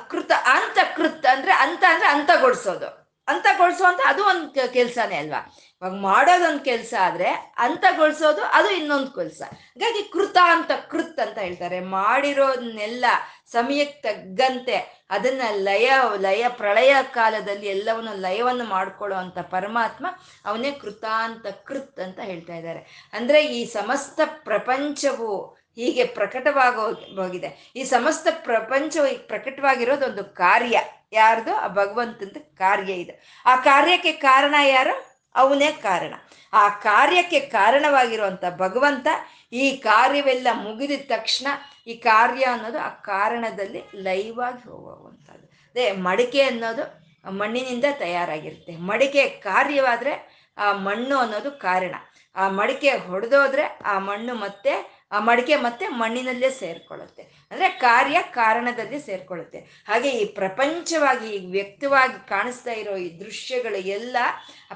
ಕೃತ 0.10 0.32
ಅಂತ 0.46 0.78
ಕೃತ್ 0.96 1.26
ಅಂದ್ರೆ 1.26 1.54
ಅಂತ 1.54 1.84
ಅಂದ್ರೆ 1.90 2.08
ಅಂತಗೊಳಿಸೋದು 2.08 3.06
ಅಂತಗೊಳಿಸೋ 3.28 3.84
ಅಂತ 3.84 4.00
ಅದು 4.06 4.24
ಒಂದು 4.24 4.74
ಕೆಲಸನೇ 4.74 5.16
ಅಲ್ವಾ? 5.16 5.54
ಇವಾಗ 5.82 5.92
ಮಾಡೋದೊಂದು 5.92 6.60
ಕೆಲಸ 6.60 6.94
ಆದ್ರೆ 7.02 7.54
ಅಂತಗೊಳಿಸೋದು 7.58 8.42
ಅದು 8.42 8.70
ಇನ್ನೊಂದು 8.70 9.08
ಕೆಲಸ. 9.08 9.42
ಹಾಗಾಗಿ 9.50 10.04
ಕೃತ 10.04 10.38
ಅಂತ 10.44 10.72
ಕೃತ್ 10.90 11.20
ಅಂತ 11.20 11.38
ಹೇಳ್ತಾರೆ. 11.38 11.80
ಮಾಡಿರೋದನ್ನೆಲ್ಲ 11.80 13.06
ಸಮಯಕ್ಕೆ 13.46 14.02
ತಗ್ಗಂತೆ 14.02 15.06
ಅದನ್ನ 15.10 15.42
ಲಯ 15.52 15.92
ಲಯ 16.18 16.46
ಪ್ರಳಯ 16.50 16.96
ಕಾಲದಲ್ಲಿ 17.04 17.68
ಎಲ್ಲವನ್ನು 17.68 18.14
ಲಯವನ್ನು 18.14 18.64
ಮಾಡ್ಕೊಳ್ಳೋ 18.64 19.18
ಅಂತ 19.18 19.40
ಪರಮಾತ್ಮ 19.40 20.08
ಅವನೇ 20.46 20.72
ಕೃತಾಂತ 20.72 21.48
ಕೃತ್ 21.48 22.00
ಅಂತ 22.00 22.20
ಹೇಳ್ತಾ 22.20 22.54
ಇದ್ದಾರೆ. 22.54 23.12
ಅಂದ್ರೆ 23.14 23.46
ಈ 23.46 23.66
ಸಮಸ್ತ 23.66 24.20
ಪ್ರಪಂಚವು 24.26 25.65
ಹೀಗೆ 25.76 26.04
ಪ್ರಕಟವಾಗೋಗಿದೆ 26.06 27.74
ಈ 27.76 27.84
ಸಮಸ್ತ 27.84 28.28
ಪ್ರಪಂಚವು 28.32 29.08
ಈಗ 29.08 29.20
ಪ್ರಕಟವಾಗಿರೋದು 29.28 30.06
ಒಂದು 30.06 30.24
ಕಾರ್ಯ. 30.24 30.82
ಯಾರ್ದು? 31.14 31.56
ಆ 31.56 31.68
ಭಗವಂತಂದ 31.68 32.38
ಕಾರ್ಯ 32.58 32.94
ಇದೆ. 32.94 33.44
ಆ 33.46 33.56
ಕಾರ್ಯಕ್ಕೆ 33.56 34.12
ಕಾರಣ 34.12 34.56
ಯಾರು? 34.68 35.16
ಅವನೇ 35.36 35.72
ಕಾರಣ. 35.72 36.14
ಆ 36.54 36.70
ಕಾರ್ಯಕ್ಕೆ 36.70 37.40
ಕಾರಣವಾಗಿರುವಂತ 37.40 38.44
ಭಗವಂತ 38.58 39.08
ಈ 39.54 39.78
ಕಾರ್ಯವೆಲ್ಲ 39.78 40.48
ಮುಗಿದ 40.54 40.92
ತಕ್ಷಣ 41.08 41.48
ಈ 41.88 41.94
ಕಾರ್ಯ 41.94 42.44
ಅನ್ನೋದು 42.44 42.80
ಆ 42.80 42.90
ಕಾರಣದಲ್ಲಿ 42.90 43.84
ಲೈವ್ 43.96 44.40
ಆಗಿ 44.40 44.70
ಹೋಗುವಂಥದ್ದು. 44.70 45.48
ಅದೇ 45.48 45.92
ಮಡಿಕೆ 45.92 46.42
ಅನ್ನೋದು 46.42 47.06
ಮಣ್ಣಿನಿಂದ 47.30 47.86
ತಯಾರಾಗಿರುತ್ತೆ. 48.00 48.76
ಮಡಿಕೆ 48.76 49.30
ಕಾರ್ಯವಾದ್ರೆ 49.30 50.14
ಆ 50.58 50.74
ಮಣ್ಣು 50.74 51.18
ಅನ್ನೋದು 51.18 51.52
ಕಾರಣ. 51.52 51.96
ಆ 52.36 52.50
ಮಡಿಕೆ 52.50 52.90
ಹೊಡೆದೋದ್ರೆ 52.90 53.80
ಆ 53.86 54.00
ಮಣ್ಣು 54.00 54.36
ಮತ್ತೆ 54.36 54.95
ಆ 55.16 55.20
ಮಡಿಕೆ 55.20 55.56
ಮತ್ತೆ 55.56 55.86
ಮಣ್ಣಿನಲ್ಲೇ 55.88 56.50
ಸೇರ್ಕೊಳ್ಳುತ್ತೆ. 56.50 57.24
ಅಂದ್ರೆ 57.52 57.68
ಕಾರ್ಯ 57.70 58.18
ಕಾರಣದಲ್ಲಿ 58.32 59.00
ಸೇರ್ಕೊಳ್ಳುತ್ತೆ. 59.00 59.60
ಹಾಗೆ 59.88 60.10
ಈ 60.10 60.26
ಪ್ರಪಂಚವಾಗಿ 60.26 61.28
ಈ 61.28 61.52
ವ್ಯಕ್ತವಾಗಿ 61.52 62.18
ಕಾಣಿಸ್ತಾ 62.30 62.72
ಇರೋ 62.72 62.96
ಈ 62.96 63.08
ದೃಶ್ಯಗಳು 63.20 63.80
ಎಲ್ಲ 63.98 64.18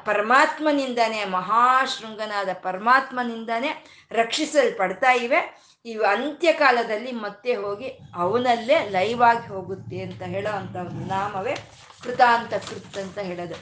ಪರಮಾತ್ಮನಿಂದಾನೇ, 0.06 1.26
ಮಹಾಶೃಂಗನಾದ 1.26 2.50
ಪರಮಾತ್ಮನಿಂದಾನೇ 2.54 3.72
ರಕ್ಷಿಸಲ್ಪಡ್ತಾ 4.12 5.12
ಇವೆ. 5.12 5.42
ಈ 5.86 5.94
ಅಂತ್ಯಕಾಲದಲ್ಲಿ 6.14 7.12
ಮತ್ತೆ 7.12 7.54
ಹೋಗಿ 7.56 7.90
ಅವನಲ್ಲೇ 8.16 8.78
ಲೈವ್ 8.90 9.22
ಆಗಿ 9.22 9.48
ಹೋಗುತ್ತೆ 9.48 10.00
ಅಂತ 10.02 10.22
ಹೇಳೋ 10.24 10.52
ಅಂತ 10.52 10.76
ಒಂದು 10.76 11.06
ನಾಮವೇ 11.08 11.56
ಕೃತಾಂತ 12.04 12.54
ಕೃತ್ 12.70 12.98
ಅಂತ 12.98 13.18
ಹೇಳೋದು. 13.20 13.58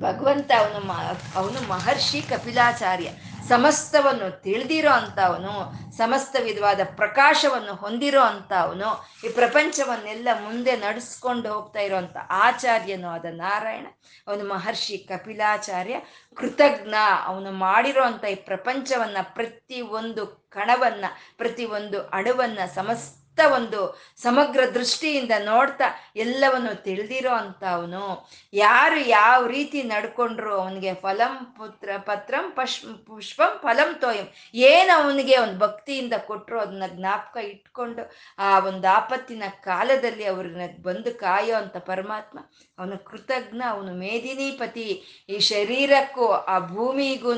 ಭಗವಂತ 0.00 0.50
ಅವನು 0.58 0.80
ಮ, 0.86 0.92
ಅವನು 1.34 1.58
ಮಹರ್ಷಿ 1.68 2.20
ಕಪಿಲಾಚಾರ್ಯ. 2.22 3.08
ಸಮಸ್ತವನ್ನು 3.48 4.42
ತಿಳಿದಿರೋ 4.42 4.90
ಅಂಥವನು, 4.90 5.72
ಸಮಸ್ತ 5.96 6.36
ವಿಧವಾದ 6.44 6.80
ಪ್ರಕಾಶವನ್ನು 6.96 7.74
ಹೊಂದಿರೋ 7.74 8.20
ಅಂಥವನು, 8.20 9.10
ಈ 9.26 9.28
ಪ್ರಪಂಚವನ್ನೆಲ್ಲ 9.28 10.28
ಮುಂದೆ 10.42 10.76
ನಡೆಸ್ಕೊಂಡು 10.76 11.52
ಹೋಗ್ತಾ 11.52 11.80
ಇರೋವಂಥ 11.80 12.16
ಆಚಾರ್ಯನು 12.30 13.08
ಆದ 13.08 13.24
ನಾರಾಯಣ. 13.30 13.86
ಅವನು 14.26 14.48
ಮಹರ್ಷಿ 14.48 14.98
ಕಪಿಲಾಚಾರ್ಯ, 14.98 16.00
ಕೃತಜ್ಞ. 16.34 16.94
ಅವನು 17.24 17.52
ಮಾಡಿರೋ 17.52 18.26
ಈ 18.26 18.34
ಪ್ರಪಂಚವನ್ನ 18.34 19.16
ಪ್ರತಿ 19.22 19.80
ಒಂದು 19.80 20.26
ಕಣವನ್ನ, 20.26 21.04
ಪ್ರತಿ 21.36 21.64
ಒಂದು 21.64 22.08
ಅಣುವನ್ನ, 22.08 22.58
ಸಮಸ್ತ 22.74 23.23
ಒಂದು 23.40 23.80
ಸಮಗ್ರ 24.22 24.60
ದೃಷ್ಟಿಯಿಂದ 24.74 25.30
ನೋಡ್ತಾ 25.44 25.84
ಎಲ್ಲವನ್ನು 26.16 26.82
ತಿಳಿದಿರೋ 26.82 27.30
ಅಂತ 27.30 27.64
ಅವನು 27.64 28.30
ಯಾರು 28.52 29.00
ಯಾವ 29.00 29.46
ರೀತಿ 29.46 29.82
ನಡ್ಕೊಂಡ್ರು 29.82 30.52
ಅವನಿಗೆ 30.60 30.94
ಫಲಂ 30.94 31.34
ಪುತ್ರ, 31.56 31.90
ಪತ್ರಂ 31.98 32.50
ಪಶ್, 32.50 32.80
ಪುಷ್ಪಂ 33.06 33.58
ಫಲಂ 33.62 33.94
ತೋಯಂ. 33.94 34.26
ಏನು 34.54 35.02
ಅವನಿಗೆ 35.02 35.36
ಒಂದು 35.38 35.58
ಭಕ್ತಿಯಿಂದ 35.58 36.12
ಕೊಟ್ಟರು 36.26 36.60
ಅದನ್ನ 36.60 36.82
ಜ್ಞಾಪಕ 36.92 37.36
ಇಟ್ಕೊಂಡು 37.36 38.02
ಆ 38.38 38.58
ಒಂದು 38.58 38.94
ಆಪತ್ತಿನ 38.94 39.42
ಕಾಲದಲ್ಲಿ 39.62 40.24
ಅವ್ರನ್ನ 40.24 40.60
ಬಂದು 40.82 41.18
ಕಾಯೋ 41.18 41.56
ಅಂತ 41.56 41.76
ಪರಮಾತ್ಮ 41.76 42.38
ಅವನು 42.78 43.04
ಕೃತಜ್ಞ, 43.04 43.62
ಅವನು 43.68 43.94
ಮೇದಿನೀಪತಿ 43.94 44.88
ಈ 45.28 45.38
ಶರೀರಕ್ಕೂ, 45.38 46.28
ಆ 46.28 46.58
ಭೂಮಿಗೂ 46.58 47.32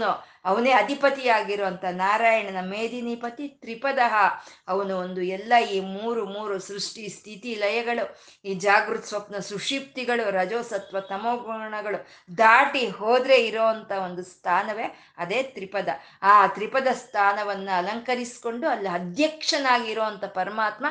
ಅವನೇ 0.50 0.72
ಅಧಿಪತಿಯಾಗಿರುವಂಥ 0.72 1.84
ನಾರಾಯಣನ 2.02 2.60
ಮೇದಿನಿಪತಿ 2.72 3.46
ತ್ರಿಪದಹ. 3.62 4.14
ಅವನು 4.68 4.92
ಒಂದು 5.04 5.22
ಎಲ್ಲ 5.36 5.52
ಈ 5.74 5.78
ಮೂರು 5.96 6.22
ಮೂರು 6.26 6.56
ಸೃಷ್ಟಿ 6.68 7.04
ಸ್ಥಿತಿ 7.08 7.52
ಲಯಗಳು, 7.54 8.04
ಈ 8.44 8.54
ಜಾಗೃತ 8.66 9.04
ಸ್ವಪ್ನ 9.04 9.38
ಸುಷಿಪ್ತಿಗಳು, 9.50 10.24
ರಜೋಸತ್ವ 10.30 11.00
ತಮೋಗುಣಗಳು 11.10 12.00
ದಾಟಿ 12.38 12.84
ಹೋದ್ರೆ 13.00 13.38
ಇರೋವಂಥ 13.48 13.92
ಒಂದು 14.06 14.24
ಸ್ಥಾನವೇ 14.32 14.86
ಅದೇ 15.18 15.40
ತ್ರಿಪದ. 15.42 15.88
ಆ 16.22 16.34
ತ್ರಿಪದ 16.46 16.88
ಸ್ಥಾನವನ್ನು 17.02 17.72
ಅಲಂಕರಿಸಿಕೊಂಡು 17.82 18.68
ಅಲ್ಲಿ 18.68 18.90
ಅಧ್ಯಕ್ಷನಾಗಿರುವಂಥ 18.98 20.24
ಪರಮಾತ್ಮ 20.40 20.86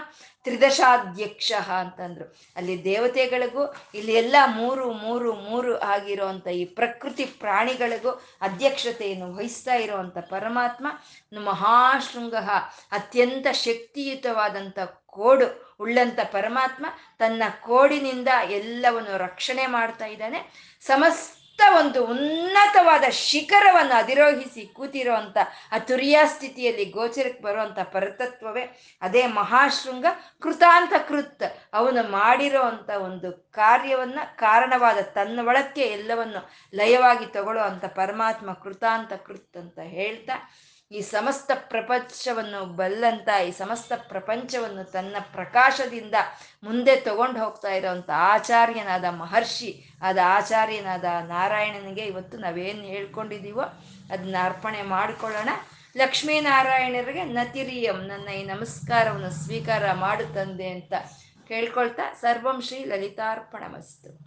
ತ್ರಿದಶಾಧ್ಯಕ್ಷ 0.45 1.51
ಅಂತಂದ್ರು. 1.77 2.25
ಅಲ್ಲಿ 2.57 2.75
ದೇವತೆಗಳಿಗೂ, 2.83 3.63
ಇಲ್ಲಿ 3.97 4.13
ಎಲ್ಲ 4.13 4.35
ಮೂರು 4.59 4.85
ಮೂರು 5.05 5.29
ಮೂರು 5.47 5.71
ಆಗಿರುವಂಥ 5.93 6.47
ಈ 6.47 6.65
ಪ್ರಕೃತಿ 6.79 7.25
ಪ್ರಾಣಿಗಳಿಗೂ 7.43 8.11
ಅಧ್ಯಕ್ಷತೆಯನ್ನು 8.41 9.29
ವಹಿಸ್ತಾ 9.45 9.75
ಇರುವಂತ 9.75 10.17
ಪರಮಾತ್ಮ 10.17 10.87
ಮಹಾಶೃಂಗ, 11.39 12.35
ಅತ್ಯಂತ 12.91 13.47
ಶಕ್ತಿಯುತವಾದಂಥ 13.51 14.79
ಕೋಡು 15.15 15.47
ಉಳ್ಳಂಥ 15.79 16.19
ಪರಮಾತ್ಮ 16.31 16.85
ತನ್ನ 17.17 17.43
ಕೋಡಿನಿಂದ 17.61 18.29
ಎಲ್ಲವನ್ನು 18.49 19.17
ರಕ್ಷಣೆ 19.17 19.65
ಮಾಡ್ತಾ 19.67 20.05
ಇದ್ದಾನೆ. 20.05 20.39
ಸಮಸ್ತ 20.81 21.44
ಒಂದು 21.59 22.05
ಉನ್ನತವಾದ 22.05 23.03
ಶಿಖರವನ್ನು 23.09 23.97
ಅಧಿರೋಹಿಸಿ 23.97 24.73
ಆ 25.71 25.77
ತುರಿಯಾ 25.77 26.25
ಸ್ಥಿತಿಯಲ್ಲಿ 26.25 26.85
ಗೋಚರಕ್ಕೆ 26.85 27.43
ಬರುವಂಥ 27.43 27.79
ಪರತತ್ವವೇ, 27.79 28.81
ಅದೇ 29.01 29.27
ಮಹಾಶೃಂಗ 29.27 30.05
ಕೃತಾಂತ 30.41 30.93
ಕೃತ್. 31.07 31.43
ಅವನು 31.73 32.11
ಮಾಡಿರೋ 32.11 32.61
ಅಂಥ 32.61 32.89
ಒಂದು 32.89 33.51
ಕಾರ್ಯವನ್ನ, 33.51 34.19
ಕಾರಣವಾದ 34.35 34.97
ತನ್ನ 34.97 35.47
ಒಳಕ್ಕೆ 35.47 35.81
ಎಲ್ಲವನ್ನು 35.81 36.49
ಲಯವಾಗಿ 36.75 37.25
ತಗೊಳ್ಳೋ 37.25 37.89
ಪರಮಾತ್ಮ 37.95 38.53
ಕೃತಾಂತ 38.53 39.13
ಕೃತ್ 39.13 39.57
ಅಂತ 39.57 39.79
ಹೇಳ್ತಾ 39.79 40.51
ಈ 40.91 41.01
ಸಮಸ್ತ 41.01 41.51
ಪ್ರಪಂಚವನ್ನು 41.55 42.65
ಬಲ್ಲಂತ, 42.65 43.29
ಈ 43.47 43.51
ಸಮಸ್ತ 43.51 43.93
ಪ್ರಪಂಚವನ್ನು 43.95 44.91
ತನ್ನ 44.91 45.15
ಪ್ರಕಾಶದಿಂದ 45.19 46.15
ಮುಂದೆ 46.63 46.95
ತಗೊಂಡು 46.95 47.39
ಹೋಗ್ತಾ 47.39 47.69
ಇರೋವಂಥ 47.69 48.09
ಆಚಾರ್ಯನಾದ 48.09 49.05
ಮಹರ್ಷಿ, 49.09 49.85
ಆದ 50.01 50.17
ಆಚಾರ್ಯನಾದ 50.23 51.03
ನಾರಾಯಣನಿಗೆ 51.03 52.05
ಇವತ್ತು 52.05 52.37
ನಾವೇನು 52.37 52.81
ಹೇಳ್ಕೊಂಡಿದ್ದೀವೋ 52.81 53.61
ಅದನ್ನ 54.09 54.35
ಅರ್ಪಣೆ 54.43 54.81
ಮಾಡಿಕೊಳ್ಳೋಣ. 54.81 55.49
ಲಕ್ಷ್ಮೀನಾರಾಯಣರಿಗೆ 55.97 57.23
ನತಿರಿಯಂ, 57.23 57.95
ನನ್ನ 57.95 58.29
ಈ 58.29 58.45
ನಮಸ್ಕಾರವನ್ನು 58.45 59.45
ಸ್ವೀಕಾರ 59.45 59.91
ಮಾಡು 59.93 60.33
ತಂದೆ 60.33 60.67
ಅಂತ 60.67 60.93
ಕೇಳ್ಕೊಳ್ತಾ 61.47 62.13
ಸರ್ವಂ 62.13 62.61
ಶ್ರೀ 62.61 62.83
ಲಲಿತಾರ್ಪಣ 62.83 63.63
ಮಸ್ತು 63.67 64.24